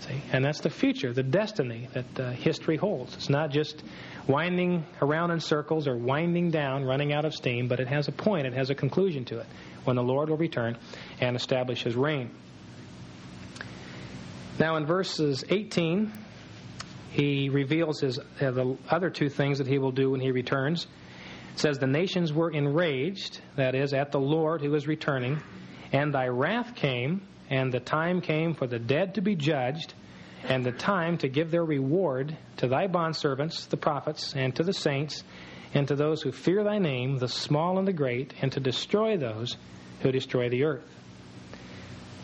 See? 0.00 0.22
And 0.32 0.44
that's 0.44 0.60
the 0.60 0.70
future, 0.70 1.12
the 1.12 1.22
destiny 1.22 1.88
that 1.92 2.20
uh, 2.20 2.30
history 2.32 2.76
holds. 2.76 3.14
It's 3.14 3.28
not 3.28 3.50
just 3.50 3.82
winding 4.26 4.84
around 5.02 5.30
in 5.30 5.40
circles 5.40 5.86
or 5.86 5.96
winding 5.96 6.50
down, 6.50 6.84
running 6.84 7.12
out 7.12 7.24
of 7.24 7.34
steam, 7.34 7.68
but 7.68 7.80
it 7.80 7.88
has 7.88 8.08
a 8.08 8.12
point, 8.12 8.46
it 8.46 8.54
has 8.54 8.70
a 8.70 8.74
conclusion 8.74 9.24
to 9.26 9.40
it 9.40 9.46
when 9.84 9.96
the 9.96 10.02
Lord 10.02 10.30
will 10.30 10.36
return 10.36 10.76
and 11.20 11.36
establish 11.36 11.82
His 11.82 11.94
reign. 11.94 12.30
Now, 14.58 14.76
in 14.76 14.84
verses 14.84 15.42
18, 15.48 16.12
he 17.10 17.48
reveals 17.48 18.00
his, 18.00 18.18
uh, 18.18 18.50
the 18.50 18.76
other 18.88 19.10
two 19.10 19.28
things 19.28 19.58
that 19.58 19.66
he 19.66 19.78
will 19.78 19.90
do 19.90 20.10
when 20.10 20.20
he 20.20 20.30
returns. 20.30 20.86
It 21.52 21.58
says, 21.58 21.78
The 21.78 21.86
nations 21.86 22.32
were 22.32 22.50
enraged, 22.50 23.40
that 23.56 23.74
is, 23.74 23.92
at 23.92 24.12
the 24.12 24.20
Lord 24.20 24.62
who 24.62 24.74
is 24.74 24.86
returning, 24.86 25.42
and 25.92 26.14
thy 26.14 26.28
wrath 26.28 26.74
came, 26.74 27.22
and 27.48 27.72
the 27.72 27.80
time 27.80 28.20
came 28.20 28.54
for 28.54 28.66
the 28.66 28.78
dead 28.78 29.14
to 29.14 29.20
be 29.20 29.34
judged, 29.34 29.94
and 30.44 30.64
the 30.64 30.72
time 30.72 31.18
to 31.18 31.28
give 31.28 31.50
their 31.50 31.64
reward 31.64 32.36
to 32.58 32.68
thy 32.68 32.86
bondservants, 32.86 33.68
the 33.68 33.76
prophets, 33.76 34.34
and 34.34 34.54
to 34.56 34.62
the 34.62 34.72
saints, 34.72 35.24
and 35.74 35.86
to 35.88 35.94
those 35.94 36.22
who 36.22 36.32
fear 36.32 36.64
thy 36.64 36.78
name, 36.78 37.18
the 37.18 37.28
small 37.28 37.78
and 37.78 37.86
the 37.86 37.92
great, 37.92 38.32
and 38.40 38.52
to 38.52 38.60
destroy 38.60 39.16
those 39.16 39.56
who 40.00 40.10
destroy 40.10 40.48
the 40.48 40.64
earth. 40.64 40.86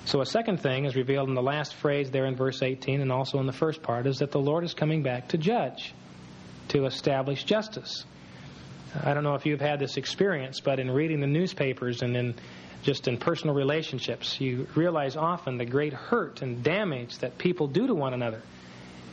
So, 0.07 0.21
a 0.21 0.27
second 0.27 0.61
thing 0.61 0.85
is 0.85 0.95
revealed 0.95 1.29
in 1.29 1.35
the 1.35 1.43
last 1.43 1.75
phrase 1.75 2.11
there 2.13 2.27
in 2.27 2.37
verse 2.37 2.63
18 2.63 3.01
and 3.01 3.11
also 3.11 3.41
in 3.41 3.47
the 3.47 3.53
first 3.53 3.83
part 3.83 4.07
is 4.07 4.19
that 4.19 4.31
the 4.31 4.39
Lord 4.39 4.63
is 4.63 4.73
coming 4.73 5.03
back 5.03 5.29
to 5.29 5.39
judge, 5.39 5.95
to 6.69 6.87
establish 6.87 7.43
justice. 7.43 8.05
I 9.03 9.15
don't 9.15 9.25
know 9.25 9.35
if 9.35 9.47
you've 9.47 9.61
had 9.61 9.79
this 9.79 9.97
experience, 9.97 10.61
but 10.61 10.79
in 10.79 10.91
reading 10.91 11.21
the 11.21 11.27
newspapers 11.27 12.03
and 12.03 12.17
in 12.17 12.35
just 12.83 13.09
in 13.09 13.19
personal 13.19 13.55
relationships, 13.55 14.41
you 14.41 14.67
realize 14.75 15.17
often 15.17 15.59
the 15.59 15.65
great 15.65 15.93
hurt 15.93 16.43
and 16.43 16.63
damage 16.63 17.19
that 17.19 17.37
people 17.37 17.67
do 17.67 17.87
to 17.87 17.95
one 17.95 18.15
another 18.15 18.43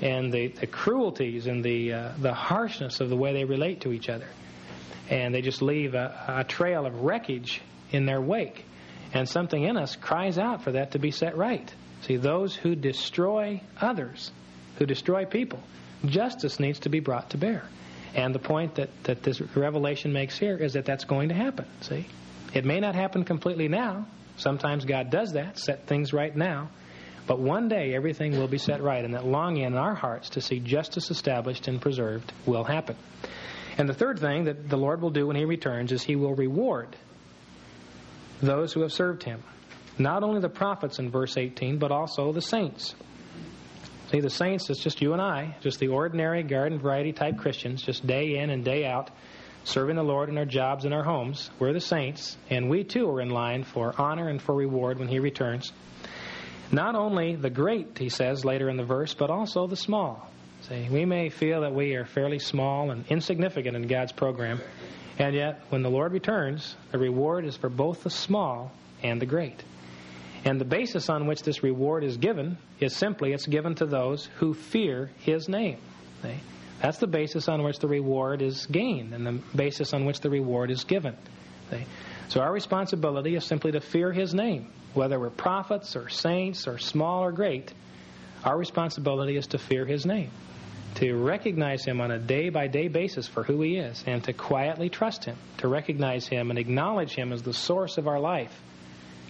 and 0.01 0.31
the, 0.31 0.47
the 0.47 0.67
cruelties 0.67 1.47
and 1.47 1.63
the, 1.63 1.93
uh, 1.93 2.11
the 2.19 2.33
harshness 2.33 2.99
of 2.99 3.09
the 3.09 3.15
way 3.15 3.33
they 3.33 3.45
relate 3.45 3.81
to 3.81 3.91
each 3.91 4.09
other. 4.09 4.27
And 5.09 5.33
they 5.33 5.41
just 5.41 5.61
leave 5.61 5.95
a, 5.95 6.25
a 6.27 6.43
trail 6.43 6.85
of 6.85 7.01
wreckage 7.01 7.61
in 7.91 8.05
their 8.05 8.21
wake. 8.21 8.65
And 9.13 9.27
something 9.27 9.63
in 9.63 9.77
us 9.77 9.95
cries 9.95 10.37
out 10.37 10.63
for 10.63 10.73
that 10.73 10.91
to 10.91 10.99
be 10.99 11.11
set 11.11 11.37
right. 11.37 11.73
See, 12.01 12.17
those 12.17 12.55
who 12.55 12.75
destroy 12.75 13.61
others, 13.79 14.31
who 14.77 14.85
destroy 14.85 15.25
people, 15.25 15.59
justice 16.05 16.59
needs 16.59 16.79
to 16.79 16.89
be 16.89 16.99
brought 16.99 17.29
to 17.31 17.37
bear. 17.37 17.63
And 18.15 18.33
the 18.33 18.39
point 18.39 18.75
that, 18.75 18.89
that 19.03 19.23
this 19.23 19.41
revelation 19.55 20.13
makes 20.13 20.37
here 20.37 20.55
is 20.57 20.73
that 20.73 20.85
that's 20.85 21.05
going 21.05 21.29
to 21.29 21.35
happen. 21.35 21.65
See? 21.81 22.05
It 22.53 22.65
may 22.65 22.79
not 22.79 22.95
happen 22.95 23.23
completely 23.23 23.67
now. 23.67 24.05
Sometimes 24.37 24.85
God 24.85 25.09
does 25.09 25.33
that, 25.33 25.57
set 25.57 25.87
things 25.87 26.13
right 26.13 26.35
now. 26.35 26.69
But 27.25 27.39
one 27.39 27.69
day 27.69 27.95
everything 27.95 28.37
will 28.37 28.47
be 28.47 28.57
set 28.57 28.81
right, 28.81 29.03
and 29.03 29.13
that 29.13 29.25
longing 29.25 29.63
in 29.63 29.75
our 29.75 29.95
hearts 29.95 30.31
to 30.31 30.41
see 30.41 30.59
justice 30.59 31.09
established 31.09 31.67
and 31.67 31.81
preserved 31.81 32.33
will 32.45 32.63
happen. 32.63 32.95
And 33.77 33.87
the 33.87 33.93
third 33.93 34.19
thing 34.19 34.43
that 34.45 34.69
the 34.69 34.77
Lord 34.77 35.01
will 35.01 35.09
do 35.09 35.27
when 35.27 35.35
He 35.35 35.45
returns 35.45 35.91
is 35.91 36.03
He 36.03 36.15
will 36.15 36.35
reward 36.35 36.95
those 38.43 38.73
who 38.73 38.81
have 38.81 38.93
served 38.93 39.23
him. 39.23 39.41
Not 39.97 40.23
only 40.23 40.41
the 40.41 40.49
prophets 40.49 40.99
in 40.99 41.09
verse 41.09 41.37
18, 41.37 41.77
but 41.77 41.91
also 41.91 42.31
the 42.31 42.41
saints. 42.41 42.95
See, 44.13 44.19
the 44.19 44.29
saints, 44.29 44.69
it's 44.69 44.79
just 44.79 45.01
you 45.01 45.13
and 45.13 45.21
I, 45.21 45.55
just 45.61 45.79
the 45.79 45.87
ordinary 45.87 46.43
garden 46.43 46.77
variety 46.77 47.13
type 47.13 47.39
Christians, 47.39 47.81
just 47.81 48.05
day 48.05 48.37
in 48.37 48.51
and 48.51 48.63
day 48.63 48.85
out, 48.85 49.09
serving 49.63 49.95
the 49.95 50.03
Lord 50.03 50.29
in 50.29 50.37
our 50.37 50.45
jobs 50.45 50.85
and 50.85 50.93
our 50.93 51.01
homes. 51.01 51.49
We're 51.57 51.73
the 51.73 51.79
saints, 51.79 52.37
and 52.47 52.69
we 52.69 52.83
too 52.83 53.09
are 53.09 53.21
in 53.21 53.31
line 53.31 53.63
for 53.63 53.91
honor 53.99 54.29
and 54.29 54.39
for 54.39 54.53
reward 54.53 54.99
when 54.99 55.07
He 55.07 55.17
returns. 55.17 55.73
Not 56.71 56.93
only 56.93 57.35
the 57.35 57.49
great, 57.49 57.97
he 57.97 58.09
says 58.09 58.45
later 58.45 58.69
in 58.69 58.77
the 58.77 58.83
verse, 58.83 59.15
but 59.15 59.31
also 59.31 59.65
the 59.65 59.75
small. 59.75 60.29
See, 60.69 60.87
we 60.91 61.05
may 61.05 61.29
feel 61.29 61.61
that 61.61 61.73
we 61.73 61.95
are 61.95 62.05
fairly 62.05 62.37
small 62.37 62.91
and 62.91 63.05
insignificant 63.07 63.75
in 63.75 63.87
God's 63.87 64.11
program. 64.11 64.61
And 65.17 65.33
yet, 65.33 65.61
when 65.69 65.81
the 65.81 65.89
Lord 65.89 66.11
returns, 66.11 66.75
the 66.91 66.99
reward 66.99 67.45
is 67.45 67.57
for 67.57 67.69
both 67.69 68.03
the 68.03 68.11
small 68.11 68.71
and 69.01 69.19
the 69.19 69.25
great. 69.25 69.63
And 70.45 70.59
the 70.59 70.65
basis 70.65 71.09
on 71.09 71.25
which 71.25 71.43
this 71.43 71.63
reward 71.63 72.03
is 72.03 72.17
given 72.17 72.57
is 72.79 72.95
simply 72.95 73.31
it's 73.31 73.47
given 73.47 73.75
to 73.75 73.85
those 73.85 74.25
who 74.37 74.53
fear 74.53 75.11
His 75.19 75.47
name. 75.47 75.77
See? 76.21 76.35
That's 76.81 76.97
the 76.97 77.07
basis 77.07 77.47
on 77.47 77.63
which 77.63 77.79
the 77.79 77.87
reward 77.87 78.41
is 78.41 78.65
gained 78.65 79.13
and 79.13 79.25
the 79.25 79.31
basis 79.55 79.93
on 79.93 80.05
which 80.05 80.19
the 80.19 80.29
reward 80.29 80.69
is 80.69 80.83
given. 80.83 81.15
See? 81.71 81.85
So 82.27 82.41
our 82.41 82.51
responsibility 82.51 83.35
is 83.35 83.45
simply 83.45 83.71
to 83.71 83.79
fear 83.79 84.11
His 84.11 84.33
name. 84.33 84.69
Whether 84.93 85.19
we're 85.19 85.29
prophets 85.29 85.95
or 85.95 86.09
saints 86.09 86.67
or 86.67 86.77
small 86.77 87.23
or 87.23 87.31
great, 87.31 87.73
our 88.43 88.57
responsibility 88.57 89.37
is 89.37 89.47
to 89.47 89.57
fear 89.57 89.85
His 89.85 90.05
name 90.05 90.29
to 90.95 91.15
recognize 91.15 91.83
Him 91.83 91.99
on 92.01 92.11
a 92.11 92.19
day 92.19 92.49
by 92.49 92.67
day 92.67 92.87
basis 92.87 93.27
for 93.27 93.41
who 93.43 93.61
He 93.61 93.77
is, 93.77 94.03
and 94.05 94.23
to 94.25 94.33
quietly 94.33 94.89
trust 94.89 95.25
Him, 95.25 95.35
to 95.57 95.67
recognize 95.67 96.27
Him 96.27 96.51
and 96.51 96.59
acknowledge 96.59 97.15
Him 97.15 97.33
as 97.33 97.41
the 97.41 97.51
source 97.51 97.97
of 97.97 98.07
our 98.07 98.19
life 98.19 98.53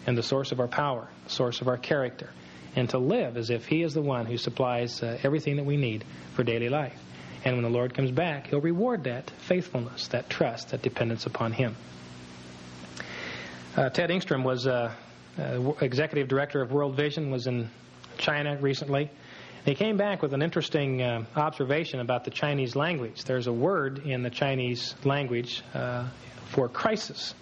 and 0.06 0.18
the 0.18 0.24
source 0.24 0.52
of 0.52 0.60
our 0.60 0.68
power, 0.68 1.08
the 1.26 1.30
source 1.30 1.62
of 1.62 1.68
our 1.68 1.78
character, 1.78 2.30
and 2.76 2.90
to 2.90 2.98
live 2.98 3.38
as 3.38 3.50
if 3.50 3.66
He 3.66 3.84
is 3.84 3.94
the 3.94 4.02
one 4.02 4.26
who 4.26 4.38
supplies 4.38 5.02
uh, 5.02 5.18
everything 5.24 5.58
that 5.58 5.66
we 5.66 5.78
need 5.78 6.04
for 6.36 6.44
daily 6.44 6.70
life. 6.70 6.98
And 7.46 7.56
when 7.56 7.64
the 7.64 7.70
Lord 7.70 7.94
comes 7.94 8.12
back, 8.12 8.48
He'll 8.48 8.62
reward 8.62 9.06
that 9.06 9.30
faithfulness, 9.30 10.08
that 10.10 10.30
trust, 10.30 10.70
that 10.70 10.82
dependence 10.82 11.26
upon 11.26 11.52
Him. 11.54 11.76
Uh, 13.76 13.90
Ted 13.90 14.10
Engstrom 14.10 14.44
was 14.44 14.68
uh, 14.68 14.94
uh 15.38 15.74
executive 15.82 16.28
director 16.28 16.62
of 16.62 16.72
World 16.72 16.96
Vision, 16.96 17.32
was 17.32 17.48
in 17.48 17.70
China 18.18 18.58
recently 18.62 19.10
he 19.66 19.76
came 19.76 19.96
back 19.96 20.22
with 20.22 20.34
an 20.34 20.42
interesting 20.42 21.02
uh, 21.02 21.24
observation 21.38 22.02
about 22.02 22.26
the 22.26 22.32
Chinese 22.32 22.76
language. 22.76 23.24
There's 23.24 23.48
a 23.48 23.54
word 23.54 24.00
in 24.00 24.22
the 24.22 24.30
Chinese 24.30 24.94
language 25.06 25.64
uh, 25.74 26.10
for 26.50 26.68
crisis. 26.68 27.34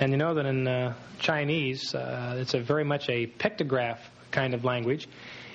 And 0.00 0.12
you 0.12 0.16
know 0.16 0.32
that 0.32 0.46
in 0.46 0.66
uh, 0.66 0.94
Chinese, 1.18 1.94
uh, 1.94 2.36
it's 2.38 2.54
a 2.54 2.60
very 2.60 2.84
much 2.84 3.10
a 3.10 3.26
pictograph 3.26 3.98
kind 4.30 4.54
of 4.54 4.64
language. 4.64 5.06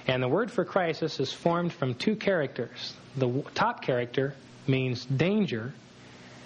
And 0.08 0.22
the 0.22 0.28
word 0.28 0.52
for 0.52 0.64
crisis 0.64 1.20
is 1.20 1.34
formed 1.34 1.74
from 1.74 1.96
two 1.96 2.16
characters. 2.16 2.94
The 3.18 3.44
top 3.56 3.82
character 3.82 4.36
means 4.68 5.04
danger, 5.06 5.74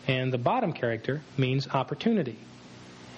and 0.07 0.31
the 0.31 0.37
bottom 0.37 0.71
character 0.71 1.21
means 1.37 1.67
opportunity. 1.67 2.37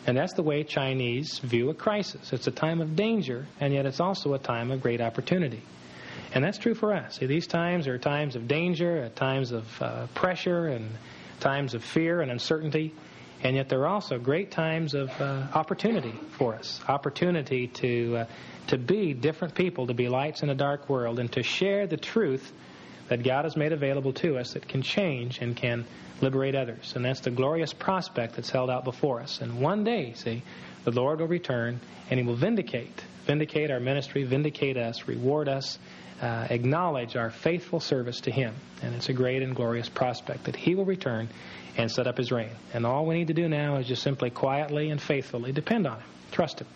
And 0.08 0.18
that's 0.18 0.34
the 0.34 0.42
way 0.42 0.64
Chinese 0.64 1.38
view 1.40 1.70
a 1.70 1.76
crisis. 1.76 2.34
It's 2.34 2.48
a 2.48 2.52
time 2.52 2.82
of 2.82 2.96
danger, 2.96 3.46
and 3.60 3.72
yet 3.72 3.86
it's 3.86 4.00
also 4.00 4.34
a 4.34 4.40
time 4.40 4.72
of 4.72 4.82
great 4.82 5.00
opportunity. 5.00 5.62
And 6.34 6.44
that's 6.44 6.58
true 6.58 6.74
for 6.74 6.92
us. 6.92 7.18
See, 7.18 7.28
these 7.28 7.46
times 7.46 7.88
are 7.88 8.00
times 8.00 8.36
of 8.36 8.48
danger, 8.48 9.10
times 9.10 9.52
of 9.52 9.82
uh, 9.82 10.08
pressure, 10.16 10.70
and 10.70 10.90
times 11.40 11.76
of 11.76 11.84
fear 11.84 12.22
and 12.22 12.32
uncertainty. 12.32 12.96
And 13.44 13.56
yet 13.56 13.70
there 13.70 13.80
are 13.82 13.88
also 13.88 14.20
great 14.20 14.52
times 14.52 14.94
of 14.94 15.10
uh, 15.20 15.48
opportunity 15.54 16.14
for 16.32 16.54
us. 16.54 16.80
Opportunity 16.88 17.68
to, 17.68 18.18
uh, 18.18 18.26
to 18.68 18.78
be 18.78 19.14
different 19.14 19.56
people, 19.56 19.88
to 19.88 19.94
be 19.94 20.10
lights 20.10 20.44
in 20.44 20.50
a 20.50 20.56
dark 20.56 20.90
world, 20.90 21.20
and 21.20 21.32
to 21.32 21.44
share 21.44 21.88
the 21.88 21.98
truth 21.98 22.52
that 23.08 23.24
God 23.24 23.46
has 23.46 23.58
made 23.58 23.74
available 23.74 24.14
to 24.14 24.38
us 24.38 24.54
that 24.54 24.68
can 24.68 24.82
change 24.82 25.40
and 25.40 25.56
can 25.56 25.86
liberate 26.22 26.56
others. 26.56 26.94
And 26.96 27.04
that's 27.04 27.22
the 27.22 27.32
glorious 27.32 27.74
prospect 27.74 28.36
that's 28.36 28.50
held 28.50 28.70
out 28.70 28.84
before 28.84 29.22
us. 29.22 29.42
And 29.42 29.60
one 29.60 29.84
day, 29.84 30.14
see, 30.14 30.44
the 30.84 30.92
Lord 30.92 31.20
will 31.20 31.28
return 31.28 31.80
and 32.10 32.20
He 32.20 32.26
will 32.26 32.36
vindicate, 32.36 33.04
vindicate 33.26 33.72
our 33.72 33.80
ministry, 33.80 34.24
vindicate 34.24 34.78
us, 34.78 35.08
reward 35.08 35.48
us, 35.48 35.78
uh, 36.22 36.48
acknowledge 36.50 37.16
our 37.16 37.30
faithful 37.30 37.80
service 37.80 38.22
to 38.22 38.32
Him. 38.32 38.54
And 38.82 38.94
it's 38.96 39.10
a 39.10 39.14
great 39.14 39.42
and 39.42 39.56
glorious 39.56 39.90
prospect 39.90 40.46
that 40.46 40.56
He 40.56 40.76
will 40.76 40.86
return 40.86 41.30
and 41.78 41.90
set 41.90 42.08
up 42.08 42.18
His 42.18 42.32
reign. 42.32 42.52
And 42.74 42.86
all 42.86 43.06
we 43.06 43.16
need 43.16 43.28
to 43.28 43.34
do 43.34 43.48
now 43.48 43.78
is 43.78 43.88
just 43.88 44.04
simply 44.04 44.30
quietly 44.30 44.90
and 44.90 45.02
faithfully 45.02 45.52
depend 45.52 45.88
on 45.88 45.98
Him, 45.98 46.08
trust 46.32 46.62
Him, 46.62 46.68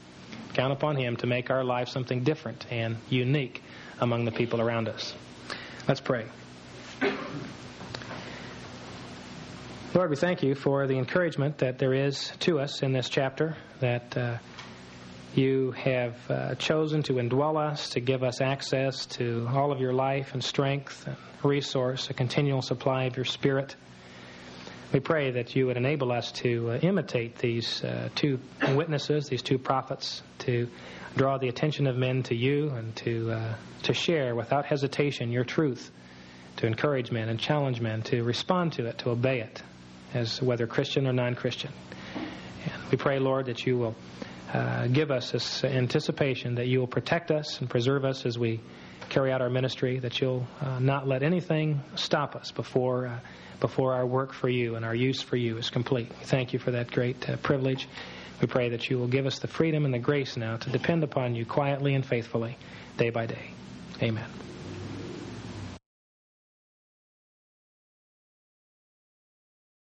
count 0.54 0.74
upon 0.74 0.96
Him 0.96 1.16
to 1.18 1.28
make 1.28 1.50
our 1.52 1.64
life 1.64 1.90
something 1.90 2.24
different 2.24 2.66
and 2.72 2.98
unique 3.10 3.62
among 4.00 4.26
the 4.26 4.32
people 4.32 4.62
around 4.62 4.90
us. 4.90 5.14
Let's 5.88 6.02
pray. 6.02 6.26
Lord, 9.94 10.10
we 10.10 10.18
thank 10.18 10.44
you 10.44 10.56
for 10.56 10.88
the 10.88 10.98
encouragement 10.98 11.60
that 11.60 11.78
there 11.78 11.94
is 11.94 12.32
to 12.40 12.60
us 12.60 12.82
in 12.82 12.92
this 12.92 13.10
chapter 13.10 13.56
that. 13.80 14.18
Uh, 14.18 14.38
you 15.38 15.72
have 15.72 16.16
uh, 16.30 16.56
chosen 16.56 17.04
to 17.04 17.14
indwell 17.14 17.58
us, 17.58 17.90
to 17.90 18.00
give 18.00 18.24
us 18.24 18.42
access 18.42 19.06
to 19.08 19.48
all 19.54 19.72
of 19.72 19.80
your 19.80 19.94
life 19.94 20.34
and 20.34 20.44
strength 20.44 21.08
and 21.08 21.16
resource, 21.44 22.10
a 22.10 22.14
continual 22.14 22.62
supply 22.62 23.04
of 23.04 23.16
your 23.16 23.26
Spirit. 23.26 23.76
We 24.94 25.00
pray 25.00 25.32
that 25.32 25.56
you 25.56 25.68
would 25.68 25.78
enable 25.78 26.12
us 26.12 26.32
to 26.34 26.72
uh, 26.72 26.78
imitate 26.78 27.38
these 27.38 27.84
uh, 27.84 28.10
two 28.16 28.40
witnesses, 28.76 29.28
these 29.28 29.42
two 29.42 29.58
prophets, 29.58 30.22
to 30.40 30.70
draw 31.16 31.38
the 31.38 31.50
attention 31.50 31.88
of 31.88 31.98
men 31.98 32.24
to 32.24 32.36
you 32.36 32.70
and 32.70 32.96
to, 32.98 33.32
uh, 33.32 33.54
to 33.84 33.94
share 33.94 34.36
without 34.36 34.66
hesitation 34.66 35.32
your 35.32 35.44
truth, 35.44 35.92
to 36.58 36.68
encourage 36.68 37.12
men 37.12 37.30
and 37.30 37.40
challenge 37.40 37.82
men 37.82 38.02
to 38.04 38.24
respond 38.24 38.74
to 38.74 38.86
it, 38.86 38.98
to 39.00 39.10
obey 39.10 39.42
it, 39.42 39.62
as 40.14 40.42
whether 40.42 40.68
Christian 40.68 41.08
or 41.08 41.14
non 41.14 41.36
Christian. 41.36 41.72
And 42.16 42.92
we 42.92 42.98
pray, 42.98 43.20
Lord, 43.20 43.48
that 43.48 43.66
you 43.66 43.78
will 43.78 43.96
uh, 44.56 44.88
give 44.88 45.12
us 45.12 45.32
this 45.32 45.64
anticipation 45.64 46.56
that 46.56 46.68
you 46.68 46.80
will 46.80 46.88
protect 46.88 47.32
us 47.32 47.60
and 47.60 47.70
preserve 47.70 48.06
us 48.06 48.26
as 48.26 48.40
we 48.40 48.62
carry 49.10 49.32
out 49.32 49.42
our 49.42 49.50
ministry, 49.50 50.00
that 50.00 50.20
you'll 50.22 50.48
uh, 50.62 50.80
not 50.80 51.08
let 51.08 51.24
anything 51.24 51.82
stop 51.96 52.36
us 52.36 52.52
before, 52.52 53.08
uh, 53.08 53.20
before 53.60 53.94
our 53.94 54.06
work 54.06 54.34
for 54.34 54.50
you 54.50 54.76
and 54.76 54.86
our 54.86 54.96
use 54.96 55.22
for 55.22 55.36
you 55.36 55.58
is 55.58 55.70
complete. 55.70 56.12
Thank 56.24 56.54
you 56.54 56.60
for 56.60 56.72
that 56.72 56.92
great 56.92 57.30
uh, 57.30 57.38
privilege. 57.38 57.88
We 58.42 58.48
pray 58.48 58.70
that 58.70 58.90
you 58.90 58.98
will 58.98 59.08
give 59.08 59.26
us 59.26 59.40
the 59.40 59.48
freedom 59.48 59.86
and 59.86 59.94
the 59.94 60.00
grace 60.00 60.38
now 60.38 60.58
to 60.58 60.70
depend 60.70 61.04
upon 61.04 61.36
you 61.36 61.46
quietly 61.46 61.94
and 61.94 62.06
faithfully 62.06 62.58
day 62.98 63.10
by 63.10 63.26
day. 63.26 63.52
Amen. 64.02 64.26